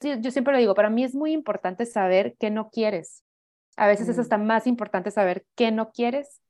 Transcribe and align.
yo 0.00 0.30
siempre 0.30 0.52
lo 0.52 0.58
digo, 0.58 0.74
para 0.74 0.90
mí 0.90 1.04
es 1.04 1.14
muy 1.14 1.32
importante 1.32 1.86
saber 1.86 2.36
qué 2.38 2.50
no 2.50 2.70
quieres. 2.70 3.24
A 3.76 3.86
veces 3.86 4.08
es 4.08 4.16
mm. 4.16 4.20
hasta 4.20 4.38
más 4.38 4.66
importante 4.66 5.10
saber 5.10 5.44
qué 5.54 5.70
no 5.70 5.90
quieres 5.90 6.40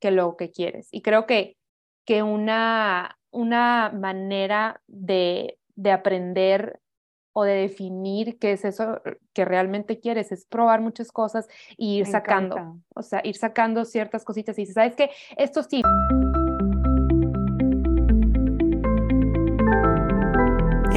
que 0.00 0.10
lo 0.10 0.36
que 0.36 0.50
quieres. 0.50 0.88
Y 0.90 1.02
creo 1.02 1.26
que, 1.26 1.56
que 2.04 2.22
una, 2.22 3.18
una 3.30 3.90
manera 3.94 4.80
de, 4.86 5.58
de 5.74 5.92
aprender 5.92 6.80
o 7.32 7.44
de 7.44 7.54
definir 7.54 8.38
qué 8.38 8.52
es 8.52 8.64
eso 8.64 9.00
que 9.32 9.44
realmente 9.44 10.00
quieres, 10.00 10.32
es 10.32 10.44
probar 10.46 10.80
muchas 10.80 11.12
cosas 11.12 11.46
y 11.76 11.98
ir 11.98 12.06
sacando, 12.06 12.80
o 12.94 13.02
sea, 13.02 13.20
ir 13.22 13.36
sacando 13.36 13.84
ciertas 13.84 14.24
cositas 14.24 14.58
y 14.58 14.66
sabes 14.66 14.96
que 14.96 15.10
esto 15.36 15.62
sí. 15.62 15.82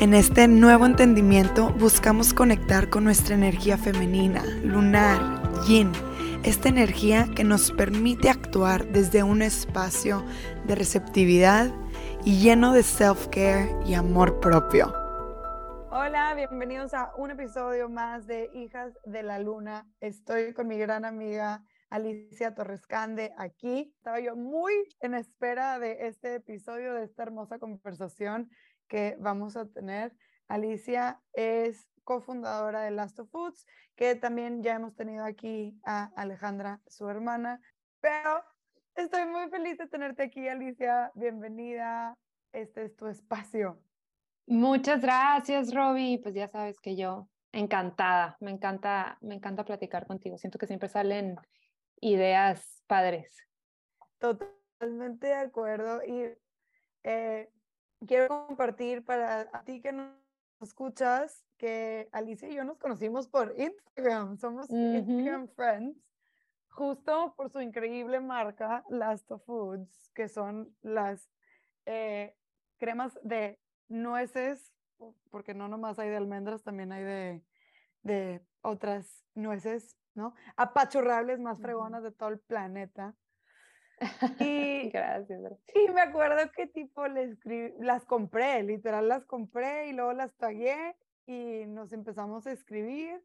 En 0.00 0.14
este 0.14 0.46
nuevo 0.46 0.86
entendimiento 0.86 1.72
buscamos 1.72 2.32
conectar 2.32 2.88
con 2.88 3.02
nuestra 3.02 3.34
energía 3.34 3.76
femenina, 3.76 4.44
lunar, 4.62 5.18
yin, 5.66 5.90
esta 6.44 6.68
energía 6.68 7.26
que 7.34 7.42
nos 7.42 7.72
permite 7.72 8.30
actuar 8.30 8.86
desde 8.92 9.24
un 9.24 9.42
espacio 9.42 10.24
de 10.68 10.76
receptividad 10.76 11.74
y 12.24 12.38
lleno 12.38 12.72
de 12.72 12.84
self-care 12.84 13.74
y 13.86 13.94
amor 13.94 14.38
propio. 14.38 14.94
Hola, 15.90 16.32
bienvenidos 16.36 16.94
a 16.94 17.12
un 17.16 17.32
episodio 17.32 17.88
más 17.88 18.28
de 18.28 18.50
Hijas 18.54 18.96
de 19.04 19.24
la 19.24 19.40
Luna. 19.40 19.84
Estoy 19.98 20.54
con 20.54 20.68
mi 20.68 20.78
gran 20.78 21.04
amiga 21.06 21.64
Alicia 21.90 22.54
Torrescande 22.54 23.32
aquí. 23.36 23.92
Estaba 23.96 24.20
yo 24.20 24.36
muy 24.36 24.74
en 25.00 25.14
espera 25.14 25.80
de 25.80 26.06
este 26.06 26.36
episodio, 26.36 26.94
de 26.94 27.02
esta 27.02 27.24
hermosa 27.24 27.58
conversación 27.58 28.48
que 28.88 29.16
vamos 29.20 29.56
a 29.56 29.66
tener. 29.66 30.14
Alicia 30.48 31.20
es 31.34 31.88
cofundadora 32.04 32.82
de 32.82 32.90
Last 32.90 33.18
of 33.18 33.30
Foods, 33.30 33.66
que 33.94 34.14
también 34.14 34.62
ya 34.62 34.74
hemos 34.74 34.96
tenido 34.96 35.24
aquí 35.24 35.78
a 35.84 36.10
Alejandra, 36.16 36.80
su 36.86 37.08
hermana. 37.08 37.60
Pero 38.00 38.42
estoy 38.94 39.26
muy 39.26 39.48
feliz 39.50 39.76
de 39.76 39.86
tenerte 39.88 40.22
aquí, 40.22 40.48
Alicia. 40.48 41.12
Bienvenida. 41.14 42.16
Este 42.52 42.84
es 42.84 42.96
tu 42.96 43.06
espacio. 43.06 43.78
Muchas 44.46 45.02
gracias, 45.02 45.74
Robbie. 45.74 46.18
Pues 46.22 46.34
ya 46.34 46.48
sabes 46.48 46.80
que 46.80 46.96
yo 46.96 47.28
encantada, 47.52 48.36
me 48.40 48.50
encanta, 48.50 49.18
me 49.20 49.34
encanta 49.34 49.64
platicar 49.64 50.06
contigo. 50.06 50.38
Siento 50.38 50.58
que 50.58 50.66
siempre 50.66 50.88
salen 50.88 51.36
ideas 52.00 52.82
padres. 52.86 53.36
Totalmente 54.18 55.26
de 55.26 55.34
acuerdo. 55.34 56.02
Y 56.04 56.32
eh, 57.04 57.50
quiero 58.06 58.46
compartir 58.46 59.04
para 59.04 59.50
ti 59.64 59.80
que 59.80 59.92
nos 59.92 60.12
escuchas 60.60 61.44
que 61.56 62.08
Alicia 62.12 62.48
y 62.48 62.54
yo 62.54 62.64
nos 62.64 62.78
conocimos 62.78 63.28
por 63.28 63.54
Instagram, 63.58 64.36
somos 64.38 64.70
Instagram 64.70 65.48
Friends, 65.48 65.98
justo 66.68 67.34
por 67.36 67.50
su 67.50 67.60
increíble 67.60 68.20
marca 68.20 68.84
Last 68.88 69.30
of 69.30 69.44
Foods, 69.44 70.10
que 70.14 70.28
son 70.28 70.74
las 70.82 71.28
eh, 71.86 72.36
cremas 72.78 73.18
de 73.22 73.58
nueces, 73.88 74.72
porque 75.30 75.54
no 75.54 75.68
nomás 75.68 75.98
hay 75.98 76.10
de 76.10 76.16
almendras, 76.16 76.62
también 76.62 76.92
hay 76.92 77.04
de, 77.04 77.44
de 78.02 78.46
otras 78.62 79.24
nueces, 79.34 79.96
¿no? 80.14 80.34
Apachurrables 80.56 81.40
más 81.40 81.60
fregonas 81.60 82.02
de 82.02 82.12
todo 82.12 82.28
el 82.28 82.38
planeta. 82.38 83.14
Y, 84.40 84.90
Gracias. 84.90 85.40
Y 85.74 85.92
me 85.92 86.00
acuerdo 86.00 86.50
que 86.52 86.66
tipo 86.66 87.06
les 87.08 87.38
las 87.78 88.04
compré, 88.04 88.62
literal 88.62 89.08
las 89.08 89.24
compré 89.24 89.88
y 89.88 89.92
luego 89.92 90.12
las 90.12 90.34
tagué 90.36 90.96
y 91.26 91.66
nos 91.66 91.92
empezamos 91.92 92.46
a 92.46 92.52
escribir 92.52 93.20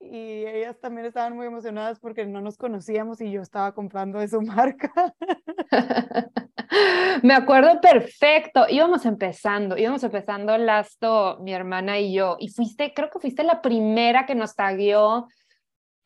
y 0.00 0.46
ellas 0.46 0.78
también 0.80 1.06
estaban 1.06 1.34
muy 1.34 1.46
emocionadas 1.46 1.98
porque 1.98 2.26
no 2.26 2.40
nos 2.40 2.56
conocíamos 2.58 3.20
y 3.20 3.30
yo 3.30 3.40
estaba 3.42 3.72
comprando 3.72 4.18
de 4.18 4.28
su 4.28 4.40
marca. 4.42 4.92
Me 7.22 7.34
acuerdo 7.34 7.80
perfecto, 7.80 8.66
íbamos 8.68 9.06
empezando, 9.06 9.78
íbamos 9.78 10.02
empezando 10.04 10.58
Lasto, 10.58 11.38
mi 11.40 11.54
hermana 11.54 11.98
y 11.98 12.12
yo, 12.12 12.36
y 12.38 12.48
fuiste, 12.48 12.92
creo 12.94 13.08
que 13.08 13.20
fuiste 13.20 13.44
la 13.44 13.62
primera 13.62 14.26
que 14.26 14.34
nos 14.34 14.54
tagueó 14.54 15.28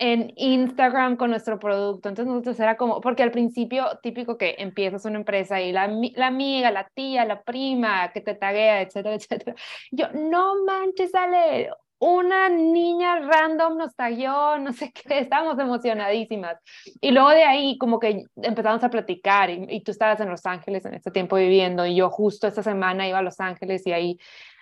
en 0.01 0.33
Instagram 0.37 1.17
con 1.17 1.31
nuestro 1.31 1.59
producto. 1.59 2.09
Entonces 2.09 2.33
nosotros 2.33 2.59
era 2.59 2.77
como, 2.77 3.01
porque 3.03 3.23
al 3.23 3.31
principio 3.31 3.87
típico 4.03 4.39
que 4.39 4.57
empiezas 4.59 5.05
una 5.05 5.19
empresa 5.19 5.61
y 5.61 5.73
la, 5.73 5.89
la 6.15 6.27
amiga, 6.27 6.71
la 6.71 6.89
tía, 6.95 7.27
la 7.27 7.43
prima 7.43 8.11
que 8.13 8.23
te 8.23 8.35
taguea, 8.35 8.81
etcétera, 8.81 9.15
etcétera. 9.17 9.55
Yo, 9.93 10.07
no 10.15 10.65
manches, 10.65 11.11
sale 11.11 11.71
una 11.99 12.49
niña 12.49 13.21
random 13.21 13.77
nos 13.77 13.95
tagueó, 13.95 14.57
no 14.59 14.73
sé 14.73 14.91
qué, 14.91 15.19
estábamos 15.21 15.59
emocionadísimas. 15.59 16.57
Y 17.03 17.11
luego 17.11 17.29
de 17.29 17.45
ahí 17.45 17.77
como 17.77 18.01
que 18.01 18.25
empezamos 18.37 18.83
a 18.83 18.89
platicar 18.89 19.51
y, 19.51 19.67
y 19.69 19.83
tú 19.83 19.91
estabas 19.91 20.19
en 20.21 20.31
Los 20.31 20.47
Ángeles 20.47 20.87
en 20.87 20.95
este 20.95 21.11
tiempo 21.11 21.37
viviendo 21.37 21.85
y 21.85 21.95
yo 21.97 22.09
justo 22.09 22.47
esta 22.47 22.63
semana 22.63 23.07
iba 23.07 23.19
a 23.19 23.23
Los 23.23 23.39
Ángeles 23.39 23.87
y 23.87 23.93
ahí 23.93 24.19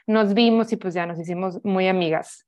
nos 0.09 0.35
vimos 0.35 0.73
y 0.73 0.77
pues 0.77 0.95
ya 0.95 1.07
nos 1.07 1.21
hicimos 1.21 1.65
muy 1.65 1.87
amigas. 1.87 2.48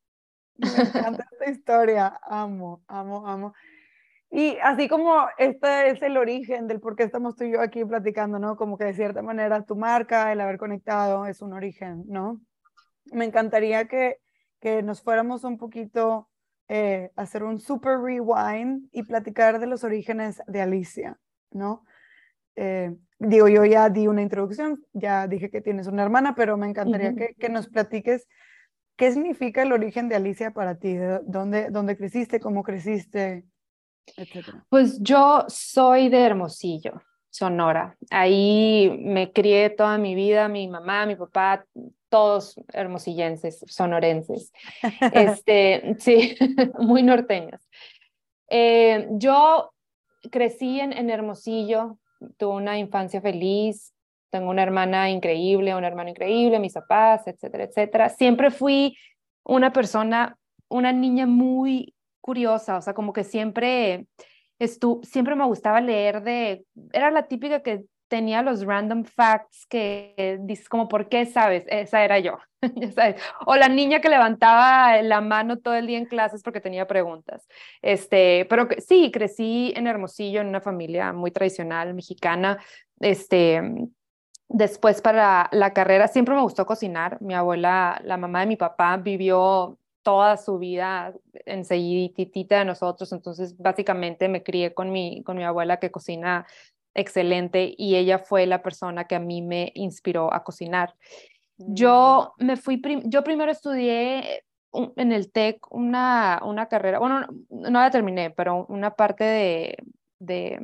Me 0.61 0.83
encanta 0.83 1.27
esta 1.33 1.51
historia, 1.51 2.21
amo, 2.23 2.83
amo, 2.87 3.27
amo. 3.27 3.55
Y 4.31 4.57
así 4.63 4.89
como 4.89 5.27
este 5.39 5.91
es 5.91 6.03
el 6.03 6.17
origen 6.17 6.69
del 6.69 6.81
por 6.81 6.95
qué 6.95 7.03
estamos 7.03 7.35
tú 7.35 7.45
y 7.45 7.53
yo 7.53 7.61
aquí 7.61 7.85
platicando, 7.85 8.39
¿no? 8.39 8.57
Como 8.57 8.79
que 8.79 8.85
de 8.85 8.95
cierta 8.95 9.23
manera 9.23 9.65
tu 9.65 9.75
marca, 9.75 10.31
el 10.33 10.41
haber 10.41 10.57
conectado 10.57 11.27
es 11.27 11.43
un 11.43 11.53
origen, 11.53 12.05
¿no? 12.07 12.41
Me 13.07 13.25
encantaría 13.25 13.89
que, 13.89 14.19
que 14.61 14.83
nos 14.83 15.03
fuéramos 15.03 15.43
un 15.43 15.59
poquito 15.59 16.29
eh, 16.69 17.11
hacer 17.17 17.43
un 17.43 17.59
super 17.59 17.99
rewind 17.99 18.89
y 18.93 19.03
platicar 19.03 19.59
de 19.59 19.67
los 19.67 19.83
orígenes 19.83 20.41
de 20.47 20.61
Alicia, 20.61 21.19
¿no? 21.51 21.85
Eh, 22.55 22.95
digo, 23.19 23.49
yo 23.49 23.65
ya 23.65 23.89
di 23.89 24.07
una 24.07 24.23
introducción, 24.23 24.85
ya 24.93 25.27
dije 25.27 25.51
que 25.51 25.61
tienes 25.61 25.89
una 25.89 26.05
hermana, 26.05 26.37
pero 26.37 26.57
me 26.57 26.69
encantaría 26.69 27.15
que, 27.17 27.35
que 27.35 27.49
nos 27.49 27.69
platiques 27.69 28.29
¿Qué 29.01 29.11
significa 29.13 29.63
el 29.63 29.73
origen 29.73 30.11
de 30.11 30.17
Alicia 30.17 30.51
para 30.51 30.75
ti? 30.75 30.95
¿Dónde, 31.23 31.71
dónde 31.71 31.97
creciste? 31.97 32.39
¿Cómo 32.39 32.63
creciste? 32.63 33.45
Etcétera. 34.15 34.67
Pues 34.69 35.01
yo 35.01 35.47
soy 35.49 36.11
de 36.11 36.19
Hermosillo, 36.19 37.01
Sonora. 37.31 37.97
Ahí 38.11 38.95
me 39.03 39.33
crié 39.33 39.71
toda 39.71 39.97
mi 39.97 40.15
vida, 40.15 40.49
mi 40.49 40.69
mamá, 40.69 41.07
mi 41.07 41.17
papá, 41.17 41.65
todos 42.11 42.61
hermosillenses, 42.75 43.65
sonorenses. 43.69 44.53
Este, 45.15 45.97
sí, 45.99 46.37
muy 46.79 47.03
norteños. 47.03 47.67
Eh, 48.51 49.09
yo 49.13 49.73
crecí 50.31 50.79
en, 50.79 50.93
en 50.93 51.09
Hermosillo, 51.09 51.97
tuve 52.37 52.53
una 52.53 52.79
infancia 52.79 53.23
feliz, 53.23 53.95
tengo 54.31 54.51
una 54.51 54.63
hermana 54.63 55.11
increíble, 55.11 55.75
un 55.75 55.85
hermano 55.85 56.11
increíble, 56.11 56.59
mis 56.59 56.75
papás, 56.75 57.27
etcétera, 57.27 57.65
etcétera. 57.65 58.09
Siempre 58.09 58.51
fui 58.51 58.97
una 59.45 59.73
persona, 59.73 60.37
una 60.69 60.93
niña 60.93 61.27
muy 61.27 61.95
curiosa, 62.21 62.77
o 62.77 62.83
sea, 62.83 62.95
como 62.95 63.13
que 63.13 63.25
siempre, 63.25 64.07
estu 64.59 65.01
siempre 65.03 65.35
me 65.35 65.47
gustaba 65.47 65.81
leer 65.81 66.23
de, 66.23 66.65
era 66.93 67.11
la 67.11 67.27
típica 67.27 67.63
que 67.63 67.85
tenía 68.11 68.43
los 68.43 68.65
random 68.67 69.05
facts 69.05 69.67
que 69.67 70.39
dices 70.43 70.69
como, 70.69 70.89
¿por 70.89 71.09
qué 71.09 71.27
sabes? 71.27 71.65
Esa 71.69 72.05
era 72.05 72.19
yo, 72.19 72.39
ya 72.75 72.91
sabes. 72.93 73.23
O 73.47 73.57
la 73.57 73.69
niña 73.69 74.01
que 74.01 74.09
levantaba 74.09 75.01
la 75.01 75.21
mano 75.21 75.59
todo 75.59 75.75
el 75.75 75.87
día 75.87 75.97
en 75.97 76.07
clases 76.07 76.43
porque 76.43 76.61
tenía 76.61 76.87
preguntas. 76.87 77.47
Este, 77.81 78.47
pero 78.51 78.69
sí, 78.79 79.11
crecí 79.13 79.73
en 79.77 79.87
Hermosillo, 79.87 80.41
en 80.41 80.49
una 80.49 80.61
familia 80.61 81.13
muy 81.13 81.31
tradicional 81.31 81.95
mexicana. 81.95 82.59
Este, 82.99 83.63
Después 84.53 85.01
para 85.01 85.49
la 85.53 85.73
carrera 85.73 86.09
siempre 86.09 86.35
me 86.35 86.43
gustó 86.43 86.67
cocinar. 86.67 87.23
Mi 87.23 87.35
abuela, 87.35 88.01
la 88.05 88.17
mamá 88.17 88.41
de 88.41 88.47
mi 88.47 88.57
papá, 88.57 88.97
vivió 88.97 89.79
toda 90.03 90.37
su 90.37 90.59
vida 90.59 91.15
enseguidita 91.47 92.59
de 92.59 92.65
nosotros, 92.65 93.13
entonces 93.13 93.57
básicamente 93.57 94.29
me 94.29 94.43
crié 94.43 94.75
con 94.75 94.91
mi, 94.91 95.23
con 95.23 95.37
mi 95.37 95.45
abuela 95.45 95.79
que 95.79 95.93
cocina 95.93 96.47
excelente 96.95 97.75
y 97.77 97.95
ella 97.95 98.19
fue 98.19 98.47
la 98.47 98.61
persona 98.61 99.05
que 99.05 99.15
a 99.15 99.21
mí 99.21 99.41
me 99.41 99.71
inspiró 99.77 100.33
a 100.35 100.43
cocinar. 100.43 100.95
Yo 101.57 102.35
mm. 102.39 102.45
me 102.45 102.57
fui, 102.57 102.83
yo 103.05 103.23
primero 103.23 103.53
estudié 103.53 104.43
en 104.73 105.13
el 105.13 105.31
TEC 105.31 105.71
una, 105.73 106.41
una 106.45 106.67
carrera, 106.67 106.99
bueno, 106.99 107.27
no, 107.51 107.71
la 107.71 107.91
terminé, 107.91 108.31
pero 108.31 108.67
una 108.69 108.97
parte 108.97 109.23
de, 109.23 109.77
de 110.19 110.61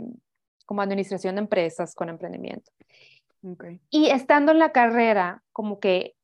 como 0.64 0.82
administración 0.82 1.36
de 1.36 1.42
empresas 1.42 1.94
con 1.94 2.08
emprendimiento. 2.08 2.72
Y 3.90 4.10
estando 4.10 4.52
en 4.52 4.58
la 4.58 4.72
carrera, 4.72 5.42
como 5.52 5.78
que 5.80 6.16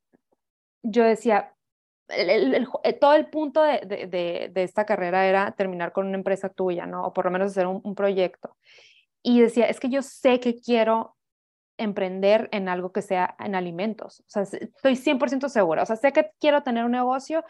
yo 0.82 1.04
decía, 1.04 1.54
eh, 2.08 2.64
todo 3.00 3.14
el 3.14 3.26
punto 3.26 3.62
de, 3.62 3.80
de, 3.80 4.50
de, 4.52 4.62
esta 4.62 4.84
carrera 4.84 5.26
era 5.26 5.52
terminar 5.52 5.92
con 5.92 6.06
una 6.06 6.16
empresa 6.18 6.48
tuya, 6.48 6.86
¿no? 6.86 7.04
O 7.04 7.12
por 7.12 7.24
lo 7.24 7.30
menos 7.30 7.52
hacer 7.52 7.66
un, 7.66 7.80
un 7.84 7.94
proyecto. 7.94 8.56
Y 9.22 9.40
decía, 9.40 9.66
es 9.66 9.78
que 9.78 9.88
yo 9.88 10.02
sé 10.02 10.40
que 10.40 10.56
quiero 10.56 11.16
emprender 11.78 12.48
en 12.52 12.68
algo 12.68 12.92
que 12.92 13.02
sea 13.02 13.36
en 13.38 13.54
alimentos. 13.54 14.20
O 14.20 14.24
sea, 14.28 14.42
estoy 14.42 14.96
100% 14.96 15.48
segura. 15.48 15.82
O 15.82 15.86
sea, 15.86 15.96
sé 15.96 16.12
que 16.12 16.30
quiero 16.40 16.62
tener 16.62 16.84
un 16.84 16.92
negocio, 16.92 17.44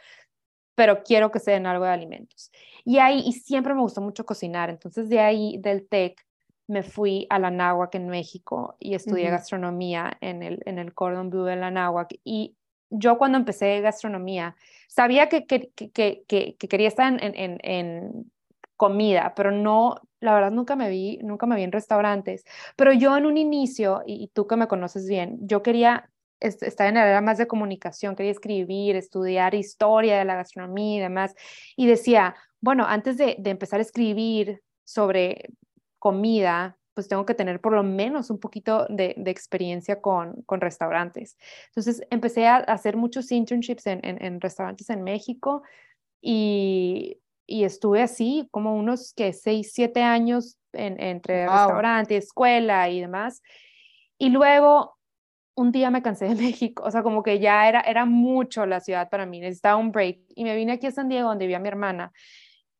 pero 0.74 1.02
quiero 1.02 1.30
que 1.30 1.40
sea 1.40 1.56
en 1.56 1.66
algo 1.66 1.84
de 1.84 1.90
alimentos. 1.90 2.50
Y 2.84 2.98
ahí, 2.98 3.22
y 3.24 3.32
siempre 3.32 3.74
me 3.74 3.80
gustó 3.80 4.00
mucho 4.00 4.24
cocinar. 4.24 4.70
Entonces, 4.70 5.08
de 5.08 5.20
ahí, 5.20 5.58
del 5.58 5.88
TEC, 5.88 6.24
me 6.72 6.82
fui 6.82 7.26
a 7.28 7.38
la 7.38 7.50
Náhuac 7.50 7.94
en 7.94 8.08
México 8.08 8.76
y 8.80 8.94
estudié 8.94 9.28
gastronomía 9.30 10.16
en 10.22 10.42
el, 10.42 10.62
en 10.64 10.78
el 10.78 10.94
Cordon 10.94 11.28
Bleu 11.28 11.44
de 11.44 11.56
la 11.56 11.70
Náhuac. 11.70 12.14
Y 12.24 12.56
yo 12.88 13.18
cuando 13.18 13.36
empecé 13.36 13.80
gastronomía, 13.82 14.56
sabía 14.88 15.28
que, 15.28 15.44
que, 15.44 15.70
que, 15.70 16.24
que 16.26 16.56
quería 16.56 16.88
estar 16.88 17.12
en, 17.12 17.34
en, 17.36 17.58
en, 17.62 18.32
comida, 18.76 19.34
pero 19.36 19.52
no, 19.52 19.94
la 20.18 20.34
verdad 20.34 20.50
nunca 20.50 20.74
me 20.74 20.88
vi, 20.88 21.18
nunca 21.22 21.46
me 21.46 21.54
vi 21.54 21.62
en 21.62 21.72
restaurantes. 21.72 22.44
Pero 22.74 22.92
yo 22.92 23.16
en 23.16 23.26
un 23.26 23.36
inicio, 23.36 24.02
y, 24.06 24.28
tú 24.32 24.46
que 24.46 24.56
me 24.56 24.66
conoces 24.66 25.06
bien, 25.06 25.38
yo 25.42 25.62
quería 25.62 26.10
estar 26.40 26.88
en 26.88 26.94
la 26.94 27.02
área 27.02 27.20
más 27.20 27.38
de 27.38 27.46
comunicación, 27.46 28.16
quería 28.16 28.32
escribir, 28.32 28.96
estudiar 28.96 29.54
historia 29.54 30.18
de 30.18 30.24
la 30.24 30.34
gastronomía 30.34 30.96
y 30.96 31.00
demás. 31.00 31.34
Y 31.76 31.86
decía, 31.86 32.34
bueno, 32.60 32.84
antes 32.86 33.18
de, 33.18 33.36
de 33.38 33.50
empezar 33.50 33.78
a 33.78 33.82
escribir 33.82 34.62
sobre 34.84 35.50
comida, 36.02 36.76
pues 36.94 37.06
tengo 37.06 37.24
que 37.24 37.34
tener 37.34 37.60
por 37.60 37.72
lo 37.72 37.84
menos 37.84 38.28
un 38.28 38.40
poquito 38.40 38.86
de, 38.88 39.14
de 39.16 39.30
experiencia 39.30 40.00
con, 40.00 40.42
con, 40.46 40.60
restaurantes. 40.60 41.38
Entonces 41.68 42.02
empecé 42.10 42.48
a 42.48 42.56
hacer 42.56 42.96
muchos 42.96 43.30
internships 43.30 43.86
en, 43.86 44.04
en, 44.04 44.20
en 44.20 44.40
restaurantes 44.40 44.90
en 44.90 45.04
México 45.04 45.62
y, 46.20 47.20
y, 47.46 47.62
estuve 47.62 48.02
así 48.02 48.48
como 48.50 48.74
unos 48.74 49.14
que 49.14 49.32
seis, 49.32 49.70
siete 49.72 50.02
años 50.02 50.58
en, 50.72 51.00
entre 51.00 51.46
restaurante, 51.46 52.16
escuela 52.16 52.88
y 52.88 53.00
demás. 53.00 53.40
Y 54.18 54.30
luego 54.30 54.96
un 55.54 55.70
día 55.70 55.88
me 55.92 56.02
cansé 56.02 56.24
de 56.24 56.34
México, 56.50 56.82
o 56.84 56.90
sea, 56.90 57.04
como 57.04 57.22
que 57.22 57.38
ya 57.38 57.68
era, 57.68 57.80
era 57.82 58.06
mucho 58.06 58.66
la 58.66 58.80
ciudad 58.80 59.08
para 59.08 59.24
mí, 59.24 59.38
necesitaba 59.38 59.76
un 59.76 59.92
break 59.92 60.18
y 60.34 60.42
me 60.42 60.56
vine 60.56 60.72
aquí 60.72 60.88
a 60.88 60.90
San 60.90 61.08
Diego 61.08 61.28
donde 61.28 61.44
vivía 61.44 61.60
mi 61.60 61.68
hermana 61.68 62.12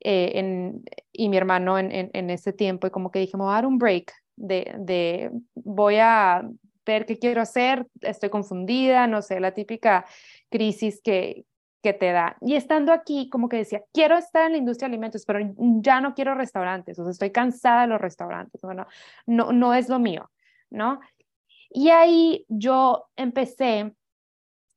eh, 0.05 0.33
en, 0.39 0.83
y 1.13 1.29
mi 1.29 1.37
hermano 1.37 1.79
en, 1.79 1.93
en, 1.93 2.11
en, 2.13 2.31
ese 2.31 2.53
tiempo 2.53 2.87
y 2.87 2.91
como 2.91 3.11
que 3.11 3.21
dije, 3.21 3.37
me 3.37 3.45
voy 3.45 3.53
a 3.53 3.57
dar 3.57 3.67
un 3.67 3.79
break 3.79 4.13
de, 4.37 4.75
de, 4.79 5.31
voy 5.55 5.97
a 5.99 6.49
ver 6.85 7.07
qué 7.07 7.19
quiero 7.19 7.41
hacer, 7.41 7.87
estoy 8.01 8.29
confundida, 8.29 9.07
no 9.07 9.23
sé, 9.23 9.39
la 9.39 9.53
típica 9.53 10.05
crisis 10.51 11.01
que, 11.03 11.45
que 11.83 11.93
te 11.93 12.11
da. 12.11 12.37
Y 12.41 12.57
estando 12.57 12.93
aquí, 12.93 13.29
como 13.29 13.49
que 13.49 13.59
decía, 13.59 13.85
quiero 13.93 14.17
estar 14.17 14.47
en 14.47 14.53
la 14.53 14.59
industria 14.59 14.89
de 14.89 14.95
alimentos, 14.95 15.25
pero 15.25 15.39
ya 15.57 16.01
no 16.01 16.15
quiero 16.15 16.35
restaurantes, 16.35 16.99
o 16.99 17.05
sea, 17.05 17.13
estoy 17.13 17.31
cansada 17.31 17.83
de 17.83 17.89
los 17.89 18.01
restaurantes, 18.01 18.61
bueno, 18.63 18.87
no, 19.27 19.53
no 19.53 19.75
es 19.75 19.89
lo 19.89 19.99
mío, 19.99 20.31
¿no? 20.71 21.01
Y 21.71 21.91
ahí 21.91 22.45
yo 22.49 23.07
empecé 23.17 23.95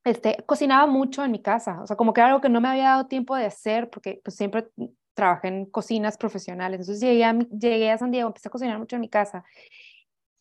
este, 0.06 0.38
cocinaba 0.46 0.86
mucho 0.86 1.26
en 1.26 1.32
mi 1.32 1.42
casa, 1.42 1.82
o 1.82 1.88
sea, 1.88 1.98
como 1.98 2.14
que 2.14 2.22
era 2.22 2.28
algo 2.28 2.42
que 2.42 2.50
no 2.50 2.62
me 2.62 2.70
había 2.70 2.90
dado 2.90 3.08
tiempo 3.08 3.36
de 3.36 3.46
hacer, 3.46 3.90
porque 3.90 4.22
pues 4.24 4.36
siempre 4.36 4.68
trabajé 5.16 5.48
en 5.48 5.66
cocinas 5.66 6.18
profesionales. 6.18 6.82
Entonces 6.82 7.02
llegué 7.02 7.26
a, 7.26 7.34
llegué 7.34 7.92
a 7.92 7.98
San 7.98 8.12
Diego, 8.12 8.28
empecé 8.28 8.50
a 8.50 8.52
cocinar 8.52 8.78
mucho 8.78 8.96
en 8.96 9.02
mi 9.02 9.10
casa. 9.10 9.44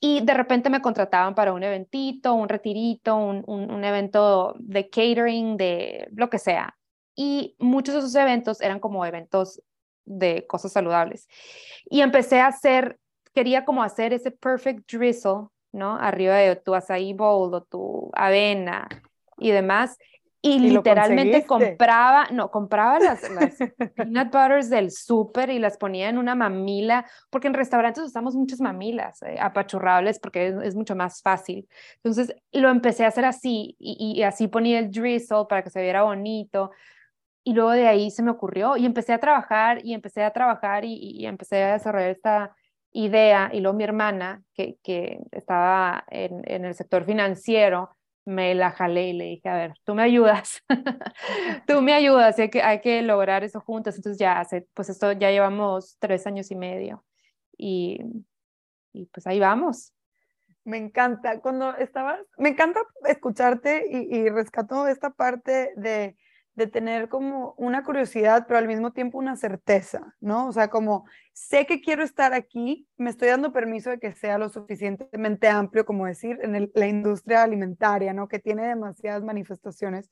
Y 0.00 0.20
de 0.22 0.34
repente 0.34 0.68
me 0.68 0.82
contrataban 0.82 1.34
para 1.34 1.54
un 1.54 1.62
eventito, 1.62 2.34
un 2.34 2.48
retirito, 2.48 3.16
un, 3.16 3.42
un, 3.46 3.84
evento 3.84 4.54
de 4.58 4.90
catering, 4.90 5.56
de 5.56 6.08
lo 6.14 6.28
que 6.28 6.38
sea. 6.38 6.76
Y 7.14 7.56
muchos 7.58 7.94
de 7.94 8.00
esos 8.00 8.14
eventos 8.14 8.60
eran 8.60 8.80
como 8.80 9.06
eventos 9.06 9.62
de 10.04 10.46
cosas 10.46 10.72
saludables. 10.72 11.26
Y 11.86 12.02
empecé 12.02 12.40
a 12.40 12.48
hacer, 12.48 12.98
quería 13.32 13.64
como 13.64 13.82
hacer 13.82 14.12
ese 14.12 14.30
perfect 14.30 14.92
drizzle, 14.92 15.48
¿no? 15.72 15.96
Arriba 15.96 16.36
de 16.36 16.56
tu 16.56 16.74
acai 16.74 17.14
bowl 17.14 17.54
o 17.54 17.62
tu 17.62 18.10
avena 18.12 18.86
y 19.38 19.52
demás. 19.52 19.96
Y, 20.46 20.58
literalmente 20.58 21.46
compraba, 21.46 22.26
no, 22.30 22.50
compraba 22.50 22.98
las, 22.98 23.22
las 23.30 23.56
peanut 23.94 24.26
butters 24.26 24.68
del 24.68 24.90
súper 24.90 25.48
y 25.48 25.58
las 25.58 25.78
ponía 25.78 26.10
en 26.10 26.18
una 26.18 26.34
mamila, 26.34 27.06
porque 27.30 27.48
en 27.48 27.54
restaurantes 27.54 28.04
usamos 28.04 28.34
muchas 28.34 28.60
mamilas 28.60 29.22
eh, 29.22 29.38
apachurrables 29.40 30.18
porque 30.18 30.54
es, 30.62 30.74
mucho 30.74 30.94
más 30.94 31.22
fácil. 31.22 31.66
Entonces 31.96 32.36
lo 32.52 32.68
empecé 32.68 33.06
a 33.06 33.08
hacer 33.08 33.24
así 33.24 33.74
y, 33.78 34.18
y, 34.18 34.22
así 34.22 34.46
ponía 34.46 34.80
el 34.80 34.90
drizzle 34.90 35.46
para 35.48 35.62
que 35.62 35.70
se 35.70 35.80
viera 35.80 36.02
bonito. 36.02 36.72
Y 37.42 37.54
luego 37.54 37.70
de 37.70 37.86
ahí 37.86 38.10
se 38.10 38.22
me 38.22 38.30
ocurrió 38.30 38.76
y 38.76 38.84
empecé 38.84 39.14
a 39.14 39.20
trabajar 39.20 39.78
y 39.82 39.94
empecé 39.94 40.24
a 40.24 40.32
trabajar 40.34 40.84
y, 40.84 40.94
y 40.94 41.24
empecé 41.24 41.62
a 41.62 41.72
desarrollar 41.72 42.10
esta 42.10 42.54
idea. 42.92 43.48
Y 43.50 43.60
luego 43.60 43.78
mi 43.78 43.84
hermana, 43.84 44.42
que, 44.52 44.76
que 44.82 45.20
estaba 45.32 46.04
en, 46.10 46.42
en 46.44 46.66
el 46.66 46.74
sector 46.74 47.02
financiero, 47.06 47.88
me 48.24 48.54
la 48.54 48.70
jalé 48.70 49.08
y 49.08 49.12
le 49.12 49.24
dije, 49.24 49.48
a 49.48 49.54
ver, 49.54 49.74
tú 49.84 49.94
me 49.94 50.02
ayudas, 50.02 50.62
tú 51.66 51.82
me 51.82 51.92
ayudas, 51.92 52.38
hay 52.38 52.50
que, 52.50 52.62
hay 52.62 52.80
que 52.80 53.02
lograr 53.02 53.44
eso 53.44 53.60
juntos. 53.60 53.96
Entonces 53.96 54.18
ya 54.18 54.40
hace, 54.40 54.66
pues 54.74 54.88
esto 54.88 55.12
ya 55.12 55.30
llevamos 55.30 55.96
tres 55.98 56.26
años 56.26 56.50
y 56.50 56.56
medio 56.56 57.04
y, 57.56 58.00
y 58.92 59.06
pues 59.06 59.26
ahí 59.26 59.38
vamos. 59.38 59.92
Me 60.64 60.78
encanta, 60.78 61.40
cuando 61.40 61.76
estabas, 61.76 62.20
me 62.38 62.50
encanta 62.50 62.80
escucharte 63.06 63.84
y, 63.90 64.16
y 64.16 64.28
rescato 64.30 64.86
esta 64.86 65.10
parte 65.10 65.72
de 65.76 66.16
de 66.54 66.66
tener 66.68 67.08
como 67.08 67.54
una 67.56 67.82
curiosidad, 67.82 68.46
pero 68.46 68.58
al 68.58 68.68
mismo 68.68 68.92
tiempo 68.92 69.18
una 69.18 69.36
certeza, 69.36 70.14
¿no? 70.20 70.46
O 70.46 70.52
sea, 70.52 70.68
como 70.68 71.04
sé 71.32 71.66
que 71.66 71.80
quiero 71.80 72.04
estar 72.04 72.32
aquí, 72.32 72.88
me 72.96 73.10
estoy 73.10 73.28
dando 73.28 73.52
permiso 73.52 73.90
de 73.90 73.98
que 73.98 74.12
sea 74.12 74.38
lo 74.38 74.48
suficientemente 74.48 75.48
amplio, 75.48 75.84
como 75.84 76.06
decir, 76.06 76.38
en 76.42 76.70
la 76.74 76.86
industria 76.86 77.42
alimentaria, 77.42 78.12
¿no? 78.12 78.28
Que 78.28 78.38
tiene 78.38 78.66
demasiadas 78.66 79.24
manifestaciones. 79.24 80.10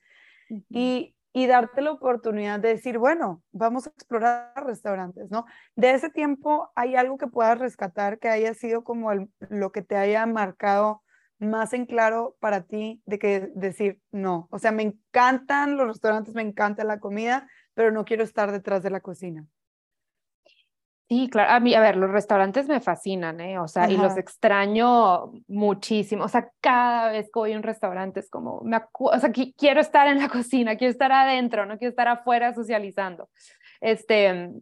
y, 0.69 1.15
y, 1.33 1.47
darte 1.47 1.81
la 1.81 1.93
oportunidad 1.93 2.61
de 2.61 2.71
decir, 2.71 2.99
bueno, 2.99 3.43
vamos 3.53 3.87
a 3.87 3.91
explorar 3.91 4.53
restaurantes, 4.67 5.31
¿no? 5.31 5.46
De 5.77 5.93
ese 5.93 6.11
tiempo, 6.11 6.70
¿hay 6.75 6.96
algo 6.96 7.17
que 7.17 7.27
puedas 7.29 7.58
rescatar 7.58 8.19
que 8.19 8.29
haya 8.29 8.53
sido 8.53 8.84
como 8.84 9.13
el, 9.13 9.31
lo 9.49 9.72
que 9.72 9.82
te 9.82 9.96
haya 9.96 10.27
marcado 10.27 11.03
más 11.43 11.72
en 11.72 11.87
claro 11.87 12.37
para 12.41 12.63
ti 12.63 13.03
de 13.05 13.19
que 13.19 13.51
decir 13.55 14.01
no? 14.11 14.49
O 14.51 14.58
sea, 14.58 14.72
me 14.72 14.82
encantan 14.82 15.77
los 15.77 15.87
restaurantes, 15.87 16.34
me 16.34 16.43
encanta 16.43 16.84
la 16.84 17.01
comida, 17.01 17.49
pero 17.75 17.91
no 17.91 18.05
quiero 18.05 18.25
estar 18.25 18.53
detrás 18.53 18.82
de 18.82 18.91
la 18.91 19.01
cocina. 19.01 19.46
Sí, 21.08 21.29
claro. 21.29 21.51
A 21.51 21.61
mí, 21.61 21.75
a 21.75 21.81
ver, 21.81 21.96
los 21.96 22.11
restaurantes 22.11 22.69
me 22.69 22.81
fascinan, 22.81 23.39
¿eh? 23.43 23.58
O 23.58 23.69
sea, 23.69 23.91
y 23.91 23.99
los 23.99 24.17
extraño 24.17 25.31
muchísimo. 25.46 26.25
O 26.25 26.29
sea, 26.29 26.51
cada 26.63 27.11
vez 27.11 27.27
que 27.27 27.39
voy 27.39 27.53
a 27.53 27.56
un 27.58 27.63
restaurante 27.63 28.20
es 28.20 28.31
como, 28.31 28.63
me 28.63 28.81
o 28.93 29.19
sea, 29.19 29.31
quiero 29.31 29.81
estar 29.82 30.08
en 30.08 30.20
la 30.20 30.29
cocina, 30.31 30.77
quiero 30.77 30.91
estar 30.91 31.13
adentro, 31.13 31.67
no 31.67 31.77
quiero 31.77 31.91
estar 31.91 32.08
afuera 32.08 32.55
socializando. 32.55 33.29
Este, 33.82 34.53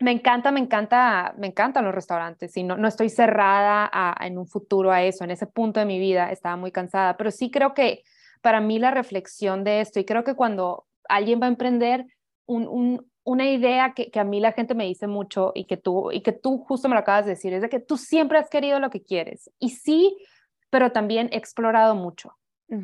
me 0.00 0.12
encanta, 0.12 0.52
me 0.52 0.60
encanta, 0.60 1.34
me 1.38 1.48
encantan 1.48 1.84
los 1.84 1.94
restaurantes 1.94 2.56
y 2.56 2.62
no, 2.62 2.76
no 2.76 2.86
estoy 2.86 3.08
cerrada 3.08 3.88
a, 3.92 4.26
en 4.26 4.38
un 4.38 4.46
futuro 4.46 4.92
a 4.92 5.02
eso. 5.02 5.24
En 5.24 5.30
ese 5.30 5.46
punto 5.46 5.80
de 5.80 5.86
mi 5.86 5.98
vida 5.98 6.30
estaba 6.30 6.56
muy 6.56 6.70
cansada, 6.70 7.16
pero 7.16 7.30
sí 7.30 7.50
creo 7.50 7.74
que 7.74 8.04
para 8.40 8.60
mí 8.60 8.78
la 8.78 8.92
reflexión 8.92 9.64
de 9.64 9.80
esto 9.80 9.98
y 9.98 10.04
creo 10.04 10.22
que 10.22 10.34
cuando 10.34 10.86
alguien 11.08 11.40
va 11.40 11.46
a 11.46 11.50
emprender 11.50 12.06
un, 12.46 12.68
un, 12.68 13.10
una 13.24 13.50
idea 13.50 13.92
que, 13.94 14.10
que, 14.10 14.20
a 14.20 14.24
mí 14.24 14.38
la 14.40 14.52
gente 14.52 14.74
me 14.74 14.84
dice 14.84 15.08
mucho 15.08 15.50
y 15.54 15.64
que 15.64 15.76
tú 15.76 16.12
y 16.12 16.20
que 16.20 16.32
tú 16.32 16.58
justo 16.58 16.88
me 16.88 16.94
lo 16.94 17.00
acabas 17.00 17.24
de 17.24 17.32
decir 17.32 17.52
es 17.52 17.62
de 17.62 17.68
que 17.68 17.80
tú 17.80 17.96
siempre 17.96 18.38
has 18.38 18.48
querido 18.48 18.78
lo 18.78 18.90
que 18.90 19.02
quieres 19.02 19.50
y 19.58 19.70
sí, 19.70 20.16
pero 20.70 20.92
también 20.92 21.28
he 21.32 21.36
explorado 21.36 21.94
mucho. 21.94 22.34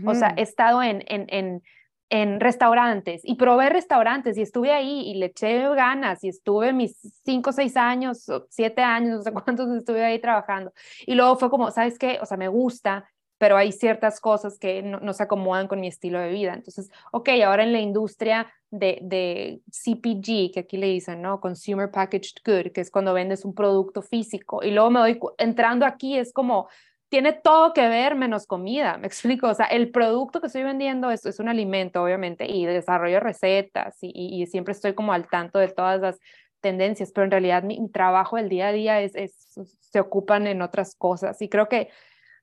O 0.06 0.14
sea, 0.14 0.32
he 0.38 0.40
estado 0.40 0.82
en, 0.82 1.04
en, 1.08 1.26
en 1.28 1.62
en 2.10 2.40
restaurantes 2.40 3.22
y 3.24 3.36
probé 3.36 3.70
restaurantes 3.70 4.36
y 4.36 4.42
estuve 4.42 4.72
ahí 4.72 5.00
y 5.08 5.14
le 5.14 5.26
eché 5.26 5.58
ganas 5.74 6.22
y 6.22 6.28
estuve 6.28 6.72
mis 6.72 6.96
cinco, 7.24 7.52
seis 7.52 7.76
años, 7.76 8.26
siete 8.50 8.82
años, 8.82 9.16
no 9.16 9.22
sé 9.22 9.32
cuántos 9.32 9.70
estuve 9.76 10.04
ahí 10.04 10.20
trabajando. 10.20 10.72
Y 11.06 11.14
luego 11.14 11.36
fue 11.36 11.50
como, 11.50 11.70
¿sabes 11.70 11.98
qué? 11.98 12.18
O 12.20 12.26
sea, 12.26 12.36
me 12.36 12.48
gusta, 12.48 13.08
pero 13.38 13.56
hay 13.56 13.72
ciertas 13.72 14.20
cosas 14.20 14.58
que 14.58 14.82
no, 14.82 15.12
se 15.12 15.22
acomodan 15.22 15.66
con 15.66 15.80
mi 15.80 15.88
estilo 15.88 16.20
de 16.20 16.30
vida. 16.30 16.54
Entonces, 16.54 16.90
ok, 17.12 17.30
ahora 17.44 17.64
en 17.64 17.72
la 17.72 17.80
industria 17.80 18.52
de, 18.70 18.98
de 19.02 19.60
CPG, 19.70 20.52
que 20.52 20.60
aquí 20.60 20.76
le 20.76 20.86
dicen, 20.86 21.20
¿no? 21.20 21.40
Consumer 21.40 21.90
Packaged 21.90 22.42
Good, 22.44 22.72
que 22.72 22.80
es 22.80 22.90
cuando 22.90 23.12
vendes 23.12 23.44
un 23.44 23.54
producto 23.54 24.02
físico. 24.02 24.62
Y 24.62 24.70
luego 24.70 24.90
me 24.90 25.00
doy, 25.00 25.20
entrando 25.38 25.84
aquí 25.84 26.16
es 26.16 26.32
como, 26.32 26.68
tiene 27.14 27.32
todo 27.32 27.72
que 27.72 27.86
ver 27.86 28.16
menos 28.16 28.44
comida, 28.44 28.98
me 28.98 29.06
explico, 29.06 29.46
o 29.46 29.54
sea, 29.54 29.66
el 29.66 29.92
producto 29.92 30.40
que 30.40 30.48
estoy 30.48 30.64
vendiendo 30.64 31.12
es, 31.12 31.24
es 31.24 31.38
un 31.38 31.48
alimento, 31.48 32.02
obviamente, 32.02 32.44
y 32.50 32.66
desarrollo 32.66 33.20
recetas 33.20 33.96
y, 34.00 34.10
y, 34.12 34.44
siempre 34.48 34.72
estoy 34.72 34.94
como 34.94 35.12
al 35.12 35.28
tanto 35.28 35.60
de 35.60 35.68
todas 35.68 36.00
las 36.00 36.18
tendencias, 36.58 37.12
pero 37.12 37.26
en 37.26 37.30
realidad 37.30 37.62
mi, 37.62 37.88
trabajo 37.92 38.36
del 38.36 38.48
día 38.48 38.66
a 38.66 38.72
día 38.72 39.00
es, 39.00 39.14
es, 39.14 39.32
se 39.78 40.00
ocupan 40.00 40.48
en 40.48 40.60
otras 40.60 40.96
cosas 40.96 41.40
y 41.40 41.48
creo 41.48 41.68
que 41.68 41.88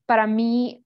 para 0.06 0.26
mí 0.26 0.86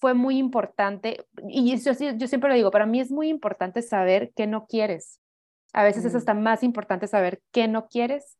fue 0.00 0.14
muy 0.14 0.36
importante, 0.36 1.24
y 1.48 1.78
yo, 1.78 1.92
yo 1.92 2.26
siempre 2.26 2.50
lo 2.50 2.56
digo, 2.56 2.72
para 2.72 2.86
mí 2.86 2.98
es 2.98 3.12
muy 3.12 3.28
importante 3.28 3.82
saber 3.82 4.32
qué 4.34 4.48
no 4.48 4.66
quieres. 4.66 5.20
A 5.72 5.84
veces 5.84 6.04
es 6.04 6.14
mm. 6.14 6.16
hasta 6.16 6.34
más 6.34 6.64
importante 6.64 7.06
saber 7.06 7.40
qué 7.52 7.68
no 7.68 7.86
quieres 7.86 8.36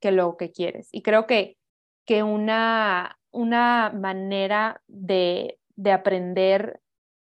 que 0.00 0.10
lo 0.10 0.36
que 0.36 0.50
quieres. 0.50 0.88
Y 0.90 1.02
creo 1.02 1.28
que, 1.28 1.56
que 2.04 2.24
una, 2.24 3.16
una 3.34 3.92
manera 3.94 4.80
de, 4.86 5.58
de 5.76 5.92
aprender 5.92 6.80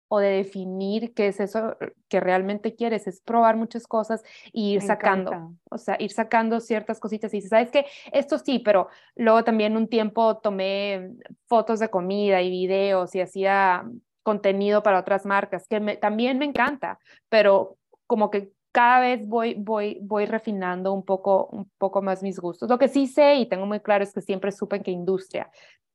o 0.10 0.20
de 0.20 0.30
definir 0.30 1.14
qué 1.14 1.28
es 1.28 1.40
eso 1.40 1.78
que 2.10 2.20
realmente 2.20 2.76
quieres, 2.76 3.08
es 3.08 3.22
probar 3.22 3.56
muchas 3.56 3.86
cosas 3.86 4.24
y 4.52 4.74
ir 4.74 4.82
sacando, 4.82 5.54
o 5.70 5.78
sea, 5.78 5.98
ir 6.00 6.12
sacando 6.12 6.60
ciertas 6.60 7.00
cositas 7.00 7.32
y 7.36 7.42
sabes 7.42 7.70
que 7.70 7.86
esto 8.12 8.40
sí, 8.40 8.58
pero 8.60 8.90
luego 9.16 9.44
también 9.44 9.78
un 9.78 9.88
tiempo 9.88 10.38
tomé 10.38 11.12
fotos 11.48 11.80
de 11.80 11.90
comida 11.90 12.42
y 12.42 12.50
videos 12.50 13.14
y 13.14 13.22
hacía 13.22 13.88
contenido 14.24 14.82
para 14.82 15.00
otras 15.00 15.28
marcas, 15.28 15.68
que 15.68 15.80
también 16.02 16.40
me 16.40 16.46
encanta, 16.46 16.98
pero 17.30 17.78
como 18.08 18.32
que 18.32 18.52
cada 18.72 19.00
vez 19.00 19.28
voy, 19.28 19.56
voy, 19.56 20.00
voy 20.02 20.26
refinando 20.26 20.92
un 20.92 21.04
poco, 21.04 21.48
un 21.48 21.70
poco 21.78 22.02
más 22.02 22.22
mis 22.22 22.40
gustos. 22.40 22.70
Lo 22.70 22.78
que 22.78 22.88
sí 22.88 23.08
sé 23.08 23.36
y 23.36 23.48
tengo 23.48 23.66
muy 23.66 23.80
claro 23.80 24.04
es 24.04 24.14
que 24.14 24.22
siempre 24.22 24.52
supe 24.52 24.78
en 24.78 24.84
qué 24.84 24.92
industria 24.92 25.50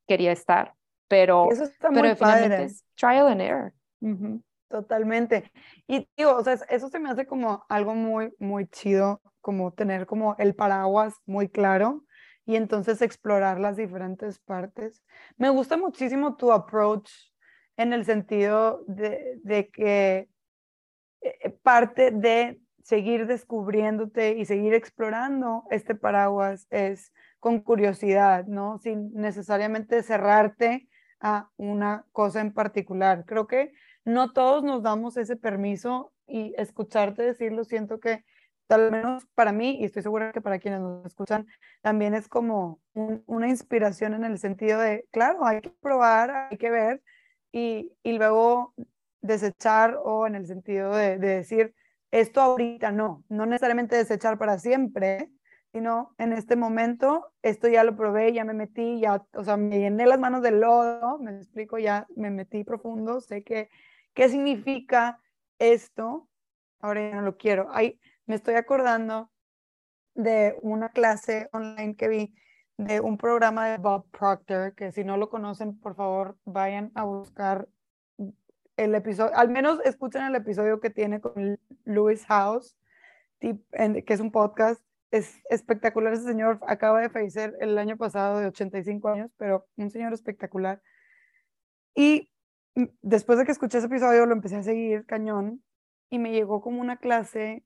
quería 0.06 0.32
estar, 0.32 0.75
pero, 1.08 1.50
Eso 1.50 1.64
está 1.64 1.90
pero 1.90 2.08
definitivamente 2.08 2.64
es 2.64 2.84
trial 2.94 3.28
and 3.28 3.40
error. 3.40 3.73
Totalmente. 4.68 5.52
Y 5.87 6.08
digo, 6.16 6.34
o 6.37 6.42
sea, 6.42 6.54
eso 6.68 6.88
se 6.88 6.99
me 6.99 7.11
hace 7.11 7.26
como 7.26 7.64
algo 7.68 7.94
muy, 7.94 8.32
muy 8.38 8.66
chido, 8.66 9.20
como 9.40 9.73
tener 9.73 10.06
como 10.06 10.34
el 10.38 10.54
paraguas 10.54 11.14
muy 11.26 11.49
claro 11.49 12.04
y 12.46 12.56
entonces 12.56 13.00
explorar 13.00 13.61
las 13.61 13.76
diferentes 13.76 14.38
partes. 14.40 15.02
Me 15.37 15.49
gusta 15.50 15.76
muchísimo 15.76 16.37
tu 16.37 16.52
approach 16.52 17.11
en 17.76 17.92
el 17.92 18.04
sentido 18.04 18.84
de, 18.87 19.38
de 19.42 19.68
que 19.70 20.28
eh, 21.20 21.50
parte 21.62 22.11
de 22.11 22.61
seguir 22.85 23.26
descubriéndote 23.26 24.37
y 24.37 24.45
seguir 24.45 24.75
explorando 24.75 25.64
este 25.71 25.95
paraguas 25.95 26.67
es 26.71 27.12
con 27.41 27.61
curiosidad, 27.61 28.47
¿no? 28.47 28.79
Sin 28.79 29.12
necesariamente 29.14 30.03
cerrarte 30.03 30.87
a 31.19 31.49
una 31.57 32.05
cosa 32.12 32.43
en 32.43 32.53
particular. 32.53 33.25
Creo 33.26 33.47
que 33.47 33.73
no 34.05 34.33
todos 34.33 34.62
nos 34.62 34.83
damos 34.83 35.17
ese 35.17 35.37
permiso 35.37 36.12
y 36.26 36.55
escucharte 36.59 37.23
decirlo, 37.23 37.64
siento 37.64 38.00
que 38.00 38.23
tal 38.67 38.91
menos 38.91 39.26
para 39.35 39.53
mí, 39.53 39.79
y 39.81 39.85
estoy 39.85 40.03
segura 40.03 40.33
que 40.33 40.43
para 40.43 40.59
quienes 40.59 40.81
nos 40.81 41.07
escuchan, 41.07 41.47
también 41.81 42.14
es 42.14 42.29
como 42.29 42.81
una 42.93 43.49
inspiración 43.49 44.12
en 44.12 44.25
el 44.25 44.38
sentido 44.38 44.79
de, 44.79 45.07
claro, 45.11 45.47
hay 45.47 45.62
que 45.62 45.71
probar, 45.71 46.31
hay 46.50 46.59
que 46.59 46.71
ver 46.71 47.03
y, 47.50 47.93
y 48.03 48.19
luego 48.19 48.75
desechar 49.23 49.99
o 50.03 50.26
en 50.26 50.35
el 50.35 50.47
sentido 50.47 50.95
de, 50.95 51.19
de 51.19 51.29
decir, 51.29 51.75
esto 52.14 52.40
ahorita 52.40 52.92
no, 52.92 53.25
no 53.28 53.44
necesariamente 53.44 53.97
desechar 53.97 54.38
para 54.38 54.61
siempre, 54.61 55.33
sino 55.73 56.14
en 56.18 56.33
este 56.33 56.54
momento, 56.54 57.33
esto 57.42 57.66
ya 57.66 57.83
lo 57.83 57.97
probé, 57.97 58.33
ya 58.33 58.44
me 58.44 58.54
metí, 58.54 59.00
ya, 59.00 59.26
o 59.35 59.42
sea, 59.42 59.56
me 59.56 59.80
llené 59.80 60.06
las 60.06 60.21
manos 60.21 60.40
de 60.40 60.52
lodo, 60.52 61.18
me 61.18 61.33
explico, 61.33 61.76
ya 61.76 62.06
me 62.14 62.30
metí 62.30 62.62
profundo, 62.62 63.21
sé 63.21 63.42
que, 63.42 63.68
qué 64.14 64.28
significa 64.28 65.21
esto, 65.59 66.28
ahora 66.78 67.11
ya 67.11 67.16
no 67.16 67.23
lo 67.23 67.37
quiero. 67.37 67.66
Ahí 67.73 67.99
me 68.26 68.37
estoy 68.37 68.54
acordando 68.54 69.33
de 70.14 70.56
una 70.62 70.90
clase 70.90 71.49
online 71.50 71.97
que 71.97 72.06
vi 72.06 72.35
de 72.76 73.00
un 73.00 73.18
programa 73.18 73.66
de 73.66 73.78
Bob 73.78 74.09
Proctor, 74.12 74.76
que 74.76 74.92
si 74.92 75.02
no 75.02 75.16
lo 75.16 75.30
conocen, 75.30 75.80
por 75.80 75.97
favor, 75.97 76.38
vayan 76.44 76.92
a 76.94 77.02
buscar 77.02 77.66
el 78.76 78.95
episodio, 78.95 79.37
al 79.37 79.50
menos 79.50 79.81
escuchen 79.85 80.23
el 80.23 80.35
episodio 80.35 80.81
que 80.81 80.90
tiene 80.90 81.21
con 81.21 81.59
Louis 81.85 82.25
House, 82.26 82.76
que 83.40 84.04
es 84.07 84.21
un 84.21 84.31
podcast. 84.31 84.83
Es 85.11 85.40
espectacular 85.49 86.12
ese 86.12 86.25
señor, 86.25 86.59
acaba 86.66 87.00
de 87.00 87.09
fallecer 87.09 87.57
el 87.61 87.78
año 87.78 87.97
pasado 87.97 88.40
de 88.40 88.47
85 88.47 89.09
años, 89.09 89.31
pero 89.37 89.66
un 89.76 89.90
señor 89.90 90.12
espectacular. 90.12 90.83
Y 91.95 92.31
después 93.02 93.38
de 93.38 93.45
que 93.45 93.52
escuché 93.52 93.78
ese 93.78 93.87
episodio, 93.87 94.26
lo 94.26 94.33
empecé 94.33 94.57
a 94.57 94.62
seguir 94.64 95.07
cañón 95.07 95.62
y 96.11 96.19
me 96.19 96.33
llegó 96.33 96.61
como 96.61 96.81
una 96.81 96.97
clase 96.97 97.64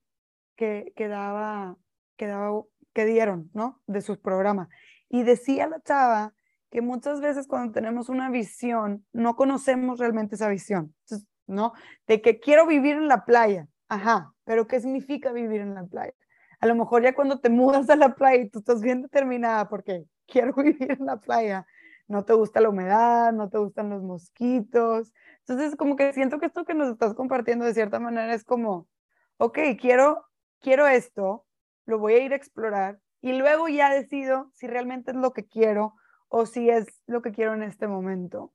que, 0.55 0.93
que 0.95 1.07
daba, 1.07 1.77
que 2.17 3.05
dieron, 3.05 3.49
¿no? 3.53 3.81
De 3.87 4.01
sus 4.01 4.19
programas. 4.19 4.69
Y 5.09 5.23
decía 5.23 5.67
la 5.67 5.81
chava 5.81 6.33
que 6.69 6.81
muchas 6.81 7.21
veces 7.21 7.47
cuando 7.47 7.73
tenemos 7.73 8.09
una 8.09 8.29
visión, 8.29 9.05
no 9.11 9.35
conocemos 9.35 9.99
realmente 9.99 10.35
esa 10.35 10.49
visión, 10.49 10.93
¿no? 11.47 11.73
De 12.07 12.21
que 12.21 12.39
quiero 12.39 12.67
vivir 12.67 12.95
en 12.95 13.07
la 13.07 13.25
playa, 13.25 13.67
ajá, 13.87 14.33
pero 14.43 14.67
¿qué 14.67 14.79
significa 14.79 15.31
vivir 15.31 15.61
en 15.61 15.73
la 15.73 15.85
playa? 15.85 16.13
A 16.59 16.67
lo 16.67 16.75
mejor 16.75 17.03
ya 17.03 17.15
cuando 17.15 17.39
te 17.39 17.49
mudas 17.49 17.89
a 17.89 17.95
la 17.95 18.15
playa 18.15 18.43
y 18.43 18.49
tú 18.49 18.59
estás 18.59 18.81
bien 18.81 19.01
determinada 19.01 19.67
porque 19.69 20.05
quiero 20.27 20.53
vivir 20.53 20.91
en 20.91 21.05
la 21.05 21.17
playa, 21.17 21.65
no 22.07 22.25
te 22.25 22.33
gusta 22.33 22.61
la 22.61 22.69
humedad, 22.69 23.31
no 23.33 23.49
te 23.49 23.57
gustan 23.57 23.89
los 23.89 24.03
mosquitos. 24.03 25.13
Entonces, 25.39 25.75
como 25.75 25.95
que 25.95 26.11
siento 26.13 26.39
que 26.39 26.47
esto 26.47 26.65
que 26.65 26.73
nos 26.73 26.89
estás 26.89 27.13
compartiendo 27.13 27.65
de 27.65 27.73
cierta 27.73 27.99
manera 27.99 28.33
es 28.33 28.43
como, 28.43 28.87
ok, 29.37 29.59
quiero, 29.79 30.25
quiero 30.59 30.87
esto, 30.87 31.45
lo 31.85 31.99
voy 31.99 32.13
a 32.13 32.23
ir 32.23 32.33
a 32.33 32.35
explorar 32.35 32.99
y 33.21 33.33
luego 33.33 33.67
ya 33.67 33.91
decido 33.91 34.51
si 34.53 34.67
realmente 34.67 35.11
es 35.11 35.17
lo 35.17 35.33
que 35.33 35.47
quiero 35.47 35.95
o 36.29 36.45
si 36.45 36.69
es 36.69 36.87
lo 37.07 37.21
que 37.21 37.31
quiero 37.31 37.53
en 37.53 37.63
este 37.63 37.87
momento. 37.87 38.53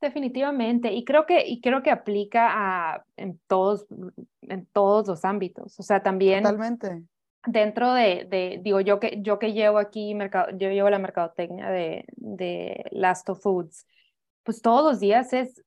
Definitivamente, 0.00 0.92
y 0.92 1.04
creo 1.04 1.26
que, 1.26 1.44
y 1.44 1.60
creo 1.60 1.82
que 1.82 1.90
aplica 1.90 2.48
a, 2.52 3.04
en, 3.16 3.40
todos, 3.48 3.86
en 4.42 4.66
todos 4.66 5.08
los 5.08 5.24
ámbitos, 5.24 5.78
o 5.80 5.82
sea, 5.82 6.02
también... 6.02 6.44
Totalmente. 6.44 7.02
Dentro 7.46 7.94
de, 7.94 8.26
de, 8.28 8.60
digo, 8.62 8.80
yo 8.80 9.00
que, 9.00 9.20
yo 9.22 9.38
que 9.38 9.52
llevo 9.52 9.78
aquí, 9.78 10.14
mercado, 10.14 10.50
yo 10.58 10.70
llevo 10.70 10.90
la 10.90 10.98
mercadotecnia 10.98 11.70
de, 11.70 12.04
de 12.16 12.84
Last 12.90 13.28
of 13.30 13.40
Foods, 13.40 13.86
pues 14.42 14.60
todos 14.60 14.84
los 14.84 15.00
días 15.00 15.32
es 15.32 15.64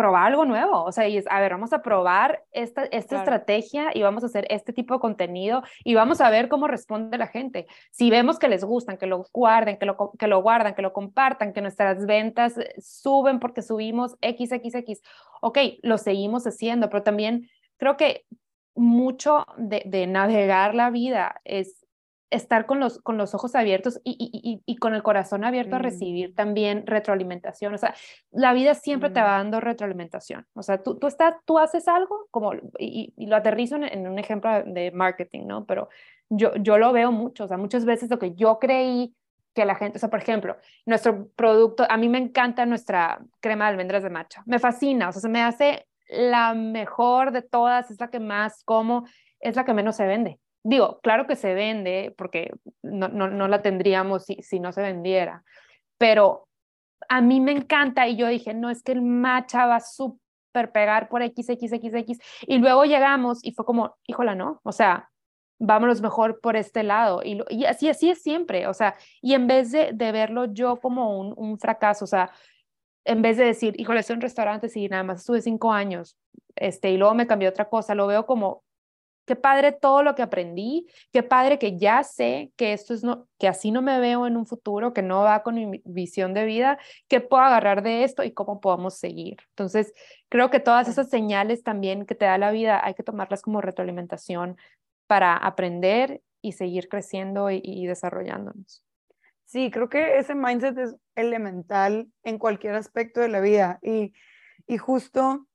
probar 0.00 0.28
algo 0.28 0.46
nuevo, 0.46 0.82
o 0.82 0.92
sea, 0.92 1.06
y 1.08 1.18
es, 1.18 1.26
a 1.28 1.40
ver, 1.40 1.52
vamos 1.52 1.74
a 1.74 1.82
probar 1.82 2.42
esta, 2.52 2.84
esta 2.84 3.18
estrategia 3.18 3.90
y 3.92 4.00
vamos 4.00 4.22
a 4.22 4.28
hacer 4.28 4.46
este 4.48 4.72
tipo 4.72 4.94
de 4.94 5.00
contenido 5.00 5.62
y 5.84 5.94
vamos 5.94 6.22
a 6.22 6.30
ver 6.30 6.48
cómo 6.48 6.68
responde 6.68 7.18
la 7.18 7.26
gente. 7.26 7.66
Si 7.90 8.08
vemos 8.08 8.38
que 8.38 8.48
les 8.48 8.64
gustan, 8.64 8.96
que 8.96 9.04
lo 9.06 9.26
guarden, 9.30 9.76
que 9.76 9.84
lo, 9.84 10.12
que 10.18 10.26
lo 10.26 10.40
guardan, 10.40 10.74
que 10.74 10.80
lo 10.80 10.94
compartan, 10.94 11.52
que 11.52 11.60
nuestras 11.60 12.06
ventas 12.06 12.56
eh, 12.56 12.72
suben 12.78 13.40
porque 13.40 13.60
subimos 13.60 14.16
XXX, 14.22 15.02
ok, 15.42 15.58
lo 15.82 15.98
seguimos 15.98 16.46
haciendo, 16.46 16.88
pero 16.88 17.02
también 17.02 17.50
creo 17.76 17.98
que 17.98 18.24
mucho 18.74 19.44
de, 19.58 19.82
de 19.84 20.06
navegar 20.06 20.74
la 20.74 20.88
vida 20.88 21.42
es 21.44 21.79
estar 22.30 22.66
con 22.66 22.78
los, 22.78 23.00
con 23.00 23.18
los 23.18 23.34
ojos 23.34 23.54
abiertos 23.54 24.00
y, 24.04 24.62
y, 24.64 24.76
con 24.76 24.94
el 24.94 25.02
corazón 25.02 25.44
abierto 25.44 25.76
a 25.76 25.80
mm. 25.80 25.82
recibir 25.82 26.34
también 26.34 26.86
retroalimentación. 26.86 27.74
O 27.74 27.78
sea, 27.78 27.94
la 28.30 28.52
vida 28.52 28.74
siempre 28.74 29.10
te 29.10 29.20
va 29.20 29.34
mm. 29.34 29.38
dando 29.38 29.60
retroalimentación. 29.60 30.46
O 30.54 30.62
sea, 30.62 30.82
tú, 30.82 30.96
tú, 30.98 31.08
estás, 31.08 31.34
tú 31.44 31.58
haces 31.58 31.88
algo 31.88 32.28
como, 32.30 32.52
y, 32.78 33.12
lo 33.26 33.36
aterrizo 33.36 33.76
en, 33.76 34.06
un 34.06 34.18
ejemplo 34.18 34.62
de 34.64 34.92
marketing, 34.92 35.46
¿no? 35.46 35.66
Pero 35.66 35.88
yo, 36.28 36.54
yo 36.56 36.78
lo 36.78 36.92
veo 36.92 37.10
mucho. 37.10 37.44
O 37.44 37.48
sea, 37.48 37.56
muchas 37.56 37.84
veces 37.84 38.08
lo 38.10 38.18
que 38.18 38.34
yo 38.34 38.58
creí 38.60 39.14
que 39.52 39.64
la 39.64 39.74
gente, 39.74 39.98
o 39.98 40.00
sea, 40.00 40.10
por 40.10 40.20
ejemplo, 40.20 40.56
nuestro 40.86 41.28
producto, 41.34 41.84
a 41.88 41.96
mí 41.96 42.08
me 42.08 42.18
encanta 42.18 42.64
nuestra 42.64 43.20
crema 43.40 43.64
de 43.64 43.70
almendras 43.72 44.04
de 44.04 44.10
matcha. 44.10 44.44
Me 44.46 44.60
fascina. 44.60 45.08
O 45.08 45.12
sea, 45.12 45.20
se 45.20 45.28
me 45.28 45.42
hace 45.42 45.88
la 46.08 46.54
mejor 46.54 47.32
de 47.32 47.42
todas, 47.42 47.90
es 47.90 47.98
la 47.98 48.08
que 48.08 48.20
más 48.20 48.62
como, 48.64 49.04
es 49.40 49.56
la 49.56 49.64
que 49.64 49.74
menos 49.74 49.96
se 49.96 50.06
vende 50.06 50.38
Digo, 50.62 51.00
claro 51.02 51.26
que 51.26 51.36
se 51.36 51.54
vende 51.54 52.14
porque 52.18 52.52
no, 52.82 53.08
no, 53.08 53.28
no 53.28 53.48
la 53.48 53.62
tendríamos 53.62 54.26
si, 54.26 54.36
si 54.42 54.60
no 54.60 54.72
se 54.72 54.82
vendiera, 54.82 55.42
pero 55.98 56.48
a 57.08 57.20
mí 57.20 57.40
me 57.40 57.52
encanta 57.52 58.06
y 58.08 58.16
yo 58.16 58.28
dije, 58.28 58.54
no, 58.54 58.70
es 58.70 58.82
que 58.82 58.92
el 58.92 59.02
matcha 59.02 59.66
va 59.66 59.76
a 59.76 59.80
súper 59.80 60.70
pegar 60.72 61.08
por 61.08 61.22
X, 61.22 61.48
X, 61.48 61.72
X, 61.72 61.94
X. 61.94 62.18
Y 62.42 62.58
luego 62.58 62.84
llegamos 62.84 63.44
y 63.44 63.52
fue 63.52 63.64
como, 63.64 63.96
híjola, 64.06 64.34
no, 64.34 64.60
o 64.64 64.72
sea, 64.72 65.10
vámonos 65.58 66.00
mejor 66.00 66.40
por 66.40 66.56
este 66.56 66.82
lado. 66.82 67.22
Y, 67.24 67.42
y 67.48 67.64
así, 67.64 67.88
así 67.88 68.10
es 68.10 68.22
siempre, 68.22 68.66
o 68.66 68.74
sea, 68.74 68.96
y 69.20 69.34
en 69.34 69.46
vez 69.46 69.72
de, 69.72 69.92
de 69.92 70.12
verlo 70.12 70.46
yo 70.46 70.80
como 70.80 71.18
un, 71.20 71.34
un, 71.36 71.58
fracaso, 71.58 72.04
o 72.04 72.08
sea, 72.08 72.30
en 73.04 73.22
vez 73.22 73.36
de 73.36 73.44
decir, 73.44 73.74
híjole, 73.78 74.00
estoy 74.00 74.14
en 74.14 74.18
un 74.18 74.22
restaurante 74.22 74.68
y 74.74 74.88
nada 74.88 75.02
más 75.02 75.20
estuve 75.20 75.40
cinco 75.42 75.72
años, 75.72 76.16
este, 76.56 76.90
y 76.90 76.96
luego 76.96 77.14
me 77.14 77.26
cambió 77.26 77.48
otra 77.48 77.68
cosa, 77.68 77.94
lo 77.94 78.06
veo 78.06 78.26
como, 78.26 78.62
qué 79.30 79.36
padre 79.36 79.70
todo 79.70 80.02
lo 80.02 80.16
que 80.16 80.22
aprendí, 80.22 80.88
qué 81.12 81.22
padre 81.22 81.60
que 81.60 81.78
ya 81.78 82.02
sé 82.02 82.50
que 82.56 82.72
esto 82.72 82.94
es 82.94 83.04
no, 83.04 83.28
que 83.38 83.46
así 83.46 83.70
no 83.70 83.80
me 83.80 84.00
veo 84.00 84.26
en 84.26 84.36
un 84.36 84.44
futuro, 84.44 84.92
que 84.92 85.02
no 85.02 85.22
va 85.22 85.44
con 85.44 85.54
mi 85.54 85.80
visión 85.84 86.34
de 86.34 86.44
vida, 86.44 86.80
qué 87.06 87.20
puedo 87.20 87.44
agarrar 87.44 87.84
de 87.84 88.02
esto 88.02 88.24
y 88.24 88.32
cómo 88.32 88.60
podemos 88.60 88.98
seguir. 88.98 89.36
Entonces, 89.50 89.92
creo 90.28 90.50
que 90.50 90.58
todas 90.58 90.88
esas 90.88 91.10
señales 91.10 91.62
también 91.62 92.06
que 92.06 92.16
te 92.16 92.24
da 92.24 92.38
la 92.38 92.50
vida 92.50 92.84
hay 92.84 92.94
que 92.94 93.04
tomarlas 93.04 93.42
como 93.42 93.60
retroalimentación 93.60 94.56
para 95.06 95.36
aprender 95.36 96.22
y 96.42 96.50
seguir 96.50 96.88
creciendo 96.88 97.52
y, 97.52 97.86
desarrollándonos. 97.86 98.82
Sí, 99.44 99.70
creo 99.70 99.88
que 99.88 100.18
ese 100.18 100.34
mindset 100.34 100.76
es 100.76 100.96
elemental 101.14 102.08
en 102.24 102.36
cualquier 102.36 102.74
aspecto 102.74 103.20
de 103.20 103.28
la 103.28 103.38
vida 103.38 103.78
y, 103.80 104.12
y 104.66 104.76
justo 104.76 105.46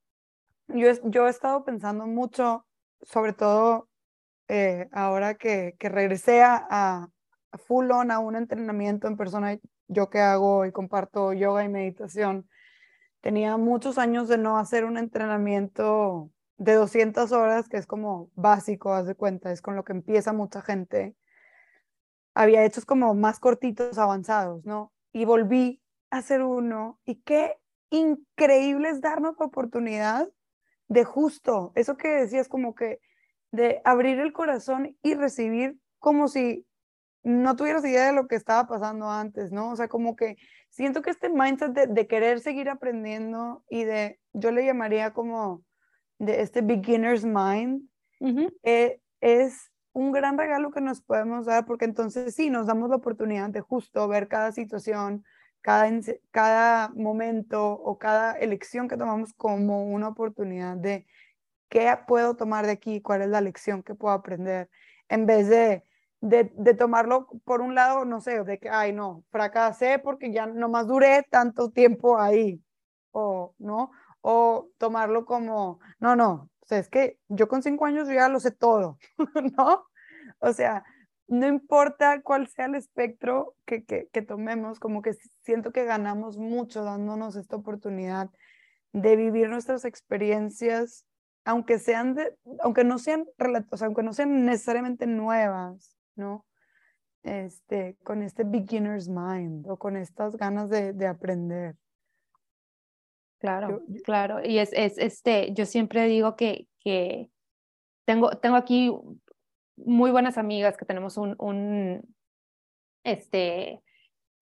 yo, 0.70 0.88
yo 1.04 1.28
he 1.28 1.30
estado 1.30 1.66
pensando 1.66 2.08
mucho, 2.08 2.66
sobre 3.02 3.34
todo 3.34 3.90
eh, 4.48 4.88
ahora 4.92 5.36
que, 5.36 5.76
que 5.80 5.90
regresé 5.90 6.44
a, 6.44 7.10
full 7.68 7.90
on 7.92 8.12
a 8.12 8.20
un 8.20 8.36
entrenamiento 8.36 9.08
en 9.08 9.18
persona, 9.18 9.58
yo 9.88 10.10
que 10.10 10.20
hago 10.20 10.66
y 10.66 10.72
comparto 10.72 11.34
yoga 11.34 11.64
y 11.64 11.70
meditación, 11.70 12.50
tenía 13.22 13.58
muchos 13.58 13.98
años 13.98 14.28
de 14.28 14.38
no 14.38 14.58
hacer 14.58 14.86
un 14.86 14.98
entrenamiento 14.98 16.32
de 16.58 16.74
200 16.74 17.32
horas, 17.32 17.70
que 17.70 17.78
es 17.78 17.88
como 17.88 18.30
básico, 18.36 18.94
haz 18.94 19.08
de 19.08 19.16
cuenta, 19.16 19.52
es 19.52 19.62
con 19.62 19.76
lo 19.76 19.84
que 19.84 19.94
empieza 19.94 20.34
mucha 20.34 20.62
gente. 20.62 21.16
Había 22.34 22.66
hechos 22.66 22.86
como 22.86 23.14
más 23.14 23.40
cortitos, 23.40 23.98
avanzados, 23.98 24.66
¿no? 24.66 24.92
Y 25.14 25.26
volví 25.26 25.82
a 26.10 26.18
hacer 26.18 26.44
uno 26.44 27.00
y 27.06 27.16
qué 27.22 27.58
increíble 27.90 28.90
es 28.90 29.02
darnos 29.02 29.36
la 29.40 29.46
oportunidad 29.46 30.30
de 30.88 31.04
justo, 31.04 31.72
eso 31.76 31.98
que 31.98 32.10
decías 32.10 32.48
como 32.48 32.76
que 32.76 33.00
de 33.52 33.82
abrir 33.86 34.20
el 34.20 34.34
corazón 34.34 34.98
y 35.02 35.16
recibir 35.16 35.78
como 36.00 36.28
si 36.28 36.66
no 37.24 37.56
tuvieras 37.56 37.84
idea 37.84 38.06
de 38.06 38.14
lo 38.14 38.28
que 38.28 38.36
estaba 38.36 38.68
pasando 38.68 39.10
antes, 39.10 39.52
¿no? 39.52 39.72
O 39.72 39.76
sea, 39.76 39.88
como 39.88 40.16
que 40.16 40.38
siento 40.70 41.02
que 41.02 41.10
este 41.10 41.30
mindset 41.30 41.74
de, 41.74 42.08
querer 42.08 42.40
seguir 42.40 42.70
aprendiendo 42.70 43.64
y 43.68 43.84
de, 43.84 44.20
yo 44.34 44.52
le 44.52 44.66
llamaría 44.66 45.12
como 45.12 45.64
de 46.20 46.42
este 46.42 46.62
beginner's 46.62 47.26
mind, 47.26 47.90
eh, 48.64 49.02
es 49.22 49.72
un 49.94 50.12
gran 50.12 50.38
regalo 50.38 50.72
que 50.72 50.82
nos 50.82 51.02
podemos 51.02 51.46
dar 51.46 51.66
porque 51.66 51.86
entonces 51.86 52.36
sí, 52.36 52.50
nos 52.50 52.68
damos 52.68 52.90
la 52.90 52.98
oportunidad 52.98 53.50
de 53.50 53.62
justo 53.62 54.08
ver 54.08 54.28
cada 54.28 54.52
situación, 54.52 55.24
cada, 55.66 55.90
cada 56.30 56.90
momento 56.90 57.72
o 57.72 57.98
cada 57.98 58.34
elección 58.34 58.88
que 58.88 58.98
tomamos 58.98 59.34
como 59.34 59.84
una 59.86 60.10
oportunidad 60.10 60.78
de 60.78 61.08
qué 61.70 61.92
puedo 62.08 62.36
tomar 62.36 62.68
de 62.68 62.74
aquí, 62.74 63.02
cuál 63.02 63.24
es 63.24 63.30
la 63.30 63.42
lección 63.42 63.82
que 63.82 63.96
puedo 63.96 64.14
aprender, 64.14 64.70
en 65.10 65.26
vez 65.26 65.50
de, 65.50 65.84
de, 66.22 66.52
de 66.56 66.76
tomarlo 66.76 67.30
por 67.46 67.62
un 67.62 67.74
lado, 67.74 68.06
no 68.06 68.22
sé, 68.22 68.44
de 68.44 68.60
que, 68.60 68.70
ay, 68.70 68.94
no, 68.94 69.24
fracasé 69.32 69.98
porque 69.98 70.32
ya 70.32 70.46
no 70.46 70.70
más 70.70 70.86
duré 70.86 71.24
tanto 71.32 71.72
tiempo 71.72 72.20
ahí, 72.20 72.62
o, 73.12 73.56
¿no? 73.58 73.90
O 74.22 74.70
tomarlo 74.78 75.26
como, 75.26 75.80
no, 76.00 76.16
no, 76.16 76.52
o 76.62 76.68
sea, 76.68 76.78
es 76.78 76.90
que 76.90 77.18
yo 77.28 77.48
con 77.48 77.64
cinco 77.64 77.86
años 77.88 78.08
ya 78.08 78.30
lo 78.30 78.40
sé 78.40 78.52
todo, 78.52 79.00
¿no? 79.58 79.88
O 80.38 80.54
sea, 80.54 80.84
no 81.28 81.48
importa 81.48 82.22
cuál 82.22 82.48
sea 82.48 82.66
el 82.66 82.76
espectro 82.76 83.56
que, 83.66 83.84
que, 83.84 84.08
que, 84.12 84.22
tomemos, 84.22 84.80
como 84.80 85.02
que 85.02 85.14
siento 85.44 85.72
que 85.72 85.86
ganamos 85.86 86.38
mucho 86.38 86.84
dándonos 86.84 87.36
esta 87.36 87.56
oportunidad 87.56 88.30
de 88.94 89.16
vivir 89.16 89.50
nuestras 89.50 89.86
experiencias, 89.86 91.06
aunque, 91.44 91.80
sean 91.80 92.16
de, 92.16 92.34
aunque, 92.62 92.84
no, 92.84 92.98
sean, 93.00 93.26
o 93.72 93.78
sea, 93.78 93.88
aunque 93.88 94.04
no 94.04 94.14
sean 94.14 94.46
necesariamente 94.46 95.08
nuevas, 95.08 95.98
¿no? 96.16 96.46
Este, 97.24 97.98
con 98.04 98.22
este 98.22 98.44
beginner's 98.44 99.10
mind 99.10 99.68
o 99.68 99.78
con 99.78 99.98
estas 99.98 100.36
ganas 100.38 100.70
de, 100.70 100.94
de 100.94 101.08
aprender. 101.08 101.76
Claro, 103.40 103.82
claro. 104.04 104.46
Y 104.46 104.60
es, 104.60 104.70
es, 104.74 104.98
este, 104.98 105.52
yo 105.54 105.66
siempre 105.66 106.08
digo 106.08 106.36
que, 106.36 106.68
que 106.80 107.30
tengo, 108.06 108.30
tengo 108.32 108.56
aquí 108.56 108.92
muy 109.78 110.12
buenas 110.12 110.38
amigas 110.38 110.78
que 110.78 110.86
tenemos 110.86 111.18
un, 111.18 111.36
un 111.40 112.16
este, 113.04 113.82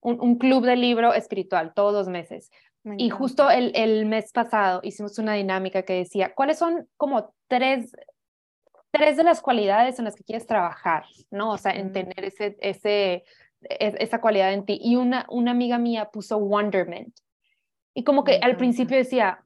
un, 0.00 0.36
club 0.36 0.64
de 0.64 0.76
libro 0.76 1.14
espiritual 1.14 1.72
todos 1.74 1.94
los 1.94 2.08
meses. 2.08 2.50
y 2.98 3.08
justo 3.08 3.50
el, 3.50 3.72
el, 3.74 4.04
mes 4.06 4.30
pasado 4.32 4.80
hicimos 4.82 5.18
una 5.18 5.34
dinámica 5.34 5.82
que 5.82 5.94
decía, 5.94 6.34
¿cuáles 6.34 6.58
son 6.58 6.86
como 6.96 7.34
tres, 7.48 7.92
tres 8.90 9.16
de 9.16 9.24
las 9.24 9.40
cualidades 9.40 9.98
en 9.98 10.04
las 10.04 10.14
que 10.14 10.24
quieres 10.24 10.46
trabajar? 10.46 11.04
¿No? 11.30 11.52
O 11.52 11.58
sea, 11.58 11.72
en 11.72 11.88
mm. 11.88 11.92
tener 11.92 12.24
ese, 12.24 12.56
ese, 12.60 13.24
e, 13.62 13.94
esa 13.98 14.20
cualidad 14.20 14.52
en 14.52 14.66
ti. 14.66 14.78
Y 14.82 14.96
una, 14.96 15.26
una 15.30 15.52
amiga 15.52 15.78
mía 15.78 16.10
puso 16.12 16.36
wonderment. 16.36 17.16
Y 17.94 18.04
como 18.04 18.24
que 18.24 18.40
al 18.42 18.56
principio 18.56 18.96
decía, 18.96 19.42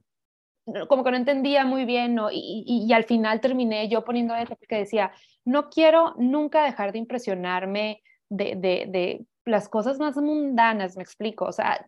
como 0.87 1.03
que 1.03 1.11
no 1.11 1.17
entendía 1.17 1.65
muy 1.65 1.85
bien, 1.85 2.15
¿no? 2.15 2.31
Y, 2.31 2.63
y, 2.65 2.93
al 2.93 3.03
final 3.03 3.41
terminé 3.41 3.87
yo 3.89 4.03
poniendo 4.03 4.35
eso 4.35 4.57
que 4.67 4.77
decía, 4.77 5.11
no 5.45 5.69
quiero 5.69 6.15
nunca 6.17 6.63
dejar 6.63 6.91
de 6.91 6.99
impresionarme 6.99 8.01
de, 8.29 8.55
de, 8.55 8.85
de 8.87 9.25
las 9.45 9.67
cosas 9.67 9.99
más 9.99 10.15
mundanas, 10.17 10.95
me 10.95 11.03
explico, 11.03 11.45
o 11.45 11.51
sea, 11.51 11.85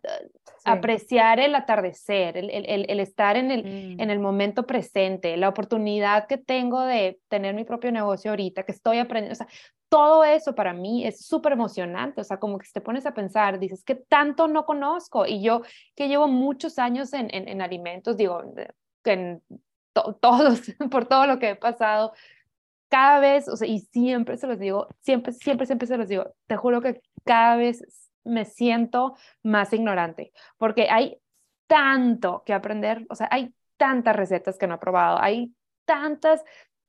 apreciar 0.64 1.40
el 1.40 1.54
atardecer, 1.54 2.36
el, 2.36 2.50
el, 2.50 2.86
el 2.88 3.00
estar 3.00 3.36
en 3.36 3.50
el, 3.50 3.64
mm. 3.64 4.00
en 4.00 4.10
el 4.10 4.18
momento 4.18 4.66
presente, 4.66 5.36
la 5.36 5.48
oportunidad 5.48 6.26
que 6.26 6.38
tengo 6.38 6.82
de 6.82 7.20
tener 7.28 7.54
mi 7.54 7.64
propio 7.64 7.92
negocio 7.92 8.32
ahorita, 8.32 8.64
que 8.64 8.72
estoy 8.72 8.98
aprendiendo, 8.98 9.32
o 9.32 9.36
sea, 9.36 9.48
todo 9.92 10.24
eso 10.24 10.54
para 10.54 10.72
mí 10.72 11.06
es 11.06 11.26
súper 11.26 11.52
emocionante, 11.52 12.22
o 12.22 12.24
sea, 12.24 12.38
como 12.38 12.56
que 12.56 12.66
te 12.72 12.80
pones 12.80 13.04
a 13.04 13.12
pensar, 13.12 13.58
dices, 13.58 13.84
que 13.84 13.94
tanto 13.94 14.48
no 14.48 14.64
conozco? 14.64 15.26
Y 15.26 15.42
yo 15.42 15.60
que 15.94 16.08
llevo 16.08 16.28
muchos 16.28 16.78
años 16.78 17.12
en, 17.12 17.28
en, 17.30 17.46
en 17.46 17.60
alimentos, 17.60 18.16
digo, 18.16 18.42
en 19.04 19.42
todos, 19.92 20.62
por 20.90 21.04
todo 21.04 21.26
lo 21.26 21.38
que 21.38 21.50
he 21.50 21.56
pasado, 21.56 22.14
cada 22.88 23.20
vez, 23.20 23.48
o 23.48 23.56
sea, 23.56 23.68
y 23.68 23.80
siempre 23.80 24.38
se 24.38 24.46
los 24.46 24.58
digo, 24.58 24.88
siempre, 25.00 25.34
siempre, 25.34 25.66
siempre 25.66 25.86
se 25.86 25.98
los 25.98 26.08
digo, 26.08 26.34
te 26.46 26.56
juro 26.56 26.80
que 26.80 27.02
cada 27.24 27.56
vez 27.56 27.84
me 28.24 28.46
siento 28.46 29.14
más 29.42 29.74
ignorante, 29.74 30.32
porque 30.56 30.88
hay 30.88 31.18
tanto 31.66 32.44
que 32.46 32.54
aprender, 32.54 33.04
o 33.10 33.14
sea, 33.14 33.28
hay 33.30 33.54
tantas 33.76 34.16
recetas 34.16 34.56
que 34.56 34.66
no 34.66 34.76
he 34.76 34.78
probado, 34.78 35.18
hay 35.20 35.54
tantas, 35.84 36.42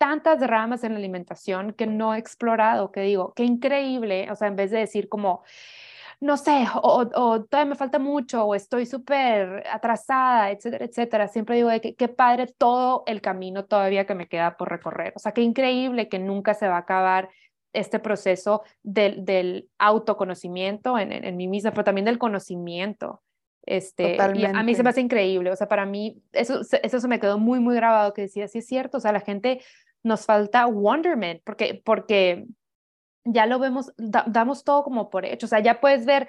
tantas 0.03 0.41
ramas 0.41 0.83
en 0.83 0.91
la 0.91 0.99
alimentación 0.99 1.71
que 1.71 1.87
no 1.87 2.13
he 2.13 2.17
explorado, 2.17 2.91
que 2.91 2.99
digo, 2.99 3.31
qué 3.37 3.45
increíble, 3.45 4.29
o 4.29 4.35
sea, 4.35 4.49
en 4.49 4.57
vez 4.57 4.69
de 4.69 4.79
decir 4.79 5.07
como, 5.07 5.43
no 6.19 6.35
sé, 6.35 6.65
o, 6.75 7.07
todavía 7.07 7.69
me 7.69 7.75
falta 7.75 7.99
mucho, 7.99 8.43
o 8.43 8.53
estoy 8.53 8.85
súper 8.85 9.63
atrasada, 9.71 10.51
etcétera, 10.51 10.83
etcétera. 10.83 11.27
Siempre 11.29 11.55
digo 11.55 11.69
que 11.81 11.95
qué 11.95 12.09
padre 12.09 12.47
todo 12.47 13.03
el 13.07 13.21
camino 13.21 13.63
todavía 13.63 14.05
que 14.05 14.13
me 14.13 14.27
queda 14.27 14.57
por 14.57 14.69
recorrer. 14.69 15.13
O 15.15 15.19
sea, 15.19 15.31
qué 15.31 15.39
increíble 15.39 16.09
que 16.09 16.19
nunca 16.19 16.53
se 16.53 16.67
va 16.67 16.75
a 16.75 16.79
acabar 16.79 17.29
este 17.71 17.99
proceso 17.99 18.63
del, 18.83 19.23
del 19.23 19.69
autoconocimiento 19.79 20.99
en, 20.99 21.13
en, 21.13 21.37
mí 21.37 21.47
misma, 21.47 21.71
pero 21.71 21.85
también 21.85 22.03
del 22.03 22.19
conocimiento. 22.19 23.21
Este, 23.65 24.21
a 24.21 24.27
mí 24.63 24.75
se 24.75 24.83
me 24.83 24.89
hace 24.89 24.99
increíble, 24.99 25.49
o 25.49 25.55
sea, 25.55 25.69
para 25.69 25.85
mí 25.85 26.21
eso, 26.33 26.59
eso 26.59 26.99
se 26.99 27.07
me 27.07 27.21
quedó 27.21 27.39
muy, 27.39 27.61
muy 27.61 27.75
grabado, 27.75 28.13
que 28.13 28.23
decía, 28.23 28.49
sí 28.49 28.57
es 28.57 28.67
cierto, 28.67 28.97
o 28.97 28.99
sea, 28.99 29.13
la 29.13 29.21
gente 29.21 29.61
nos 30.03 30.25
falta 30.25 30.67
wonderment, 30.67 31.41
porque, 31.43 31.81
porque 31.83 32.45
ya 33.25 33.45
lo 33.45 33.59
vemos, 33.59 33.93
damos 33.97 34.63
todo 34.63 34.83
como 34.83 35.09
por 35.09 35.25
hecho, 35.25 35.45
o 35.45 35.49
sea, 35.49 35.59
ya 35.59 35.79
puedes 35.79 36.05
ver 36.05 36.27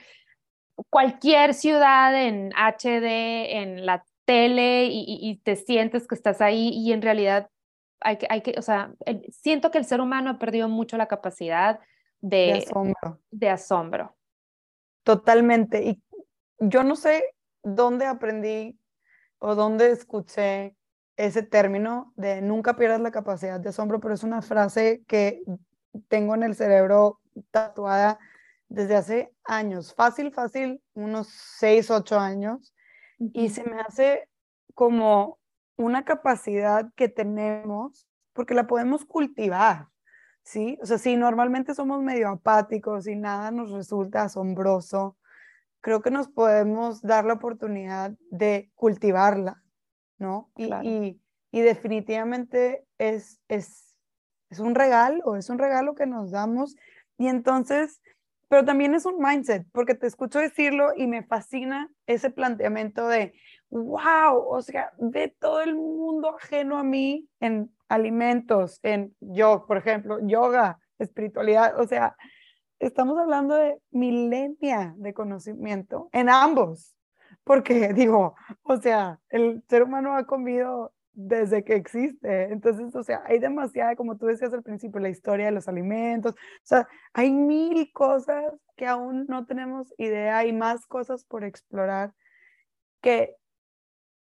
cualquier 0.90 1.54
ciudad 1.54 2.14
en 2.20 2.52
HD, 2.54 3.60
en 3.60 3.86
la 3.86 4.04
tele 4.24 4.88
y, 4.90 5.40
te 5.44 5.56
sientes 5.56 6.06
que 6.06 6.14
estás 6.14 6.40
ahí 6.40 6.70
y 6.70 6.92
en 6.92 7.02
realidad 7.02 7.50
hay 8.00 8.16
que, 8.16 8.26
hay 8.30 8.40
que 8.40 8.54
o 8.58 8.62
sea, 8.62 8.94
siento 9.30 9.70
que 9.70 9.78
el 9.78 9.84
ser 9.84 10.00
humano 10.00 10.30
ha 10.30 10.38
perdido 10.38 10.68
mucho 10.68 10.96
la 10.96 11.08
capacidad 11.08 11.78
de, 12.20 12.36
de 12.36 12.52
asombro. 12.52 13.20
De 13.30 13.50
asombro. 13.50 14.16
Totalmente. 15.02 15.84
Y 15.84 16.02
yo 16.58 16.84
no 16.84 16.96
sé 16.96 17.34
dónde 17.62 18.06
aprendí 18.06 18.78
o 19.38 19.54
dónde 19.54 19.90
escuché 19.90 20.74
ese 21.16 21.42
término 21.42 22.12
de 22.16 22.42
nunca 22.42 22.76
pierdas 22.76 23.00
la 23.00 23.10
capacidad 23.10 23.60
de 23.60 23.68
asombro, 23.68 24.00
pero 24.00 24.14
es 24.14 24.24
una 24.24 24.42
frase 24.42 25.04
que 25.06 25.42
tengo 26.08 26.34
en 26.34 26.42
el 26.42 26.54
cerebro 26.54 27.20
tatuada 27.50 28.18
desde 28.68 28.96
hace 28.96 29.32
años, 29.44 29.94
fácil, 29.94 30.32
fácil, 30.32 30.82
unos 30.94 31.28
6, 31.58 31.90
8 31.90 32.18
años, 32.18 32.74
y 33.18 33.50
se 33.50 33.64
me 33.64 33.80
hace 33.80 34.28
como 34.74 35.38
una 35.76 36.04
capacidad 36.04 36.90
que 36.96 37.08
tenemos 37.08 38.08
porque 38.32 38.54
la 38.54 38.66
podemos 38.66 39.04
cultivar, 39.04 39.88
¿sí? 40.42 40.78
O 40.82 40.86
sea, 40.86 40.98
si 40.98 41.16
normalmente 41.16 41.74
somos 41.74 42.02
medio 42.02 42.28
apáticos 42.28 43.06
y 43.06 43.14
nada 43.14 43.50
nos 43.50 43.70
resulta 43.70 44.22
asombroso, 44.22 45.16
creo 45.80 46.02
que 46.02 46.10
nos 46.10 46.28
podemos 46.28 47.02
dar 47.02 47.24
la 47.24 47.34
oportunidad 47.34 48.12
de 48.30 48.72
cultivarla, 48.74 49.62
¿no? 50.24 50.50
Y, 50.56 50.72
y, 50.82 51.20
y 51.52 51.60
definitivamente 51.60 52.84
es, 52.98 53.40
es 53.48 53.94
es 54.54 54.60
un 54.60 54.74
regalo, 54.74 55.36
es 55.36 55.50
un 55.50 55.58
regalo 55.58 55.94
que 55.94 56.06
nos 56.06 56.30
damos. 56.30 56.76
Y 57.18 57.26
entonces, 57.26 58.00
pero 58.48 58.64
también 58.64 58.94
es 58.94 59.04
un 59.04 59.18
mindset, 59.18 59.66
porque 59.72 59.94
te 59.94 60.06
escucho 60.06 60.38
decirlo 60.38 60.92
y 60.96 61.06
me 61.06 61.24
fascina 61.24 61.90
ese 62.06 62.30
planteamiento 62.30 63.08
de, 63.08 63.34
wow, 63.70 64.46
o 64.48 64.62
sea, 64.62 64.92
ve 64.98 65.34
todo 65.40 65.60
el 65.60 65.74
mundo 65.74 66.36
ajeno 66.36 66.78
a 66.78 66.84
mí 66.84 67.28
en 67.40 67.70
alimentos, 67.88 68.78
en 68.82 69.14
yo, 69.20 69.64
por 69.66 69.76
ejemplo, 69.76 70.18
yoga, 70.22 70.78
espiritualidad, 70.98 71.78
o 71.80 71.86
sea, 71.86 72.16
estamos 72.78 73.18
hablando 73.18 73.56
de 73.56 73.80
milenia 73.90 74.94
de 74.96 75.14
conocimiento 75.14 76.08
en 76.12 76.28
ambos, 76.28 76.94
porque 77.44 77.92
digo, 77.94 78.34
o 78.62 78.76
sea, 78.78 79.20
el 79.28 79.62
ser 79.68 79.82
humano 79.82 80.16
ha 80.16 80.26
comido 80.26 80.92
desde 81.14 81.64
que 81.64 81.76
existe. 81.76 82.52
Entonces, 82.52 82.94
o 82.94 83.02
sea, 83.02 83.22
hay 83.26 83.38
demasiada, 83.38 83.96
como 83.96 84.16
tú 84.16 84.26
decías 84.26 84.52
al 84.52 84.62
principio, 84.62 85.00
la 85.00 85.08
historia 85.08 85.46
de 85.46 85.52
los 85.52 85.68
alimentos. 85.68 86.34
O 86.34 86.66
sea, 86.66 86.88
hay 87.12 87.30
mil 87.32 87.92
cosas 87.92 88.52
que 88.76 88.86
aún 88.86 89.26
no 89.28 89.46
tenemos 89.46 89.94
idea, 89.98 90.38
hay 90.38 90.52
más 90.52 90.86
cosas 90.86 91.24
por 91.24 91.44
explorar 91.44 92.12
que, 93.00 93.36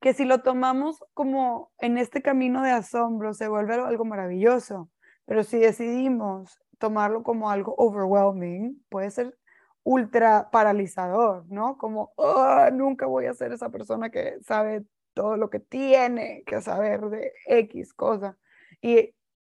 que 0.01 0.13
si 0.13 0.25
lo 0.25 0.41
tomamos 0.41 1.03
como 1.13 1.71
en 1.79 1.97
este 1.97 2.21
camino 2.21 2.61
de 2.63 2.71
asombro, 2.71 3.33
se 3.33 3.47
vuelve 3.47 3.75
algo 3.75 4.05
maravilloso. 4.05 4.89
Pero 5.25 5.43
si 5.43 5.57
decidimos 5.57 6.59
tomarlo 6.79 7.23
como 7.23 7.49
algo 7.49 7.73
overwhelming, 7.77 8.83
puede 8.89 9.09
ser 9.11 9.37
ultra 9.83 10.49
paralizador, 10.51 11.45
¿no? 11.49 11.77
Como, 11.77 12.13
oh, 12.15 12.69
nunca 12.71 13.05
voy 13.05 13.25
a 13.25 13.33
ser 13.33 13.51
esa 13.51 13.69
persona 13.69 14.09
que 14.09 14.37
sabe 14.41 14.83
todo 15.13 15.37
lo 15.37 15.49
que 15.49 15.59
tiene 15.59 16.43
que 16.45 16.61
saber 16.61 17.01
de 17.09 17.33
X 17.45 17.93
cosa. 17.93 18.37
Y 18.81 19.13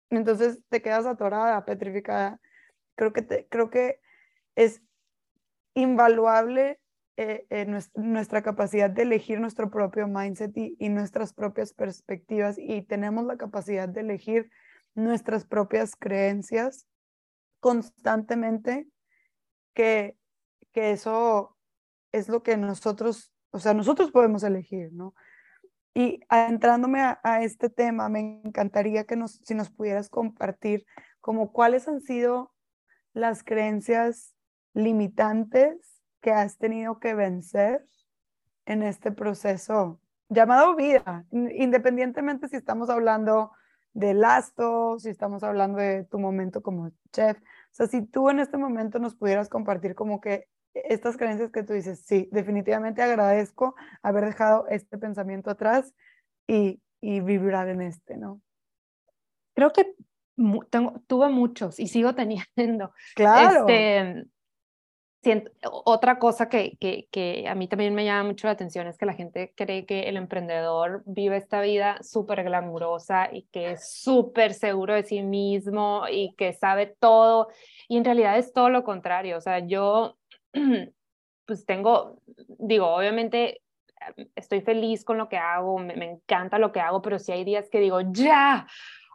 entonces 0.10 0.60
te 0.70 0.82
quedas 0.82 1.06
atorada, 1.06 1.66
petrificada. 1.66 2.40
Creo 2.96 3.14
que, 3.14 3.48
creo 3.50 3.70
que 3.70 4.00
es 4.56 4.82
invaluable 5.74 6.80
eh, 7.18 7.46
eh, 7.50 7.66
nuestra, 7.96 8.42
capacidad 8.42 8.90
de 8.90 9.02
elegir 9.02 9.40
nuestro 9.40 9.70
propio 9.70 10.08
mindset 10.08 10.56
y, 10.56 10.76
y, 10.80 10.90
nuestras 10.90 11.34
propias 11.34 11.74
perspectivas 11.74 12.58
y 12.58 12.82
tenemos 12.82 13.26
la 13.26 13.36
capacidad 13.36 13.90
de 13.90 14.02
elegir 14.02 14.50
nuestras 14.96 15.46
propias 15.46 15.96
creencias 15.98 16.88
constantemente, 17.60 18.88
que, 19.74 20.16
que 20.72 20.92
eso 20.92 21.58
es 22.12 22.30
lo 22.30 22.44
que 22.44 22.58
nosotros, 22.58 23.32
o 23.52 23.60
sea, 23.60 23.74
nosotros 23.74 24.12
podemos 24.12 24.44
elegir, 24.44 24.92
¿no? 24.94 25.14
Y 25.94 26.22
entrándome 26.30 27.02
a, 27.02 27.44
este 27.44 27.70
tema, 27.70 28.10
me 28.10 28.42
encantaría 28.44 29.06
que 29.06 29.16
nos, 29.16 29.42
si 29.44 29.56
nos 29.56 29.70
pudieras 29.70 30.10
compartir 30.10 30.86
como 31.20 31.52
cuáles 31.52 31.88
han 31.88 32.02
sido 32.02 32.54
las 33.14 33.44
creencias 33.44 34.36
limitantes 34.74 36.02
que 36.22 36.32
has 36.32 36.58
tenido 36.58 37.00
que 37.00 37.16
vencer 37.16 37.86
en 38.66 38.84
este 38.84 39.12
proceso 39.12 40.00
llamado 40.30 40.76
vida, 40.76 41.26
independientemente 41.32 42.48
si 42.48 42.56
estamos 42.56 42.90
hablando 42.90 43.52
de 43.94 44.14
lasto, 44.14 45.00
si 45.00 45.10
estamos 45.10 45.44
hablando 45.44 45.80
de 45.80 46.04
tu 46.06 46.20
momento 46.20 46.62
como 46.62 46.92
chef. 47.12 47.38
O 47.38 47.72
sea, 47.72 47.88
si 47.88 48.06
tú 48.06 48.30
en 48.30 48.40
este 48.40 48.58
momento 48.58 49.00
nos 49.00 49.16
pudieras 49.16 49.50
compartir 49.50 49.96
como 49.96 50.22
que 50.22 50.48
estas 50.86 51.18
creencias 51.18 51.52
que 51.52 51.64
tú 51.64 51.74
dices, 51.74 52.02
sí, 52.06 52.30
definitivamente 52.32 53.02
agradezco 53.02 53.76
haber 54.02 54.26
dejado 54.26 54.68
este 54.70 54.98
pensamiento 54.98 55.50
atrás 55.50 55.94
y, 56.48 56.82
y 57.02 57.20
vibrar 57.20 57.70
en 57.70 57.82
este, 57.82 58.18
¿no? 58.18 58.42
Creo 59.54 59.72
que 59.72 59.94
tengo, 60.70 61.02
tuve 61.08 61.30
muchos 61.30 61.80
y 61.80 61.88
sigo 61.88 62.16
teniendo. 62.16 62.94
Claro. 63.16 63.66
Este, 63.68 64.26
otra 65.64 66.18
cosa 66.18 66.48
que, 66.48 66.78
que, 66.80 67.08
que, 67.12 67.46
a 67.50 67.56
mí 67.56 67.68
también 67.68 67.94
me 67.94 68.06
llama 68.06 68.30
mucho 68.30 68.48
la 68.48 68.54
atención 68.54 68.88
es 68.88 68.98
que 68.98 69.06
la 69.06 69.14
gente 69.14 69.54
cree 69.56 69.86
que 69.86 70.04
el 70.04 70.16
emprendedor 70.16 71.04
vive 71.06 71.36
esta 71.36 71.60
vida 71.60 71.98
súper 72.02 72.44
glamurosa 72.44 73.30
y 73.32 73.44
que 73.52 73.72
es 73.72 73.92
súper 73.92 74.54
seguro 74.54 74.94
de 74.94 75.04
sí 75.04 75.22
mismo 75.22 76.04
y 76.10 76.34
que 76.36 76.54
sabe 76.54 76.96
todo. 77.00 77.50
Y 77.90 77.98
en 77.98 78.06
realidad 78.06 78.38
es 78.38 78.54
todo 78.54 78.70
lo 78.70 78.86
contrario. 78.86 79.38
O 79.38 79.42
sea, 79.42 79.60
yo 79.60 80.19
pues 81.46 81.66
tengo, 81.66 82.22
digo, 82.60 82.88
obviamente 82.88 83.62
estoy 84.36 84.62
feliz 84.62 85.04
con 85.04 85.18
lo 85.18 85.30
que 85.30 85.38
hago, 85.38 85.78
me, 85.80 85.94
encanta 85.94 86.60
lo 86.60 86.72
que 86.72 86.80
hago, 86.80 87.02
pero 87.02 87.20
si 87.20 87.32
hay 87.32 87.44
días 87.44 87.70
que 87.70 87.80
digo, 87.80 88.00
ya, 88.12 88.68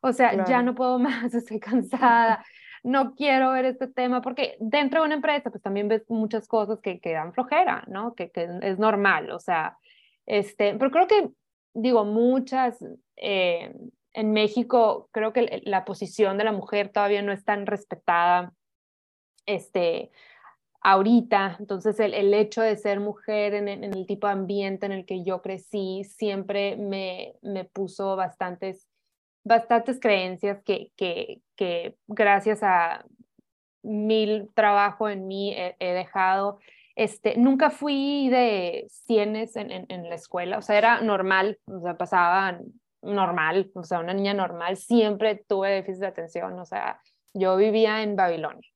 o 0.03 0.13
sea, 0.13 0.45
ya 0.45 0.63
no 0.63 0.75
puedo 0.75 0.99
más, 1.01 1.35
estoy 1.35 1.61
cansada, 1.61 2.45
no 2.83 3.15
quiero 3.15 3.53
ver 3.53 3.65
este 3.65 3.89
tema, 3.89 4.21
porque 4.21 4.57
dentro 4.61 5.01
de 5.01 5.07
una 5.07 5.15
empresa, 5.15 5.51
pues 5.51 5.63
también 5.63 5.89
ves 5.89 6.05
muchas 6.09 6.47
cosas 6.47 6.81
que, 6.81 7.01
que 7.01 7.13
dan 7.13 7.33
flojera, 7.33 7.85
¿no? 7.87 8.15
Que, 8.15 8.31
que, 8.31 8.49
es 8.63 8.79
normal, 8.79 9.31
o 9.31 9.41
sea, 9.41 9.79
este, 10.27 10.75
pero 10.75 10.91
creo 10.91 11.07
que, 11.07 11.31
digo, 11.73 12.05
muchas, 12.05 12.79
eh, 13.17 13.75
en 14.13 14.33
México, 14.33 15.09
creo 15.13 15.33
que 15.33 15.63
la 15.65 15.85
posición 15.85 16.39
de 16.39 16.45
la 16.45 16.53
mujer 16.53 16.91
todavía 16.91 17.23
no 17.23 17.33
es 17.33 17.45
tan 17.45 17.67
respetada, 17.67 18.53
este, 19.47 20.11
ahorita. 20.85 21.57
Entonces, 21.59 21.99
el, 21.99 22.15
el 22.15 22.33
hecho 22.35 22.63
de 22.63 22.77
ser 22.77 23.01
mujer 23.01 23.55
en, 23.55 23.69
en, 23.69 23.83
el 23.83 24.07
tipo 24.07 24.29
de 24.29 24.35
ambiente 24.35 24.87
en 24.87 24.93
el 24.93 25.07
que 25.07 25.25
yo 25.25 25.43
crecí 25.43 26.05
siempre 26.05 26.77
me, 26.77 27.35
me 27.43 27.65
puso 27.65 28.15
bastantes, 28.15 28.87
bastantes 29.45 29.99
creencias 29.99 30.63
que, 30.63 30.93
que, 30.97 31.41
que 31.57 31.97
gracias 32.07 32.63
a 32.63 33.05
mil 33.83 34.51
trabajo 34.55 35.09
en 35.09 35.27
mí 35.27 35.55
he, 35.57 35.93
dejado. 35.93 36.59
Este, 36.97 37.37
nunca 37.37 37.71
fui 37.71 38.29
de 38.29 38.87
cienes 38.89 39.57
en, 39.57 39.73
en, 39.73 39.87
en, 39.89 40.09
la 40.09 40.15
escuela, 40.15 40.59
o 40.59 40.63
sea, 40.63 40.79
era 40.79 41.01
normal, 41.01 41.59
o 41.67 41.81
sea, 41.81 41.97
pasaba 41.97 42.61
normal, 43.03 43.71
o 43.75 43.83
sea, 43.83 43.99
una 43.99 44.15
niña 44.15 44.33
normal, 44.33 44.77
siempre 44.77 45.45
tuve 45.49 45.71
déficit 45.71 46.03
de 46.03 46.07
atención, 46.07 46.59
o 46.59 46.65
sea, 46.65 47.01
yo 47.35 47.57
vivía 47.57 48.03
en 48.03 48.17
Babilonia 48.17 48.74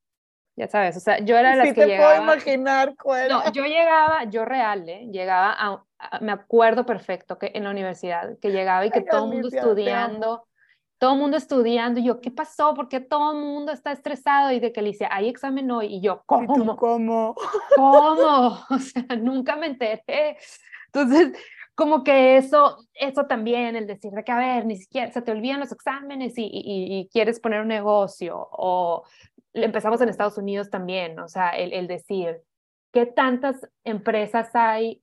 ya 0.59 0.67
sabes, 0.67 0.97
o 0.97 0.99
sea, 0.99 1.19
yo 1.19 1.37
era 1.37 1.55
la 1.55 1.63
sí 1.63 1.73
que 1.73 1.85
te 1.85 1.95
puedo 1.95 2.21
imaginar 2.21 2.93
cuál. 3.01 3.29
No, 3.29 3.49
yo 3.53 3.63
llegaba, 3.63 4.25
yo 4.25 4.43
real, 4.43 4.89
¿eh? 4.89 5.07
llegaba 5.09 5.55
a, 5.57 6.19
me 6.19 6.33
acuerdo 6.33 6.85
perfecto 6.85 7.39
que 7.39 7.53
en 7.55 7.63
la 7.63 7.69
universidad, 7.69 8.37
que 8.39 8.51
llegaba 8.51 8.85
y 8.85 8.91
que 8.91 8.99
todo 8.99 9.23
el 9.23 9.31
mundo 9.31 9.47
estudiando, 9.47 10.45
todo 10.97 11.13
el 11.13 11.19
mundo 11.19 11.37
estudiando, 11.37 12.01
y 12.01 12.03
yo, 12.03 12.19
¿qué 12.19 12.29
pasó? 12.29 12.73
¿Por 12.73 12.89
qué 12.89 12.99
todo 12.99 13.31
el 13.31 13.37
mundo 13.37 13.71
está 13.71 13.93
estresado? 13.93 14.51
Y 14.51 14.59
de 14.59 14.73
que 14.73 14.81
le 14.81 14.89
dice, 14.89 15.07
hay 15.09 15.29
examen 15.29 15.71
hoy, 15.71 15.95
y 15.95 16.01
yo, 16.01 16.23
¿cómo? 16.25 16.53
¿Y 16.53 16.59
tú 16.59 16.75
cómo? 16.75 17.35
¿Cómo? 17.77 18.59
O 18.69 18.79
sea, 18.79 19.15
nunca 19.17 19.55
me 19.55 19.67
enteré. 19.67 20.35
Entonces, 20.87 21.37
como 21.73 22.03
que 22.03 22.35
eso, 22.35 22.85
eso 22.95 23.27
también, 23.27 23.77
el 23.77 23.87
decir 23.87 24.11
de 24.11 24.25
que, 24.25 24.31
a 24.33 24.37
ver, 24.37 24.65
ni 24.65 24.75
siquiera 24.75 25.09
se 25.09 25.21
te 25.21 25.31
olvidan 25.31 25.61
los 25.61 25.71
exámenes 25.71 26.37
y, 26.37 26.43
y, 26.43 26.99
y 26.99 27.07
quieres 27.07 27.39
poner 27.39 27.61
un 27.61 27.69
negocio, 27.69 28.35
o 28.51 29.05
empezamos 29.53 30.01
en 30.01 30.09
Estados 30.09 30.37
Unidos 30.37 30.69
también, 30.69 31.19
o 31.19 31.27
sea, 31.27 31.49
el, 31.49 31.73
el 31.73 31.87
decir, 31.87 32.41
¿qué 32.91 33.05
tantas 33.05 33.67
empresas 33.83 34.49
hay 34.53 35.01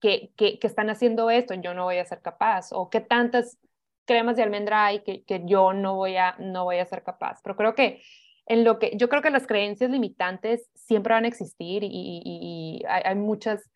que, 0.00 0.32
que, 0.36 0.58
que, 0.58 0.66
están 0.66 0.90
haciendo 0.90 1.30
esto? 1.30 1.54
Yo 1.54 1.74
no 1.74 1.84
voy 1.84 1.98
a 1.98 2.04
ser 2.04 2.20
capaz, 2.20 2.72
o 2.72 2.90
qué 2.90 3.00
tantas 3.00 3.58
cremas 4.04 4.36
de 4.36 4.42
almendra 4.42 4.86
hay 4.86 5.00
que, 5.00 5.22
que 5.24 5.42
yo 5.44 5.72
no 5.72 5.94
voy, 5.94 6.16
a, 6.16 6.34
no 6.38 6.64
voy 6.64 6.78
a 6.78 6.86
ser 6.86 7.02
capaz. 7.02 7.40
Pero 7.42 7.56
creo 7.56 7.74
que 7.74 8.02
en 8.46 8.64
lo 8.64 8.78
que, 8.78 8.92
yo 8.96 9.08
creo 9.08 9.22
que 9.22 9.30
las 9.30 9.46
creencias 9.46 9.90
limitantes 9.90 10.68
siempre 10.74 11.12
van 11.12 11.24
a 11.24 11.28
existir 11.28 11.84
y, 11.84 11.88
y, 11.88 12.22
y 12.24 12.84
hay, 12.88 13.02
hay, 13.04 13.14
muchas... 13.14 13.70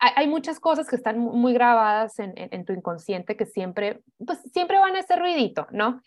Hay, 0.00 0.12
hay, 0.14 0.26
muchas 0.28 0.60
cosas 0.60 0.88
que 0.88 0.96
están 0.96 1.18
muy 1.18 1.52
grabadas 1.52 2.18
en, 2.18 2.32
en, 2.38 2.48
en, 2.52 2.64
tu 2.64 2.72
inconsciente 2.72 3.36
que 3.36 3.46
siempre, 3.46 4.00
pues 4.24 4.38
siempre 4.52 4.78
van 4.78 4.94
a 4.94 5.00
hacer 5.00 5.18
ruidito, 5.18 5.66
¿no? 5.72 6.00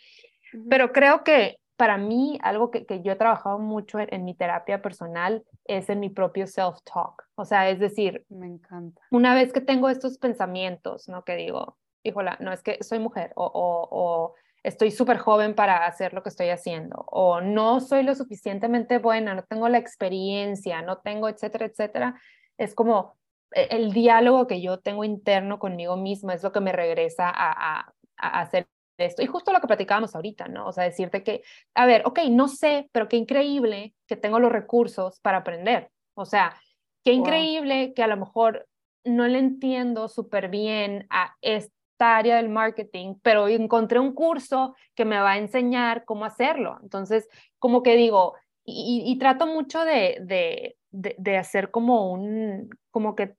Pero 0.70 0.94
creo 0.94 1.24
que 1.24 1.61
para 1.82 1.98
mí, 1.98 2.38
algo 2.44 2.70
que, 2.70 2.86
que 2.86 3.02
yo 3.02 3.12
he 3.12 3.16
trabajado 3.16 3.58
mucho 3.58 3.98
en, 3.98 4.08
en, 4.14 4.24
mi 4.24 4.36
terapia 4.36 4.84
personal 4.84 5.44
es 5.66 5.90
en 5.90 6.00
mi 6.00 6.12
propio 6.12 6.46
self-talk. 6.46 7.24
O 7.34 7.44
sea, 7.44 7.72
es 7.72 7.80
decir, 7.80 8.24
me 8.30 8.46
encanta. 8.46 9.02
Una 9.10 9.34
vez 9.34 9.52
que 9.52 9.62
tengo 9.62 9.90
estos 9.90 10.20
pensamientos, 10.20 11.10
¿no? 11.10 11.24
Que 11.24 11.36
digo, 11.36 11.80
híjola, 12.04 12.38
no 12.40 12.54
es 12.54 12.62
que 12.62 12.78
soy 12.84 13.00
mujer 13.00 13.34
o, 13.36 13.46
o, 13.46 13.88
o 13.90 14.36
estoy 14.62 14.92
súper 14.92 15.18
joven 15.18 15.56
para 15.56 15.88
hacer 15.88 16.14
lo 16.14 16.22
que 16.22 16.30
estoy 16.30 16.50
haciendo 16.50 17.04
o 17.08 17.42
no 17.42 17.80
soy 17.80 18.04
lo 18.04 18.14
suficientemente 18.14 19.00
buena, 19.00 19.34
no 19.34 19.42
tengo 19.42 19.68
la 19.68 19.80
experiencia, 19.80 20.84
no 20.84 21.00
tengo, 21.00 21.30
etcétera, 21.30 21.66
etcétera. 21.66 22.22
Es 22.60 22.76
como 22.76 23.16
e, 23.56 23.70
el 23.72 23.92
diálogo 23.92 24.46
que 24.46 24.62
yo 24.62 24.78
tengo 24.78 25.04
interno 25.04 25.58
conmigo 25.58 25.98
misma 25.98 26.36
es 26.36 26.44
lo 26.44 26.52
que 26.52 26.62
me 26.62 26.74
regresa 26.74 27.28
a, 27.28 27.80
a, 27.80 27.94
a 28.18 28.42
hacer 28.42 28.68
esto. 29.02 29.22
Y 29.22 29.28
justo 29.28 29.52
lo 29.52 29.60
que 29.60 29.68
platicábamos 29.68 30.16
ahorita, 30.16 30.48
¿no? 30.48 30.68
O 30.68 30.72
sea, 30.72 30.84
decirte 30.84 31.24
que, 31.24 31.44
a 31.76 31.86
ver, 31.86 32.04
ok, 32.06 32.20
no 32.30 32.48
sé, 32.48 32.90
pero 32.92 33.08
qué 33.08 33.18
increíble 33.18 33.94
que 34.08 34.16
tengo 34.16 34.40
los 34.40 34.52
recursos 34.52 35.20
para 35.20 35.38
aprender. 35.38 35.92
O 36.14 36.26
sea, 36.26 36.56
qué 37.04 37.14
increíble 37.14 37.88
wow. 37.88 37.94
que 37.94 38.04
a 38.04 38.08
lo 38.08 38.18
mejor 38.18 38.68
no 39.04 39.28
le 39.28 39.40
entiendo 39.40 40.08
súper 40.08 40.50
bien 40.50 41.08
a 41.10 41.36
esta 41.42 42.18
área 42.18 42.38
del 42.38 42.50
marketing, 42.50 43.16
pero 43.22 43.48
encontré 43.48 44.00
un 44.00 44.14
curso 44.14 44.76
que 44.96 45.06
me 45.06 45.20
va 45.20 45.32
a 45.32 45.38
enseñar 45.38 46.06
cómo 46.06 46.26
hacerlo. 46.26 46.78
Entonces, 46.82 47.28
como 47.60 47.84
que 47.84 47.96
digo, 47.96 48.36
y, 48.64 49.18
trato 49.18 49.48
mucho 49.48 49.84
de, 49.84 50.18
de, 50.22 50.78
de, 50.92 51.38
hacer 51.38 51.72
como 51.72 52.12
un, 52.12 52.70
como 52.92 53.16
que 53.16 53.36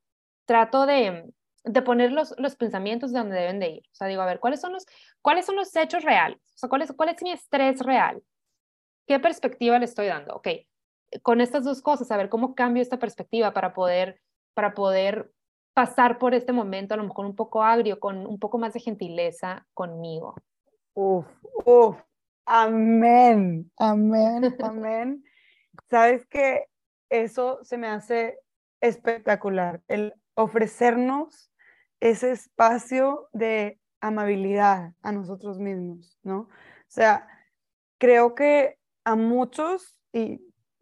trato 0.46 0.86
de, 0.86 1.32
de 1.64 1.82
poner 1.82 2.12
los, 2.12 2.34
los 2.38 2.56
pensamientos 2.56 3.12
de 3.12 3.18
donde 3.18 3.36
deben 3.36 3.60
de 3.60 3.68
ir. 3.68 3.82
O 3.92 3.94
sea, 3.94 4.08
digo, 4.08 4.22
a 4.22 4.26
ver, 4.26 4.40
¿cuáles 4.40 4.60
son 4.60 4.72
los, 4.72 4.86
cuáles 5.20 5.46
son 5.46 5.56
los 5.56 5.74
hechos 5.76 6.02
reales? 6.02 6.40
O 6.54 6.58
sea, 6.58 6.68
¿cuál 6.68 6.82
es, 6.82 6.92
cuál 6.92 7.10
es 7.10 7.22
mi 7.22 7.30
estrés 7.30 7.80
real? 7.80 8.22
¿Qué 9.06 9.20
perspectiva 9.20 9.78
le 9.78 9.84
estoy 9.84 10.06
dando? 10.06 10.34
Ok, 10.34 10.48
con 11.22 11.40
estas 11.40 11.64
dos 11.64 11.82
cosas, 11.82 12.10
a 12.10 12.16
ver 12.16 12.28
cómo 12.28 12.54
cambio 12.54 12.82
esta 12.82 12.98
perspectiva 12.98 13.52
para 13.52 13.74
poder, 13.74 14.20
para 14.54 14.74
poder 14.74 15.32
pasar 15.74 16.18
por 16.18 16.34
este 16.34 16.52
momento, 16.52 16.94
a 16.94 16.96
lo 16.96 17.04
mejor 17.04 17.26
un 17.26 17.36
poco 17.36 17.62
agrio, 17.62 18.00
con 18.00 18.26
un 18.26 18.38
poco 18.38 18.58
más 18.58 18.72
de 18.74 18.80
gentileza 18.80 19.66
conmigo. 19.74 20.34
Uf, 20.94 21.26
uf, 21.64 21.96
amén, 22.44 23.70
amén, 23.78 24.56
amén. 24.62 25.24
Sabes 25.90 26.26
que 26.26 26.66
eso 27.08 27.60
se 27.62 27.78
me 27.78 27.88
hace 27.88 28.38
espectacular, 28.80 29.82
el 29.88 30.14
ofrecernos 30.34 31.51
ese 32.02 32.32
espacio 32.32 33.28
de 33.32 33.78
amabilidad 34.00 34.92
a 35.02 35.12
nosotros 35.12 35.60
mismos, 35.60 36.18
¿no? 36.24 36.40
O 36.40 36.48
sea, 36.88 37.28
creo 37.98 38.34
que 38.34 38.76
a 39.04 39.14
muchos, 39.14 39.96
y 40.12 40.40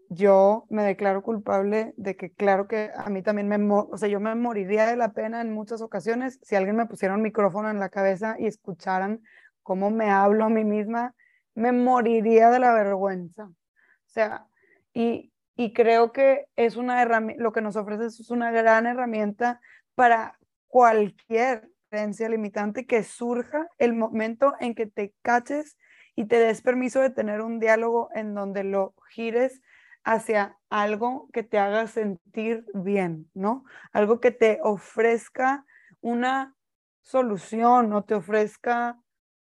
yo 0.08 0.64
me 0.70 0.82
declaro 0.82 1.22
culpable 1.22 1.92
de 1.98 2.16
que 2.16 2.32
claro 2.32 2.66
que 2.66 2.90
a 2.96 3.10
mí 3.10 3.22
también 3.22 3.48
me, 3.48 3.58
o 3.70 3.98
sea, 3.98 4.08
yo 4.08 4.18
me 4.18 4.34
moriría 4.34 4.86
de 4.86 4.96
la 4.96 5.12
pena 5.12 5.42
en 5.42 5.52
muchas 5.52 5.82
ocasiones 5.82 6.40
si 6.42 6.56
alguien 6.56 6.76
me 6.76 6.86
pusiera 6.86 7.14
un 7.14 7.20
micrófono 7.20 7.68
en 7.68 7.80
la 7.80 7.90
cabeza 7.90 8.36
y 8.38 8.46
escucharan 8.46 9.20
cómo 9.62 9.90
me 9.90 10.08
hablo 10.10 10.46
a 10.46 10.48
mí 10.48 10.64
misma, 10.64 11.14
me 11.54 11.72
moriría 11.72 12.48
de 12.48 12.60
la 12.60 12.72
vergüenza. 12.72 13.44
O 13.44 14.06
sea, 14.06 14.46
y, 14.94 15.34
y 15.54 15.74
creo 15.74 16.12
que 16.12 16.46
es 16.56 16.76
una 16.76 17.02
herramienta, 17.02 17.42
lo 17.42 17.52
que 17.52 17.60
nos 17.60 17.76
ofrece 17.76 18.06
es 18.06 18.30
una 18.30 18.50
gran 18.50 18.86
herramienta 18.86 19.60
para 19.94 20.39
cualquier 20.70 21.68
creencia 21.90 22.28
limitante 22.28 22.86
que 22.86 23.02
surja 23.02 23.68
el 23.78 23.92
momento 23.92 24.54
en 24.60 24.74
que 24.74 24.86
te 24.86 25.12
caches 25.22 25.76
y 26.14 26.26
te 26.26 26.38
des 26.38 26.62
permiso 26.62 27.00
de 27.00 27.10
tener 27.10 27.42
un 27.42 27.58
diálogo 27.58 28.08
en 28.14 28.34
donde 28.34 28.62
lo 28.64 28.94
gires 29.10 29.60
hacia 30.04 30.56
algo 30.70 31.28
que 31.32 31.42
te 31.42 31.58
haga 31.58 31.86
sentir 31.88 32.64
bien, 32.72 33.28
¿no? 33.34 33.64
Algo 33.92 34.20
que 34.20 34.30
te 34.30 34.60
ofrezca 34.62 35.66
una 36.00 36.54
solución 37.02 37.92
o 37.92 38.04
te 38.04 38.14
ofrezca 38.14 38.98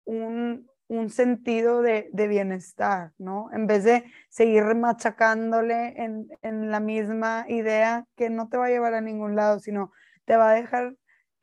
un, 0.05 0.67
sentido 1.09 1.81
de, 1.81 2.09
bienestar, 2.13 3.13
¿no? 3.17 3.49
En 3.51 3.65
vez 3.67 3.83
de 3.83 4.03
seguir 4.29 4.63
machacándole 4.75 6.01
en, 6.01 6.27
en, 6.43 6.69
la 6.69 6.79
misma 6.79 7.45
idea 7.47 8.05
que 8.15 8.29
no 8.29 8.47
te 8.47 8.57
va 8.57 8.67
a 8.67 8.69
llevar 8.69 8.93
a 8.93 9.01
ningún 9.01 9.35
lado, 9.35 9.59
sino 9.59 9.91
te 10.25 10.37
va 10.37 10.51
a 10.51 10.53
dejar 10.53 10.95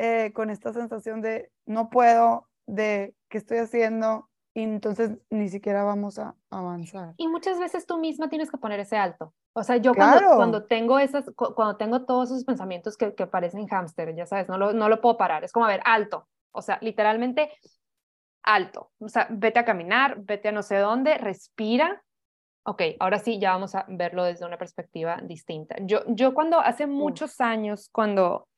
eh, 0.02 0.32
con 0.32 0.48
esta 0.48 0.72
sensación 0.72 1.20
de 1.20 1.52
no 1.66 1.90
puedo, 1.90 2.48
de 2.66 3.14
qué 3.28 3.36
estoy 3.36 3.58
haciendo, 3.58 4.30
y 4.54 4.62
entonces 4.62 5.18
ni 5.28 5.50
siquiera 5.50 5.84
vamos 5.84 6.18
a 6.18 6.34
avanzar. 6.48 7.12
Y 7.18 7.28
muchas 7.28 7.58
veces 7.58 7.84
tú 7.84 7.98
misma 7.98 8.30
tienes 8.30 8.50
que 8.50 8.56
poner 8.56 8.80
ese 8.80 8.96
alto. 8.96 9.34
O 9.52 9.62
sea, 9.62 9.76
yo 9.76 9.92
cuando, 9.92 10.36
cuando, 10.36 10.64
tengo 10.64 10.98
esas, 10.98 11.26
cuando 11.36 11.76
tengo 11.76 12.06
todos 12.06 12.30
esos 12.30 12.44
pensamientos 12.44 12.96
que, 12.96 13.14
que 13.14 13.26
parecen 13.26 13.66
hámster, 13.66 14.16
ya 14.16 14.24
sabes, 14.24 14.48
no 14.48 14.56
lo, 14.56 14.72
no 14.72 14.88
lo 14.88 15.02
puedo 15.02 15.18
parar. 15.18 15.44
Es 15.44 15.52
como, 15.52 15.66
a 15.66 15.68
ver, 15.68 15.82
alto. 15.84 16.26
O 16.52 16.62
sea, 16.62 16.78
literalmente 16.80 17.50
alto. 18.42 18.92
O 19.00 19.08
sea, 19.10 19.26
vete 19.28 19.58
a 19.58 19.66
caminar, 19.66 20.16
vete 20.22 20.48
a 20.48 20.52
no 20.52 20.62
sé 20.62 20.78
dónde, 20.78 21.18
respira. 21.18 22.02
Ok, 22.64 22.82
ahora 23.00 23.18
sí, 23.18 23.38
ya 23.38 23.52
vamos 23.52 23.74
a 23.74 23.84
verlo 23.86 24.24
desde 24.24 24.46
una 24.46 24.56
perspectiva 24.56 25.20
distinta. 25.22 25.76
Yo, 25.82 26.04
yo 26.06 26.32
cuando 26.32 26.58
hace 26.58 26.86
muchos 26.86 27.38
años, 27.42 27.90
cuando 27.92 28.48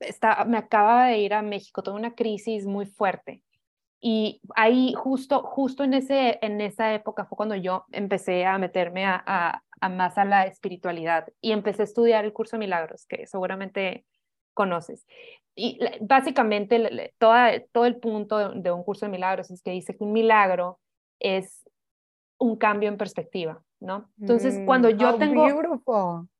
está, 0.00 0.44
me 0.44 0.58
acababa 0.58 1.06
de 1.08 1.18
ir 1.18 1.34
a 1.34 1.42
México, 1.42 1.82
tuve 1.82 1.96
una 1.96 2.14
crisis 2.14 2.66
muy 2.66 2.86
fuerte 2.86 3.42
y 4.00 4.40
ahí 4.54 4.92
justo, 4.94 5.42
justo 5.42 5.82
en, 5.82 5.94
ese, 5.94 6.38
en 6.42 6.60
esa 6.60 6.94
época 6.94 7.24
fue 7.24 7.36
cuando 7.36 7.56
yo 7.56 7.86
empecé 7.92 8.44
a 8.44 8.58
meterme 8.58 9.04
a, 9.04 9.62
a, 9.80 9.88
más 9.88 10.18
a 10.18 10.24
la 10.24 10.46
espiritualidad 10.46 11.26
y 11.40 11.52
empecé 11.52 11.82
a 11.82 11.86
estudiar 11.86 12.24
el 12.24 12.32
curso 12.32 12.56
de 12.56 12.60
milagros, 12.60 13.06
que 13.06 13.26
seguramente 13.26 14.04
conoces. 14.54 15.06
Y 15.54 15.80
básicamente 16.00 17.14
toda, 17.18 17.60
todo 17.72 17.86
el 17.86 17.96
punto 17.96 18.50
de, 18.50 18.70
un 18.70 18.84
curso 18.84 19.06
de 19.06 19.12
milagros 19.12 19.50
es 19.50 19.62
que 19.62 19.70
dice 19.70 19.96
que 19.96 20.04
un 20.04 20.12
milagro 20.12 20.78
es 21.18 21.68
un 22.38 22.56
cambio 22.56 22.90
en 22.90 22.98
perspectiva, 22.98 23.62
¿no? 23.80 24.10
Entonces, 24.20 24.58
mm, 24.58 24.66
cuando 24.66 24.90
yo 24.90 25.16
tengo 25.16 25.46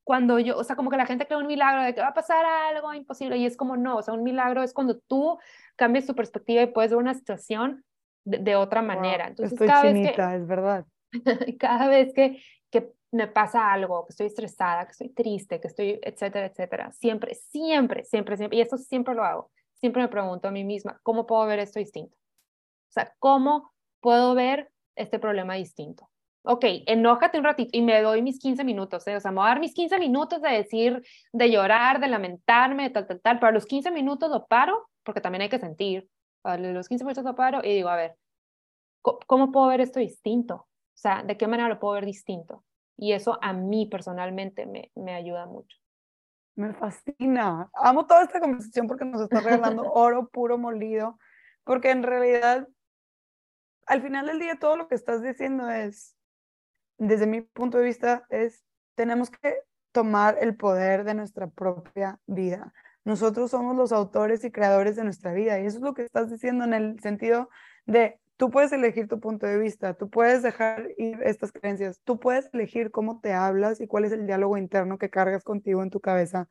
cuando 0.06 0.38
yo, 0.38 0.56
o 0.56 0.62
sea, 0.62 0.76
como 0.76 0.88
que 0.88 0.96
la 0.96 1.04
gente 1.04 1.26
cree 1.26 1.36
un 1.36 1.48
milagro 1.48 1.82
de 1.82 1.92
que 1.92 2.00
va 2.00 2.06
a 2.06 2.14
pasar 2.14 2.44
algo 2.46 2.94
imposible 2.94 3.38
y 3.38 3.44
es 3.44 3.56
como 3.56 3.76
no, 3.76 3.96
o 3.96 4.02
sea, 4.02 4.14
un 4.14 4.22
milagro 4.22 4.62
es 4.62 4.72
cuando 4.72 5.00
tú 5.00 5.36
cambias 5.74 6.06
tu 6.06 6.14
perspectiva 6.14 6.62
y 6.62 6.68
puedes 6.68 6.92
ver 6.92 6.98
una 7.00 7.12
situación 7.12 7.84
de, 8.24 8.54
otra 8.54 8.82
manera. 8.82 9.26
Entonces, 9.26 9.54
estoy 9.54 9.66
cada 9.66 9.82
chinita, 9.82 10.08
vez 10.10 10.16
que, 10.16 10.36
es 10.36 10.46
verdad. 10.46 10.86
cada 11.58 11.88
vez 11.88 12.14
que, 12.14 12.40
que 12.70 12.92
me 13.10 13.26
pasa 13.26 13.72
algo, 13.72 14.06
que 14.06 14.10
estoy 14.10 14.26
estresada, 14.28 14.84
que 14.84 14.92
estoy 14.92 15.08
triste, 15.08 15.60
que 15.60 15.66
estoy, 15.66 15.98
etcétera, 16.00 16.46
etcétera, 16.46 16.92
siempre, 16.92 17.34
siempre, 17.34 18.04
siempre, 18.04 18.36
siempre, 18.36 18.58
y 18.58 18.60
eso 18.60 18.78
siempre 18.78 19.12
lo 19.12 19.24
hago, 19.24 19.50
siempre 19.74 20.02
me 20.02 20.08
pregunto 20.08 20.46
a 20.46 20.52
mí 20.52 20.62
misma, 20.62 21.00
¿cómo 21.02 21.26
puedo 21.26 21.44
ver 21.46 21.58
esto 21.58 21.80
distinto? 21.80 22.16
O 22.90 22.92
sea, 22.92 23.12
¿cómo 23.18 23.72
puedo 23.98 24.36
ver 24.36 24.70
este 24.94 25.18
problema 25.18 25.54
distinto? 25.54 26.08
Ok, 26.46 26.64
enójate 26.86 27.38
un 27.38 27.44
ratito 27.44 27.70
y 27.72 27.82
me 27.82 28.00
doy 28.00 28.22
mis 28.22 28.38
15 28.38 28.62
minutos, 28.62 29.06
¿eh? 29.08 29.16
o 29.16 29.20
sea, 29.20 29.32
me 29.32 29.38
voy 29.38 29.46
a 29.46 29.48
dar 29.48 29.60
mis 29.60 29.74
15 29.74 29.98
minutos 29.98 30.40
de 30.40 30.50
decir, 30.50 31.02
de 31.32 31.50
llorar, 31.50 32.00
de 32.00 32.06
lamentarme, 32.06 32.84
de 32.84 32.90
tal, 32.90 33.06
tal, 33.06 33.20
tal, 33.20 33.38
pero 33.38 33.48
a 33.48 33.52
los 33.52 33.66
15 33.66 33.90
minutos 33.90 34.30
lo 34.30 34.46
paro, 34.46 34.88
porque 35.02 35.20
también 35.20 35.42
hay 35.42 35.48
que 35.48 35.58
sentir, 35.58 36.08
a 36.44 36.56
los 36.56 36.88
15 36.88 37.04
minutos 37.04 37.24
lo 37.24 37.34
paro 37.34 37.60
y 37.64 37.74
digo, 37.74 37.88
a 37.88 37.96
ver, 37.96 38.16
¿cómo 39.02 39.50
puedo 39.50 39.66
ver 39.66 39.80
esto 39.80 39.98
distinto? 39.98 40.54
O 40.54 40.98
sea, 40.98 41.24
¿de 41.24 41.36
qué 41.36 41.48
manera 41.48 41.68
lo 41.68 41.80
puedo 41.80 41.94
ver 41.94 42.06
distinto? 42.06 42.64
Y 42.96 43.12
eso 43.12 43.38
a 43.42 43.52
mí 43.52 43.86
personalmente 43.86 44.66
me, 44.66 44.92
me 44.94 45.14
ayuda 45.14 45.46
mucho. 45.46 45.76
Me 46.54 46.72
fascina. 46.72 47.68
Amo 47.74 48.06
toda 48.06 48.22
esta 48.22 48.40
conversación 48.40 48.86
porque 48.86 49.04
nos 49.04 49.20
está 49.20 49.40
regalando 49.40 49.82
oro 49.92 50.28
puro 50.28 50.56
molido, 50.58 51.18
porque 51.64 51.90
en 51.90 52.04
realidad, 52.04 52.68
al 53.86 54.00
final 54.00 54.26
del 54.26 54.38
día, 54.38 54.58
todo 54.58 54.76
lo 54.76 54.88
que 54.88 54.94
estás 54.94 55.22
diciendo 55.22 55.68
es, 55.68 56.15
desde 56.98 57.26
mi 57.26 57.42
punto 57.42 57.78
de 57.78 57.84
vista, 57.84 58.26
es, 58.30 58.64
tenemos 58.94 59.30
que 59.30 59.56
tomar 59.92 60.38
el 60.40 60.56
poder 60.56 61.04
de 61.04 61.14
nuestra 61.14 61.48
propia 61.48 62.20
vida. 62.26 62.72
Nosotros 63.04 63.50
somos 63.50 63.76
los 63.76 63.92
autores 63.92 64.44
y 64.44 64.50
creadores 64.50 64.96
de 64.96 65.04
nuestra 65.04 65.32
vida. 65.32 65.60
Y 65.60 65.66
eso 65.66 65.78
es 65.78 65.82
lo 65.82 65.94
que 65.94 66.02
estás 66.02 66.30
diciendo 66.30 66.64
en 66.64 66.74
el 66.74 67.00
sentido 67.00 67.48
de, 67.86 68.18
tú 68.36 68.50
puedes 68.50 68.72
elegir 68.72 69.08
tu 69.08 69.20
punto 69.20 69.46
de 69.46 69.58
vista, 69.58 69.94
tú 69.94 70.10
puedes 70.10 70.42
dejar 70.42 70.88
ir 70.98 71.18
estas 71.22 71.52
creencias, 71.52 72.00
tú 72.04 72.18
puedes 72.18 72.52
elegir 72.52 72.90
cómo 72.90 73.20
te 73.20 73.32
hablas 73.32 73.80
y 73.80 73.86
cuál 73.86 74.04
es 74.04 74.12
el 74.12 74.26
diálogo 74.26 74.56
interno 74.56 74.98
que 74.98 75.10
cargas 75.10 75.44
contigo 75.44 75.82
en 75.82 75.90
tu 75.90 76.00
cabeza 76.00 76.48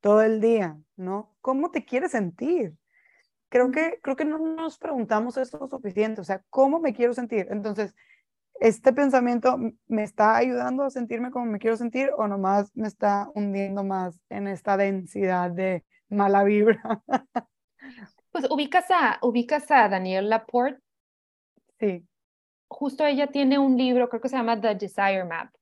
todo 0.00 0.22
el 0.22 0.40
día, 0.40 0.76
¿no? 0.96 1.34
¿Cómo 1.40 1.70
te 1.70 1.84
quieres 1.84 2.10
sentir? 2.10 2.74
Creo 3.48 3.70
que, 3.70 4.00
creo 4.02 4.16
que 4.16 4.24
no 4.24 4.38
nos 4.38 4.78
preguntamos 4.78 5.36
esto 5.36 5.66
suficiente, 5.68 6.20
o 6.20 6.24
sea, 6.24 6.42
¿cómo 6.50 6.80
me 6.80 6.94
quiero 6.94 7.14
sentir? 7.14 7.46
Entonces, 7.50 7.94
este 8.60 8.92
pensamiento 8.92 9.58
me 9.88 10.02
está 10.02 10.36
ayudando 10.36 10.84
a 10.84 10.90
sentirme 10.90 11.30
como 11.30 11.46
me 11.46 11.58
quiero 11.58 11.76
sentir 11.76 12.10
o 12.16 12.28
nomás 12.28 12.70
me 12.76 12.86
está 12.86 13.28
hundiendo 13.34 13.82
más 13.82 14.20
en 14.28 14.46
esta 14.46 14.76
densidad 14.76 15.50
de 15.50 15.84
mala 16.08 16.44
vibra. 16.44 17.02
Pues 18.30 18.50
ubicas 18.50 18.86
a, 18.90 19.18
ubicas 19.22 19.70
a 19.70 19.88
Danielle 19.88 20.28
Laporte. 20.28 20.80
Sí. 21.80 22.06
Justo 22.68 23.04
ella 23.04 23.26
tiene 23.26 23.58
un 23.58 23.76
libro, 23.76 24.08
creo 24.08 24.22
que 24.22 24.28
se 24.28 24.36
llama 24.36 24.60
The 24.60 24.76
Desire 24.76 25.24
Map, 25.24 25.52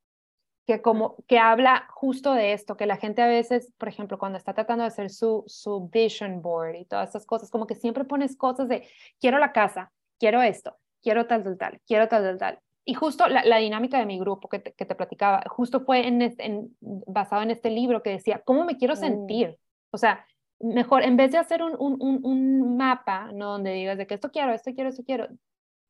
que 0.67 0.83
como 0.83 1.17
que 1.27 1.39
habla 1.39 1.87
justo 1.89 2.35
de 2.35 2.53
esto, 2.53 2.77
que 2.77 2.85
la 2.85 2.99
gente 2.99 3.23
a 3.23 3.27
veces, 3.27 3.73
por 3.79 3.89
ejemplo, 3.89 4.19
cuando 4.19 4.37
está 4.37 4.53
tratando 4.53 4.85
de 4.85 4.89
hacer 4.89 5.09
su, 5.09 5.45
su 5.47 5.89
vision 5.89 6.43
board 6.43 6.75
y 6.75 6.85
todas 6.85 7.09
esas 7.09 7.25
cosas, 7.25 7.51
como 7.51 7.67
que 7.67 7.75
siempre 7.75 8.05
pones 8.05 8.37
cosas 8.37 8.69
de 8.69 8.87
quiero 9.19 9.39
la 9.39 9.53
casa, 9.53 9.91
quiero 10.19 10.43
esto, 10.43 10.77
quiero 11.03 11.27
tal, 11.27 11.43
tal, 11.43 11.57
tal, 11.57 11.81
quiero 11.87 12.07
tal, 12.07 12.23
tal, 12.23 12.39
tal 12.39 12.61
y 12.85 12.95
justo 12.95 13.29
la, 13.29 13.57
dinámica 13.59 13.99
de 13.99 14.07
mi 14.07 14.19
grupo 14.19 14.49
que 14.49 14.59
te, 14.59 14.73
que 14.73 14.87
te 14.87 14.95
platicaba, 14.95 15.43
justo 15.49 15.81
fue 15.81 16.07
en, 16.07 16.23
en, 16.23 16.77
basado 16.81 17.43
en 17.43 17.51
este 17.51 17.71
libro 17.71 18.03
que 18.03 18.11
decía, 18.11 18.43
¿cómo 18.45 18.65
me 18.65 18.77
quiero 18.77 18.95
mm. 18.95 18.97
sentir? 18.97 19.59
O 19.91 19.99
sea, 19.99 20.25
mejor, 20.61 21.03
en 21.03 21.17
vez 21.17 21.33
de 21.33 21.39
hacer 21.39 21.63
un, 21.63 21.75
un, 21.79 22.21
un, 22.25 22.77
mapa, 22.77 23.31
¿no? 23.33 23.53
Donde 23.53 23.73
digas 23.73 23.99
de 23.99 24.07
que 24.07 24.15
esto 24.15 24.31
quiero, 24.31 24.53
esto 24.53 24.73
quiero, 24.75 24.91
esto 24.91 25.03
quiero, 25.05 25.29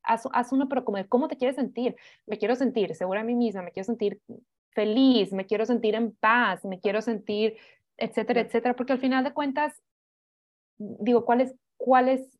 haz, 0.03 0.27
haz 0.33 0.51
uno, 0.51 0.67
pero 0.67 0.83
como 0.83 0.97
de 0.97 1.07
cómo 1.07 1.27
te 1.27 1.37
quieres 1.37 1.55
sentir. 1.55 1.95
Me 2.25 2.37
quiero 2.37 2.55
sentir 2.55 2.93
segura 2.95 3.21
a 3.21 3.23
mí 3.23 3.35
misma, 3.35 3.61
me 3.61 3.71
quiero 3.71 3.85
sentir 3.85 4.21
feliz, 4.71 5.33
me 5.33 5.45
quiero 5.45 5.65
sentir 5.65 5.95
en 5.95 6.13
paz, 6.13 6.65
me 6.65 6.79
quiero 6.79 7.01
sentir, 7.01 7.57
etcétera, 7.97 8.41
etcétera, 8.41 8.75
porque 8.75 8.93
al 8.93 8.99
final 8.99 9.23
de 9.23 9.33
cuentas, 9.33 9.81
digo, 10.77 11.25
¿cuál 11.25 11.41
es, 11.41 11.55
cuál 11.77 12.09
es 12.09 12.37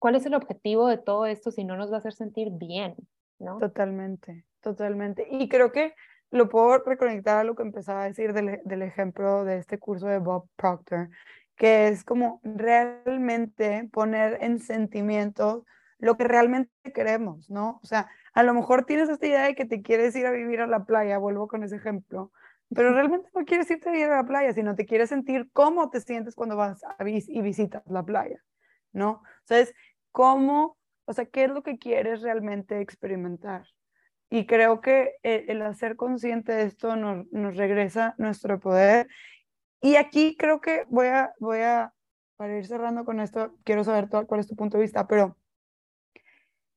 ¿cuál 0.00 0.16
es 0.16 0.26
el 0.26 0.34
objetivo 0.34 0.88
de 0.88 0.98
todo 0.98 1.26
esto 1.26 1.52
si 1.52 1.62
no 1.62 1.76
nos 1.76 1.92
va 1.92 1.96
a 1.96 1.98
hacer 1.98 2.14
sentir 2.14 2.48
bien? 2.50 2.96
¿no? 3.38 3.58
Totalmente, 3.58 4.44
totalmente. 4.60 5.28
Y 5.30 5.48
creo 5.48 5.70
que 5.70 5.94
lo 6.30 6.48
puedo 6.48 6.78
reconectar 6.78 7.38
a 7.38 7.44
lo 7.44 7.54
que 7.54 7.62
empezaba 7.62 8.02
a 8.02 8.08
decir 8.08 8.32
del, 8.32 8.60
del 8.64 8.82
ejemplo 8.82 9.44
de 9.44 9.58
este 9.58 9.78
curso 9.78 10.06
de 10.06 10.18
Bob 10.18 10.48
Proctor, 10.56 11.08
que 11.56 11.88
es 11.88 12.04
como 12.04 12.40
realmente 12.42 13.88
poner 13.92 14.38
en 14.40 14.58
sentimiento 14.58 15.64
lo 15.98 16.16
que 16.16 16.24
realmente 16.24 16.70
queremos, 16.94 17.50
¿no? 17.50 17.78
O 17.82 17.86
sea, 17.86 18.08
a 18.32 18.42
lo 18.42 18.54
mejor 18.54 18.84
tienes 18.86 19.08
esta 19.08 19.26
idea 19.26 19.44
de 19.44 19.54
que 19.54 19.66
te 19.66 19.82
quieres 19.82 20.16
ir 20.16 20.26
a 20.26 20.30
vivir 20.30 20.60
a 20.60 20.66
la 20.66 20.84
playa, 20.84 21.18
vuelvo 21.18 21.48
con 21.48 21.62
ese 21.62 21.76
ejemplo, 21.76 22.32
pero 22.74 22.94
realmente 22.94 23.28
no 23.34 23.44
quieres 23.44 23.70
irte 23.70 23.88
a 23.88 23.92
vivir 23.92 24.06
a 24.06 24.16
la 24.16 24.26
playa, 24.26 24.52
sino 24.52 24.74
te 24.74 24.86
quieres 24.86 25.08
sentir 25.08 25.50
cómo 25.52 25.90
te 25.90 26.00
sientes 26.00 26.34
cuando 26.34 26.56
vas 26.56 26.82
a 26.84 26.96
y 27.06 27.42
visitas 27.42 27.82
la 27.86 28.04
playa, 28.04 28.42
¿no? 28.92 29.10
O 29.10 29.44
sea, 29.44 29.58
es 29.58 29.74
cómo, 30.12 30.76
o 31.04 31.12
sea, 31.12 31.26
qué 31.26 31.44
es 31.44 31.50
lo 31.50 31.62
que 31.62 31.78
quieres 31.78 32.22
realmente 32.22 32.80
experimentar. 32.80 33.66
Y 34.30 34.46
creo 34.46 34.80
que 34.80 35.16
el, 35.22 35.60
hacer 35.62 35.96
consciente 35.96 36.52
de 36.52 36.62
esto 36.62 36.94
nos, 36.94 37.56
regresa 37.56 38.14
nuestro 38.16 38.60
poder. 38.60 39.08
Y 39.80 39.96
aquí 39.96 40.36
creo 40.36 40.60
que 40.60 40.84
voy 40.88 41.08
a, 41.08 41.32
voy 41.40 41.58
a, 41.58 41.92
para 42.36 42.56
ir 42.56 42.66
cerrando 42.66 43.04
con 43.04 43.18
esto, 43.18 43.56
quiero 43.64 43.82
saber 43.82 44.08
cuál 44.08 44.40
es 44.40 44.46
tu 44.46 44.54
punto 44.54 44.76
de 44.78 44.82
vista, 44.82 45.08
pero 45.08 45.36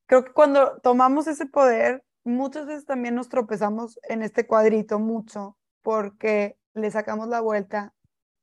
creo 0.07 0.25
que 0.25 0.33
cuando 0.33 0.79
tomamos 0.81 1.27
ese 1.27 1.45
poder, 1.45 2.03
muchas 2.23 2.65
veces 2.65 2.85
también 2.85 3.15
nos 3.15 3.29
tropezamos 3.29 3.99
en 4.09 4.23
este 4.23 4.47
cuadrito 4.47 4.99
mucho 4.99 5.57
porque 5.83 6.57
le 6.73 6.89
sacamos 6.89 7.27
la 7.27 7.41
vuelta 7.41 7.93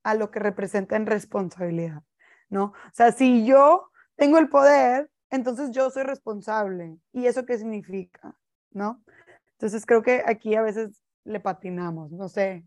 a 0.05 0.14
lo 0.14 0.31
que 0.31 0.38
representa 0.38 0.96
en 0.96 1.07
responsabilidad, 1.07 2.03
¿no? 2.48 2.64
O 2.64 2.92
sea, 2.92 3.12
si 3.12 3.44
yo 3.44 3.89
tengo 4.20 4.37
el 4.37 4.50
poder, 4.50 5.11
entonces 5.30 5.70
yo 5.70 5.88
soy 5.88 6.02
responsable. 6.02 6.98
¿Y 7.14 7.24
eso 7.24 7.46
qué 7.46 7.56
significa? 7.56 8.37
¿No? 8.70 9.02
Entonces 9.52 9.87
creo 9.87 10.02
que 10.02 10.22
aquí 10.26 10.54
a 10.54 10.62
veces 10.62 11.00
le 11.24 11.40
patinamos, 11.40 12.12
no 12.12 12.28
sé. 12.28 12.64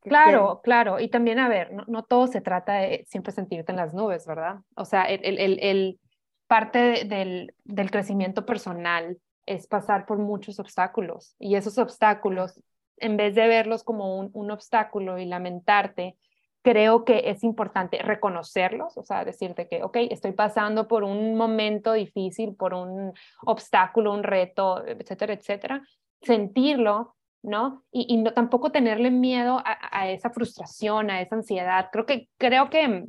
Claro, 0.00 0.60
claro. 0.64 0.98
Y 0.98 1.08
también, 1.08 1.38
a 1.38 1.48
ver, 1.48 1.70
no, 1.86 2.02
todo 2.02 2.26
se 2.26 2.40
trata 2.40 2.74
de 2.74 3.06
siempre 3.08 3.32
sentirte 3.32 3.70
en 3.70 3.76
las 3.76 3.94
nubes, 3.94 4.26
¿verdad? 4.26 4.56
O 4.74 4.84
sea, 4.84 5.04
el, 5.04 6.00
parte 6.48 7.04
del, 7.04 7.54
del 7.62 7.90
crecimiento 7.92 8.44
personal 8.44 9.16
es 9.46 9.68
pasar 9.68 10.06
por 10.06 10.18
muchos 10.18 10.58
obstáculos 10.58 11.36
y 11.38 11.54
esos 11.54 11.78
obstáculos 11.78 12.60
en 12.96 13.16
vez 13.16 13.36
de 13.36 13.46
verlos 13.46 13.84
como 13.84 14.18
un, 14.18 14.50
obstáculo 14.50 15.18
y 15.18 15.24
lamentarte, 15.24 16.16
creo 16.64 17.04
que 17.04 17.30
es 17.30 17.44
importante 17.44 17.98
reconocerlos, 17.98 18.96
o 18.96 19.04
sea, 19.04 19.22
decirte 19.24 19.68
que, 19.68 19.82
ok, 19.82 19.98
estoy 20.10 20.32
pasando 20.32 20.88
por 20.88 21.04
un 21.04 21.36
momento 21.36 21.92
difícil, 21.92 22.56
por 22.56 22.72
un 22.72 23.12
obstáculo, 23.42 24.14
un 24.14 24.22
reto, 24.22 24.82
etcétera, 24.86 25.34
etcétera, 25.34 25.86
sentirlo, 26.22 27.16
¿no? 27.42 27.84
Y, 27.92 28.16
no, 28.16 28.32
tampoco 28.32 28.72
tenerle 28.72 29.10
miedo 29.10 29.58
a, 29.62 29.78
a, 29.92 30.08
esa 30.08 30.30
frustración, 30.30 31.10
a 31.10 31.20
esa 31.20 31.36
ansiedad. 31.36 31.90
Creo 31.92 32.06
que, 32.06 32.30
creo 32.38 32.70
que 32.70 33.04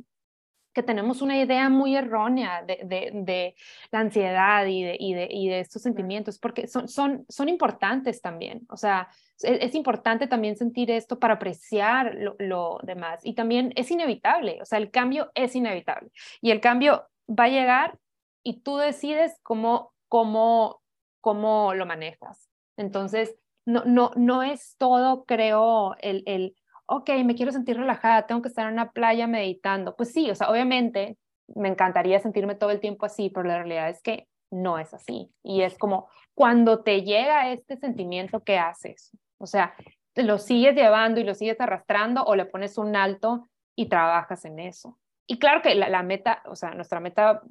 que 0.76 0.82
tenemos 0.82 1.22
una 1.22 1.40
idea 1.40 1.70
muy 1.70 1.96
errónea 1.96 2.62
de, 2.62 3.10
de, 3.14 3.54
la 3.90 4.00
ansiedad 4.00 4.66
y 4.66 4.82
de, 4.82 4.94
y 5.00 5.14
de, 5.14 5.26
y 5.30 5.48
de 5.48 5.60
estos 5.60 5.80
sentimientos, 5.80 6.38
porque 6.38 6.68
son, 6.68 6.86
son, 6.86 7.24
son 7.30 7.48
importantes 7.48 8.20
también. 8.20 8.66
O 8.68 8.76
sea, 8.76 9.08
es, 9.40 9.58
es 9.62 9.74
importante 9.74 10.26
también 10.26 10.54
sentir 10.54 10.90
esto 10.90 11.18
para 11.18 11.32
apreciar 11.34 12.14
lo, 12.16 12.36
lo, 12.38 12.78
demás. 12.82 13.24
Y 13.24 13.32
también 13.32 13.72
es 13.74 13.90
inevitable, 13.90 14.58
o 14.60 14.66
sea, 14.66 14.76
el 14.76 14.90
cambio 14.90 15.32
es 15.34 15.56
inevitable. 15.56 16.10
Y 16.42 16.50
el 16.50 16.60
cambio 16.60 17.06
va 17.26 17.44
a 17.44 17.48
llegar 17.48 17.98
y 18.42 18.60
tú 18.60 18.76
decides 18.76 19.40
cómo, 19.42 19.94
cómo, 20.10 20.82
cómo 21.22 21.72
lo 21.72 21.86
manejas. 21.86 22.50
Entonces, 22.76 23.34
no, 23.64 23.82
no, 23.86 24.10
no 24.14 24.42
es 24.42 24.76
todo, 24.76 25.24
creo, 25.24 25.96
el, 26.00 26.22
el 26.26 26.54
ok, 26.86 27.10
me 27.24 27.34
quiero 27.34 27.52
sentir 27.52 27.76
relajada, 27.76 28.26
tengo 28.26 28.42
que 28.42 28.48
estar 28.48 28.66
en 28.66 28.74
una 28.74 28.90
playa 28.92 29.26
meditando. 29.26 29.96
Pues 29.96 30.12
sí, 30.12 30.30
o 30.30 30.34
sea, 30.34 30.50
obviamente 30.50 31.16
me 31.54 31.68
encantaría 31.68 32.18
sentirme 32.20 32.54
todo 32.54 32.70
el 32.70 32.80
tiempo 32.80 33.06
así, 33.06 33.30
pero 33.30 33.46
la 33.46 33.58
realidad 33.58 33.88
es 33.88 34.02
que 34.02 34.28
no 34.50 34.78
es 34.78 34.94
así. 34.94 35.30
Y 35.42 35.62
es 35.62 35.76
como 35.78 36.08
cuando 36.34 36.82
te 36.82 37.02
llega 37.02 37.50
este 37.52 37.76
sentimiento, 37.76 38.42
¿qué 38.42 38.58
haces? 38.58 39.10
O 39.38 39.46
sea, 39.46 39.74
lo 40.14 40.38
sigues 40.38 40.74
llevando 40.74 41.20
y 41.20 41.24
lo 41.24 41.34
sigues 41.34 41.60
arrastrando 41.60 42.24
o 42.24 42.34
le 42.36 42.46
pones 42.46 42.78
un 42.78 42.96
alto 42.96 43.48
y 43.74 43.88
trabajas 43.88 44.44
en 44.44 44.58
eso. 44.58 44.98
Y 45.26 45.38
claro 45.38 45.60
que 45.62 45.74
la, 45.74 46.02
meta, 46.02 46.42
o 46.46 46.54
sea, 46.54 46.70
nuestra 46.70 47.00
meta 47.00 47.42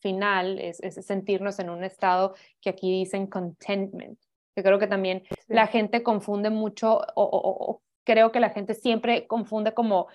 final 0.00 0.58
es, 0.58 0.80
es, 0.80 0.94
sentirnos 1.06 1.58
en 1.58 1.70
un 1.70 1.84
estado 1.84 2.34
que 2.60 2.70
aquí 2.70 2.90
dicen 2.90 3.28
contentment, 3.28 4.18
que 4.54 4.62
creo 4.62 4.78
que 4.78 4.88
también 4.88 5.22
la 5.46 5.68
gente 5.68 6.02
confunde 6.02 6.50
mucho 6.50 6.98
o, 7.14 7.24
o, 7.24 7.82
creo 8.06 8.32
que 8.32 8.40
la 8.40 8.50
gente 8.50 8.74
siempre 8.74 9.26
confunde 9.26 9.74
como 9.74 10.06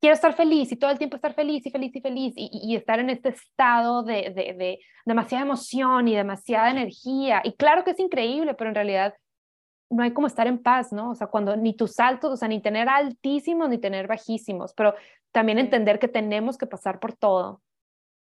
quiero 0.00 0.14
estar 0.14 0.34
feliz 0.34 0.70
y 0.72 0.76
todo 0.76 0.90
el 0.90 0.98
tiempo 0.98 1.16
estar 1.16 1.34
feliz 1.34 1.64
y 1.64 1.70
feliz 1.70 1.94
y 1.94 2.00
feliz 2.00 2.34
y, 2.36 2.76
estar 2.76 2.98
en 2.98 3.10
este 3.10 3.30
estado 3.30 4.02
de, 4.02 4.30
de, 4.34 4.78
demasiada 5.06 5.44
emoción 5.44 6.08
y 6.08 6.14
demasiada 6.14 6.70
energía. 6.70 7.40
Y 7.44 7.54
claro 7.54 7.84
que 7.84 7.92
es 7.92 8.00
increíble, 8.00 8.54
pero 8.54 8.70
en 8.70 8.74
realidad 8.74 9.14
no 9.90 10.02
hay 10.02 10.12
como 10.12 10.26
estar 10.26 10.46
en 10.46 10.62
paz, 10.62 10.92
¿no? 10.92 11.10
O 11.10 11.14
sea, 11.14 11.28
cuando 11.28 11.56
ni 11.56 11.74
tus 11.74 11.98
altos, 11.98 12.32
o 12.32 12.36
sea, 12.36 12.48
ni 12.48 12.60
tener 12.60 12.88
altísimos 12.88 13.70
ni 13.70 13.78
tener 13.78 14.06
bajísimos, 14.06 14.74
pero 14.74 14.94
también 15.32 15.58
entender 15.58 15.98
que 15.98 16.08
tenemos 16.08 16.58
que 16.58 16.66
pasar 16.66 17.00
por 17.00 17.14
todo 17.14 17.62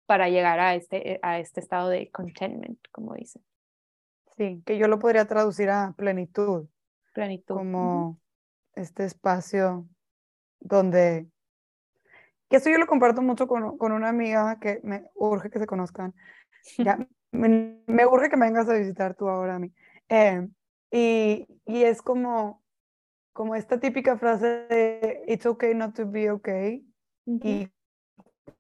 para 0.07 0.29
llegar 0.29 0.59
a 0.61 0.75
este, 0.75 1.19
a 1.23 1.39
este 1.39 1.61
estado 1.61 1.89
de 1.89 2.11
contentment, 2.11 2.79
como 2.91 3.15
dice. 3.15 3.41
Sí, 4.37 4.63
que 4.65 4.79
yo 4.79 4.89
lo 4.89 4.99
podría 4.99 5.27
traducir 5.27 5.69
a 5.69 5.95
plenitud. 5.97 6.67
Plenitud. 7.13 7.55
Como 7.55 8.19
este 8.75 9.05
espacio 9.05 9.89
donde, 10.61 11.29
que 12.49 12.57
eso 12.57 12.71
yo 12.71 12.79
lo 12.79 12.87
comparto 12.87 13.23
mucho 13.23 13.47
con, 13.47 13.77
con 13.79 13.93
una 13.93 14.09
amiga 14.09 14.59
que 14.61 14.81
me 14.83 15.05
urge 15.15 15.51
que 15.51 15.59
se 15.59 15.67
conozcan. 15.67 16.15
Ya, 16.79 16.99
me, 17.33 17.83
me, 17.87 18.07
urge 18.07 18.31
que 18.31 18.37
me 18.37 18.47
vengas 18.47 18.69
a 18.69 18.75
visitar 18.75 19.15
tú 19.15 19.29
ahora 19.29 19.57
a 19.57 19.59
mí. 19.59 19.73
Eh, 20.09 20.49
y, 20.91 21.47
y 21.65 21.83
es 21.85 22.03
como, 22.03 22.63
como 23.33 23.55
esta 23.55 23.81
típica 23.81 24.19
frase 24.19 24.67
de 24.69 25.23
it's 25.27 25.47
okay 25.47 25.75
not 25.75 25.95
to 25.95 26.09
be 26.11 26.31
okay. 26.31 26.87
Y 27.25 27.69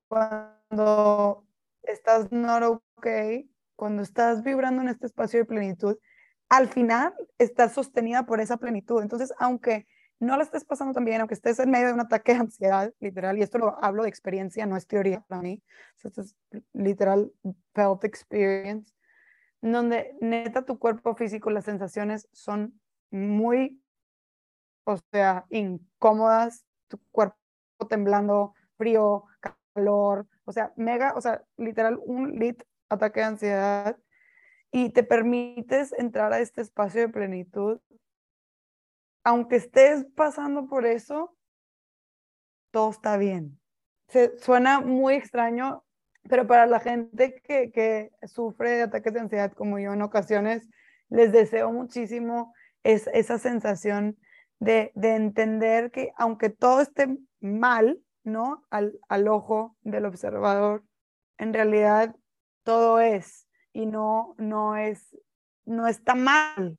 cuando 0.08 1.46
estás 1.82 2.30
not 2.30 2.80
okay, 2.96 3.50
cuando 3.76 4.02
estás 4.02 4.42
vibrando 4.42 4.82
en 4.82 4.88
este 4.88 5.06
espacio 5.06 5.40
de 5.40 5.44
plenitud, 5.44 5.98
al 6.48 6.68
final 6.68 7.14
estás 7.38 7.72
sostenida 7.72 8.26
por 8.26 8.40
esa 8.40 8.58
plenitud. 8.58 9.02
Entonces, 9.02 9.32
aunque 9.38 9.86
no 10.22 10.36
la 10.36 10.44
estés 10.44 10.64
pasando 10.64 10.94
tan 10.94 11.04
bien, 11.04 11.20
aunque 11.20 11.34
estés 11.34 11.58
en 11.58 11.68
medio 11.68 11.88
de 11.88 11.94
un 11.94 12.00
ataque 12.00 12.32
de 12.32 12.38
ansiedad, 12.38 12.94
literal, 13.00 13.36
y 13.38 13.42
esto 13.42 13.58
lo 13.58 13.84
hablo 13.84 14.04
de 14.04 14.08
experiencia, 14.08 14.66
no 14.66 14.76
es 14.76 14.86
teoría 14.86 15.20
para 15.26 15.42
mí, 15.42 15.60
esto 16.00 16.20
es 16.20 16.36
literal 16.72 17.32
felt 17.74 18.04
experience, 18.04 18.94
donde 19.60 20.16
neta 20.20 20.64
tu 20.64 20.78
cuerpo 20.78 21.16
físico, 21.16 21.50
las 21.50 21.64
sensaciones 21.64 22.28
son 22.30 22.80
muy, 23.10 23.82
o 24.84 24.96
sea, 25.10 25.44
incómodas, 25.50 26.64
tu 26.86 27.00
cuerpo 27.10 27.36
temblando, 27.90 28.54
frío, 28.76 29.24
calor, 29.74 30.28
o 30.44 30.52
sea, 30.52 30.72
mega, 30.76 31.14
o 31.16 31.20
sea, 31.20 31.42
literal 31.56 31.98
un 32.04 32.38
lit 32.38 32.62
ataque 32.88 33.20
de 33.20 33.26
ansiedad 33.26 33.98
y 34.70 34.90
te 34.90 35.02
permites 35.02 35.92
entrar 35.98 36.32
a 36.32 36.38
este 36.38 36.60
espacio 36.60 37.00
de 37.00 37.08
plenitud 37.08 37.80
aunque 39.24 39.56
estés 39.56 40.04
pasando 40.14 40.66
por 40.66 40.86
eso, 40.86 41.36
todo 42.70 42.90
está 42.90 43.16
bien. 43.16 43.60
Se, 44.08 44.36
suena 44.38 44.80
muy 44.80 45.14
extraño, 45.14 45.84
pero 46.28 46.46
para 46.46 46.66
la 46.66 46.80
gente 46.80 47.40
que, 47.42 48.10
sufre 48.24 48.70
de 48.70 48.82
ataques 48.82 49.12
de 49.12 49.20
ansiedad 49.20 49.52
como 49.52 49.78
yo 49.78 49.92
en 49.92 50.02
ocasiones, 50.02 50.68
les 51.08 51.32
deseo 51.32 51.72
muchísimo 51.72 52.54
es, 52.82 53.08
esa 53.12 53.38
sensación 53.38 54.18
de, 54.58 54.92
de, 54.94 55.14
entender 55.14 55.90
que 55.90 56.12
aunque 56.16 56.48
todo 56.48 56.80
esté 56.80 57.18
mal, 57.40 58.00
¿no? 58.24 58.64
Al, 58.70 58.98
al 59.08 59.28
ojo 59.28 59.76
del 59.82 60.06
observador, 60.06 60.84
en 61.38 61.52
realidad 61.52 62.14
todo 62.62 63.00
es 63.00 63.48
y 63.72 63.86
no, 63.86 64.34
no 64.38 64.76
es, 64.76 65.16
no 65.64 65.88
está 65.88 66.14
mal, 66.14 66.78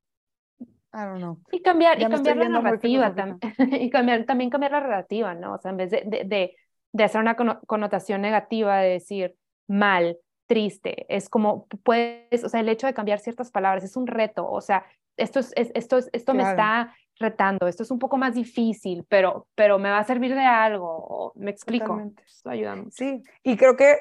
y 1.51 1.61
cambiar, 1.61 1.99
y 1.99 2.05
cambiar 2.05 2.37
la 2.37 2.49
narrativa 2.49 3.13
también, 3.15 3.39
y 3.81 3.89
cambiar, 3.89 4.25
también 4.25 4.49
cambiar 4.49 4.73
la 4.73 4.81
narrativa, 4.81 5.33
¿no? 5.33 5.55
O 5.55 5.57
sea, 5.57 5.71
en 5.71 5.77
vez 5.77 5.91
de, 5.91 6.03
de, 6.05 6.55
de, 6.91 7.03
hacer 7.03 7.19
una 7.19 7.35
connotación 7.35 8.21
negativa, 8.21 8.77
de 8.77 8.89
decir 8.89 9.35
mal, 9.67 10.17
triste, 10.45 11.05
es 11.09 11.29
como 11.29 11.67
puedes, 11.83 12.43
o 12.43 12.49
sea, 12.49 12.59
el 12.59 12.69
hecho 12.69 12.85
de 12.85 12.93
cambiar 12.93 13.19
ciertas 13.19 13.49
palabras 13.49 13.83
es 13.83 13.95
un 13.95 14.07
reto, 14.07 14.47
o 14.47 14.61
sea, 14.61 14.85
esto, 15.17 15.39
es, 15.39 15.53
esto, 15.55 15.99
esto 16.11 16.33
me 16.33 16.43
está 16.43 16.93
retando, 17.19 17.67
esto 17.67 17.83
es 17.83 17.91
un 17.91 17.99
poco 17.99 18.17
más 18.17 18.35
difícil, 18.35 19.05
pero, 19.07 19.47
pero 19.55 19.79
me 19.79 19.89
va 19.89 19.99
a 19.99 20.03
servir 20.03 20.33
de 20.33 20.41
algo, 20.41 21.31
me 21.35 21.51
explico. 21.51 22.01
Esto 22.25 22.49
ayuda 22.49 22.75
mucho. 22.75 22.91
Sí, 22.91 23.21
y 23.43 23.55
creo 23.55 23.75
que 23.75 23.97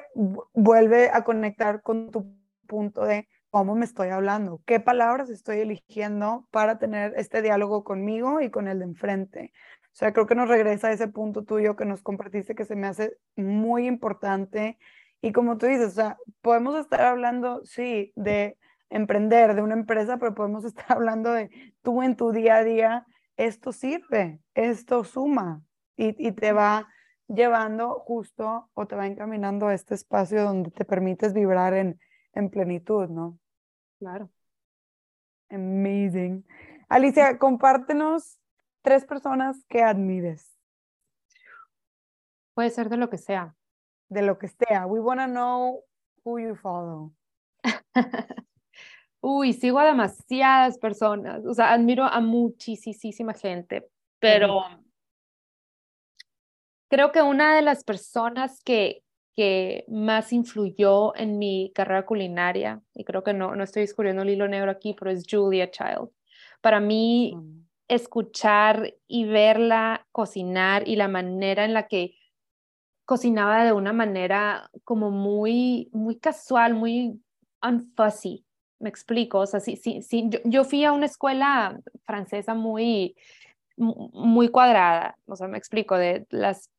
vuelve 0.53 1.09
a 1.11 1.23
conectar 1.23 1.81
con 1.81 2.09
tu 2.11 2.35
punto 2.67 3.03
de 3.05 3.27
cómo 3.53 3.75
me 3.75 3.85
estoy 3.85 4.09
hablando, 4.09 4.63
qué 4.65 4.79
palabras 4.79 5.29
estoy 5.29 5.59
eligiendo 5.59 6.47
para 6.49 6.79
tener 6.79 7.13
este 7.17 7.43
diálogo 7.43 7.83
conmigo 7.83 8.41
y 8.41 8.49
con 8.49 8.67
el 8.67 8.79
de 8.79 8.85
enfrente. 8.85 9.53
O 9.83 9.95
sea, 9.95 10.11
creo 10.11 10.25
que 10.25 10.33
nos 10.33 10.49
regresa 10.49 10.87
a 10.87 10.91
ese 10.91 11.07
punto 11.07 11.43
tuyo 11.43 11.75
que 11.75 11.85
nos 11.85 12.01
compartiste 12.01 12.55
que 12.55 12.65
se 12.65 12.75
me 12.75 12.87
hace 12.87 13.15
muy 13.35 13.85
importante. 13.85 14.79
Y 15.21 15.33
como 15.33 15.59
tú 15.59 15.67
dices, 15.67 15.89
o 15.89 15.91
sea, 15.91 16.17
podemos 16.41 16.75
estar 16.79 17.01
hablando, 17.01 17.63
sí, 17.63 18.11
de 18.15 18.57
emprender, 18.89 19.53
de 19.53 19.61
una 19.61 19.75
empresa, 19.75 20.17
pero 20.17 20.33
podemos 20.33 20.65
estar 20.65 20.91
hablando 20.91 21.31
de 21.31 21.51
tú 21.83 22.01
en 22.01 22.15
tu 22.15 22.31
día 22.31 22.55
a 22.55 22.63
día, 22.63 23.05
esto 23.37 23.71
sirve, 23.71 24.39
esto 24.55 25.03
suma 25.03 25.61
y, 25.95 26.15
y 26.27 26.31
te 26.31 26.53
va 26.53 26.87
llevando 27.27 27.99
justo 27.99 28.71
o 28.73 28.87
te 28.87 28.95
va 28.95 29.05
encaminando 29.05 29.67
a 29.67 29.75
este 29.75 29.93
espacio 29.93 30.41
donde 30.43 30.71
te 30.71 30.85
permites 30.85 31.33
vibrar 31.33 31.75
en, 31.75 31.99
en 32.33 32.49
plenitud, 32.49 33.09
¿no? 33.09 33.37
Claro. 34.03 34.29
Amazing. 35.49 36.45
Alicia, 36.89 37.37
compártenos 37.37 38.37
tres 38.81 39.05
personas 39.05 39.63
que 39.69 39.81
admires. 39.81 40.59
Puede 42.53 42.69
ser 42.69 42.89
de 42.89 42.97
lo 42.97 43.09
que 43.09 43.17
sea. 43.17 43.55
De 44.09 44.21
lo 44.23 44.37
que 44.37 44.49
sea. 44.49 44.85
We 44.87 44.99
want 44.99 45.21
to 45.21 45.27
know 45.27 45.85
who 46.25 46.37
you 46.37 46.53
follow. 46.55 47.13
Uy, 49.21 49.53
sigo 49.53 49.79
a 49.79 49.85
demasiadas 49.85 50.77
personas. 50.77 51.45
O 51.45 51.53
sea, 51.53 51.71
admiro 51.71 52.03
a 52.03 52.19
muchísima 52.19 53.33
gente, 53.33 53.89
pero 54.19 54.65
creo 56.89 57.13
que 57.13 57.21
una 57.21 57.55
de 57.55 57.61
las 57.61 57.85
personas 57.85 58.61
que, 58.65 59.01
que 59.35 59.85
más 59.87 60.31
influyó 60.33 61.15
en 61.15 61.39
mi 61.39 61.71
carrera 61.73 62.05
culinaria, 62.05 62.81
y 62.93 63.03
creo 63.03 63.23
que 63.23 63.33
no, 63.33 63.55
no 63.55 63.63
estoy 63.63 63.81
descubriendo 63.83 64.21
el 64.21 64.29
hilo 64.29 64.47
negro 64.47 64.71
aquí, 64.71 64.95
pero 64.97 65.11
es 65.11 65.25
Julia 65.29 65.71
Child. 65.71 66.09
Para 66.61 66.79
mí, 66.79 67.33
mm. 67.35 67.65
escuchar 67.87 68.95
y 69.07 69.25
verla 69.25 70.07
cocinar 70.11 70.87
y 70.87 70.95
la 70.95 71.07
manera 71.07 71.65
en 71.65 71.73
la 71.73 71.87
que 71.87 72.15
cocinaba 73.05 73.65
de 73.65 73.73
una 73.73 73.93
manera 73.93 74.69
como 74.83 75.11
muy, 75.11 75.89
muy 75.91 76.17
casual, 76.17 76.73
muy 76.73 77.21
unfussy, 77.61 78.45
me 78.79 78.89
explico, 78.89 79.39
o 79.39 79.45
sea, 79.45 79.59
sí, 79.59 79.75
sí, 79.77 80.01
sí, 80.01 80.25
yo, 80.29 80.39
yo 80.43 80.63
fui 80.63 80.83
a 80.83 80.91
una 80.91 81.05
escuela 81.05 81.79
francesa 82.05 82.53
muy, 82.53 83.15
muy 83.77 84.49
cuadrada, 84.49 85.17
o 85.25 85.35
sea, 85.35 85.47
me 85.47 85.57
explico, 85.57 85.97
de 85.97 86.25
las 86.29 86.69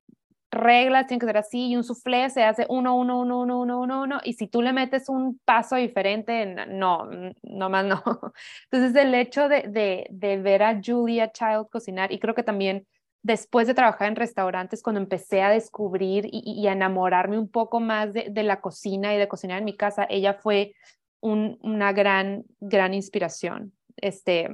reglas 0.55 1.07
tienen 1.07 1.21
que 1.21 1.27
ser 1.27 1.37
así 1.37 1.69
y 1.69 1.77
un 1.77 1.85
soufflé 1.85 2.31
se 2.31 2.45
hace 2.45 2.67
uno, 2.69 2.97
uno, 2.97 3.21
uno, 3.21 3.41
uno, 3.41 3.61
uno, 3.61 3.81
uno, 3.81 4.03
uno, 4.03 4.21
y 4.25 4.35
si 4.35 4.47
tú 4.47 4.63
le 4.63 4.73
metes 4.73 5.09
un 5.09 5.39
paso 5.45 5.77
diferente, 5.77 6.47
no, 6.69 7.09
no 7.43 7.71
más 7.71 7.85
no. 7.85 8.03
Entonces 8.71 8.95
el 9.03 9.15
hecho 9.15 9.49
de, 9.49 9.63
de, 9.69 10.07
de 10.11 10.37
ver 10.39 10.63
a 10.63 10.81
Julia 10.83 11.33
Child 11.33 11.69
cocinar, 11.71 12.13
y 12.13 12.19
creo 12.19 12.35
que 12.35 12.43
también 12.43 12.87
después 13.23 13.67
de 13.67 13.75
trabajar 13.75 14.09
en 14.09 14.17
restaurantes, 14.17 14.83
cuando 14.83 15.01
empecé 15.01 15.43
a 15.43 15.51
descubrir 15.51 16.27
y, 16.27 16.43
y 16.45 16.67
a 16.69 16.73
enamorarme 16.73 17.39
un 17.39 17.49
poco 17.49 17.81
más 17.81 18.13
de, 18.13 18.29
de, 18.31 18.43
la 18.43 18.61
cocina 18.61 19.15
y 19.15 19.19
de 19.19 19.29
cocinar 19.29 19.59
en 19.59 19.65
mi 19.65 19.77
casa, 19.77 20.07
ella 20.09 20.35
fue 20.35 20.75
un, 21.21 21.59
una 21.63 21.93
gran, 21.93 22.45
gran 22.61 22.93
inspiración. 22.93 23.73
Este, 23.97 24.51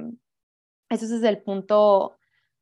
eso 0.89 1.05
es 1.05 1.23
el 1.23 1.41
punto 1.41 2.17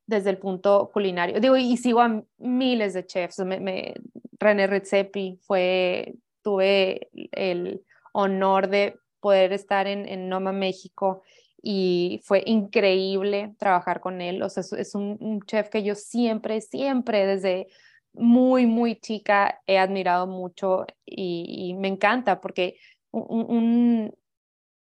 desde 0.09 0.31
el 0.31 0.39
punto 0.39 0.89
culinario. 0.91 1.39
Digo, 1.39 1.55
y 1.55 1.77
sigo 1.77 2.01
a 2.01 2.23
miles 2.39 2.95
de 2.95 3.05
chefs. 3.05 3.37
René 3.37 4.67
Redzepi 4.67 5.39
fue, 5.43 6.15
tuve 6.41 7.09
el 7.31 7.83
honor 8.11 8.69
de 8.69 8.97
poder 9.19 9.53
estar 9.53 9.85
en, 9.85 10.27
Noma, 10.27 10.51
México, 10.51 11.21
y 11.61 12.21
fue 12.23 12.41
increíble 12.47 13.53
trabajar 13.59 13.99
con 13.99 14.19
él. 14.19 14.41
O 14.41 14.49
sea, 14.49 14.63
es 14.79 14.95
un, 14.95 15.41
chef 15.45 15.69
que 15.69 15.83
yo 15.83 15.93
siempre, 15.93 16.59
siempre, 16.61 17.27
desde 17.27 17.67
muy, 18.13 18.65
muy 18.65 18.95
chica, 18.95 19.61
he 19.67 19.77
admirado 19.77 20.25
mucho 20.25 20.87
y, 21.05 21.75
me 21.77 21.87
encanta 21.87 22.41
porque 22.41 22.77
un, 23.11 24.11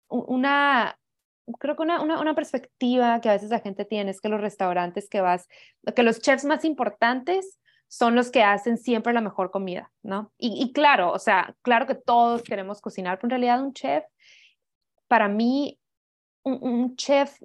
una 0.08 1.00
creo 1.60 1.76
que 1.76 1.84
una, 1.84 2.02
una, 2.02 2.36
perspectiva 2.36 3.22
que 3.22 3.30
a 3.30 3.34
veces 3.34 3.50
la 3.50 3.60
gente 3.60 3.86
tiene 3.86 4.12
es 4.12 4.22
que 4.22 4.30
los 4.30 4.42
restaurantes 4.42 5.10
que 5.10 5.22
vas, 5.22 5.48
que 5.96 6.04
los 6.04 6.20
chefs 6.20 6.46
más 6.46 6.66
importantes 6.66 7.60
son 7.88 8.16
los 8.16 8.32
que 8.32 8.44
hacen 8.44 8.78
siempre 8.78 9.14
la 9.14 9.22
mejor 9.22 9.52
comida, 9.52 9.92
¿no? 10.02 10.32
Y, 10.38 10.74
claro, 10.74 11.12
o 11.12 11.20
sea, 11.20 11.56
claro 11.62 11.86
que 11.86 11.96
todos 11.96 12.42
queremos 12.44 12.82
cocinar, 12.82 13.18
pero 13.18 13.28
en 13.28 13.42
realidad 13.42 13.64
un 13.64 13.74
chef, 13.74 14.04
para 15.08 15.28
mí, 15.28 15.80
un, 16.44 16.96
chef 16.96 17.40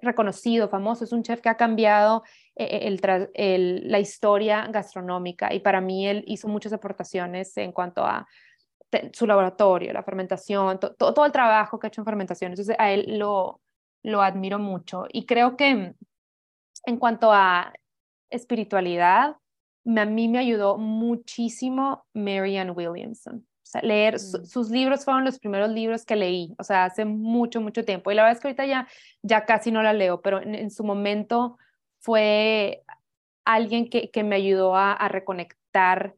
reconocido, 0.00 0.68
famoso, 0.68 1.04
es 1.04 1.12
un 1.12 1.22
chef 1.22 1.40
que 1.40 1.48
ha 1.48 1.56
cambiado 1.56 2.22
eh, 2.54 2.80
el, 2.82 3.00
el, 3.34 3.90
la 3.90 3.98
historia 3.98 4.66
gastronómica 4.68 5.52
y 5.52 5.60
para 5.60 5.80
mí 5.80 6.06
él 6.06 6.24
hizo 6.26 6.46
muchas 6.46 6.72
aportaciones 6.72 7.56
en 7.56 7.72
cuanto 7.72 8.04
a 8.04 8.28
su 9.12 9.26
laboratorio, 9.26 9.92
la 9.92 10.02
fermentación, 10.02 10.78
todo 10.78 11.24
el 11.24 11.32
trabajo 11.32 11.78
que 11.78 11.86
ha 11.86 11.88
hecho 11.88 12.00
en 12.00 12.06
fermentación. 12.06 12.52
Entonces, 12.52 12.76
a 12.78 12.90
él 12.92 13.18
lo, 13.18 13.60
lo 14.02 14.22
admiro 14.22 14.58
mucho. 14.58 15.06
Y 15.12 15.26
creo 15.26 15.56
que 15.56 15.94
en 16.86 16.96
cuanto 16.98 17.32
a 17.32 17.72
espiritualidad, 18.30 19.36
a 19.86 20.04
mí 20.04 20.28
me 20.28 20.38
ayudó 20.38 20.78
muchísimo 20.78 22.06
Marianne 22.14 22.70
Williamson. 22.70 23.36
O 23.38 23.66
sea, 23.66 23.82
leer 23.82 24.14
mm. 24.14 24.44
sus 24.44 24.70
libros 24.70 25.04
fueron 25.04 25.24
los 25.24 25.38
primeros 25.38 25.70
libros 25.70 26.04
que 26.04 26.16
leí, 26.16 26.54
o 26.58 26.64
sea, 26.64 26.84
hace 26.84 27.04
mucho, 27.04 27.60
mucho 27.60 27.84
tiempo. 27.84 28.10
Y 28.10 28.14
la 28.14 28.22
verdad 28.22 28.36
es 28.36 28.42
que 28.42 28.48
ahorita 28.48 28.66
ya, 28.66 28.88
ya 29.22 29.44
casi 29.44 29.72
no 29.72 29.82
la 29.82 29.92
leo, 29.92 30.20
pero 30.20 30.40
en, 30.42 30.70
su 30.70 30.84
momento 30.84 31.58
fue 32.00 32.84
alguien 33.44 33.88
que, 33.88 34.10
que 34.10 34.22
me 34.22 34.36
ayudó 34.36 34.76
a, 34.76 34.92
a 34.92 35.08
reconectar 35.08 36.14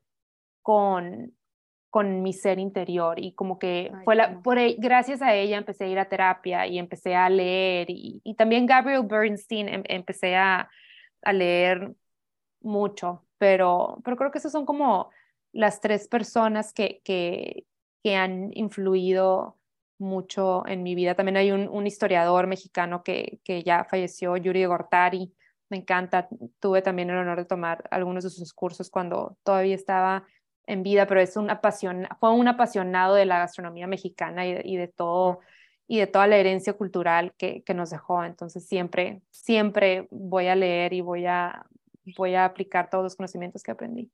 con, 0.62 1.35
con 1.96 2.22
mi 2.22 2.34
ser 2.34 2.58
interior 2.58 3.18
y 3.18 3.32
como 3.32 3.58
que 3.58 3.90
fue 4.04 4.16
la, 4.16 4.42
por, 4.42 4.58
e, 4.58 4.76
gracias 4.78 5.22
a 5.22 5.34
ella 5.34 5.56
empecé 5.56 5.84
a 5.84 5.88
ir 5.88 5.98
a 5.98 6.10
terapia 6.10 6.66
y 6.66 6.78
empecé 6.78 7.14
a 7.14 7.30
leer 7.30 7.88
y, 7.88 8.20
y 8.22 8.34
también 8.34 8.66
Gabriel 8.66 9.00
Bernstein 9.02 9.66
em, 9.66 9.82
empecé 9.86 10.36
a, 10.36 10.68
a, 11.22 11.32
leer 11.32 11.94
mucho, 12.60 13.24
pero, 13.38 14.02
pero 14.04 14.18
creo 14.18 14.30
que 14.30 14.36
esas 14.36 14.52
son 14.52 14.66
como 14.66 15.08
las 15.52 15.80
tres 15.80 16.06
personas 16.06 16.74
que, 16.74 17.00
que, 17.02 17.64
que 18.04 18.14
han 18.14 18.50
influido 18.52 19.56
mucho 19.96 20.66
en 20.66 20.82
mi 20.82 20.94
vida. 20.94 21.14
También 21.14 21.38
hay 21.38 21.50
un, 21.50 21.66
un 21.66 21.86
historiador 21.86 22.46
mexicano 22.46 23.02
que, 23.04 23.40
que 23.42 23.62
ya 23.62 23.84
falleció, 23.84 24.36
Yuri 24.36 24.66
Gortari, 24.66 25.32
me 25.70 25.78
encanta, 25.78 26.28
tuve 26.60 26.82
también 26.82 27.08
el 27.08 27.16
honor 27.16 27.38
de 27.38 27.46
tomar 27.46 27.88
algunos 27.90 28.24
de 28.24 28.28
sus 28.28 28.52
cursos 28.52 28.90
cuando 28.90 29.38
todavía 29.44 29.74
estaba 29.74 30.26
en 30.66 30.82
vida, 30.82 31.06
pero 31.06 31.20
es 31.20 31.36
un 31.36 31.50
apasiona, 31.50 32.16
fue 32.20 32.32
un 32.32 32.48
apasionado 32.48 33.14
de 33.14 33.24
la 33.24 33.38
gastronomía 33.38 33.86
mexicana 33.86 34.46
y 34.46 34.76
de, 34.76 34.88
todo 34.88 35.40
y 35.86 35.98
de 35.98 36.06
toda 36.06 36.26
la 36.26 36.36
herencia 36.36 36.72
cultural 36.72 37.34
que, 37.38 37.62
que, 37.62 37.74
nos 37.74 37.90
dejó. 37.90 38.24
Entonces 38.24 38.66
siempre, 38.66 39.22
siempre 39.30 40.08
voy 40.10 40.48
a 40.48 40.56
leer 40.56 40.92
y 40.92 41.00
voy 41.00 41.26
a, 41.26 41.66
voy 42.16 42.34
a 42.34 42.44
aplicar 42.44 42.90
todos 42.90 43.04
los 43.04 43.16
conocimientos 43.16 43.62
que 43.62 43.70
aprendí. 43.70 44.10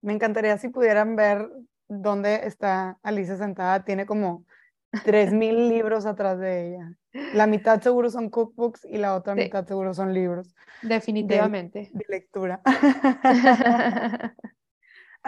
Me 0.00 0.12
encantaría 0.12 0.56
si 0.58 0.68
pudieran 0.68 1.16
ver 1.16 1.50
dónde 1.88 2.46
está 2.46 2.98
Alicia 3.02 3.36
sentada. 3.36 3.84
Tiene 3.84 4.06
como 4.06 4.44
3.000 4.92 5.68
libros 5.68 6.06
atrás 6.06 6.38
de 6.38 6.68
ella. 6.68 6.92
La 7.34 7.46
mitad 7.46 7.80
seguro 7.80 8.10
son 8.10 8.30
cookbooks 8.30 8.84
y 8.84 8.98
la 8.98 9.16
otra 9.16 9.34
mitad 9.34 9.66
seguro 9.66 9.92
son 9.94 10.14
libros. 10.14 10.54
Definitivamente. 10.82 11.90
de 11.92 12.04
lectura. 12.08 12.60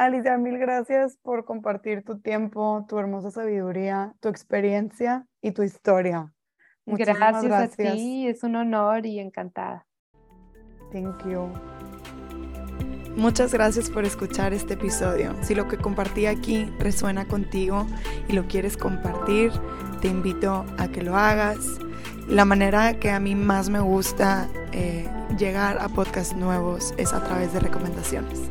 Alicia, 0.00 0.38
mil 0.38 0.56
gracias 0.56 1.18
por 1.18 1.44
compartir 1.44 2.02
tu 2.02 2.20
tiempo, 2.20 2.86
tu 2.88 2.98
hermosa 2.98 3.30
sabiduría, 3.30 4.14
tu 4.20 4.30
experiencia 4.30 5.26
y 5.42 5.52
tu 5.52 5.62
historia. 5.62 6.32
gracias, 6.86 7.44
gracias, 7.44 7.90
a 7.90 7.92
ti, 7.92 8.26
es 8.26 8.42
un 8.42 8.56
honor 8.56 9.04
y 9.04 9.18
encantada. 9.18 9.86
Thank 10.90 11.26
you. 11.26 11.52
Muchas 13.14 13.52
gracias 13.52 13.90
por 13.90 14.06
escuchar 14.06 14.54
este 14.54 14.72
episodio. 14.72 15.34
Si 15.42 15.54
lo 15.54 15.68
que 15.68 15.76
compartí 15.76 16.24
aquí 16.24 16.64
resuena 16.78 17.28
contigo 17.28 17.86
y 18.26 18.32
lo 18.32 18.46
quieres 18.46 18.78
compartir, 18.78 19.52
te 20.00 20.08
invito 20.08 20.64
a 20.78 20.88
que 20.88 21.02
lo 21.02 21.14
hagas. 21.14 21.58
La 22.26 22.46
manera 22.46 22.98
que 22.98 23.10
a 23.10 23.20
mí 23.20 23.34
más 23.34 23.68
me 23.68 23.80
gusta 23.80 24.48
eh, 24.72 25.06
llegar 25.36 25.76
a 25.78 25.90
podcasts 25.90 26.34
nuevos 26.34 26.94
es 26.96 27.12
a 27.12 27.22
través 27.22 27.52
de 27.52 27.60
recomendaciones. 27.60 28.50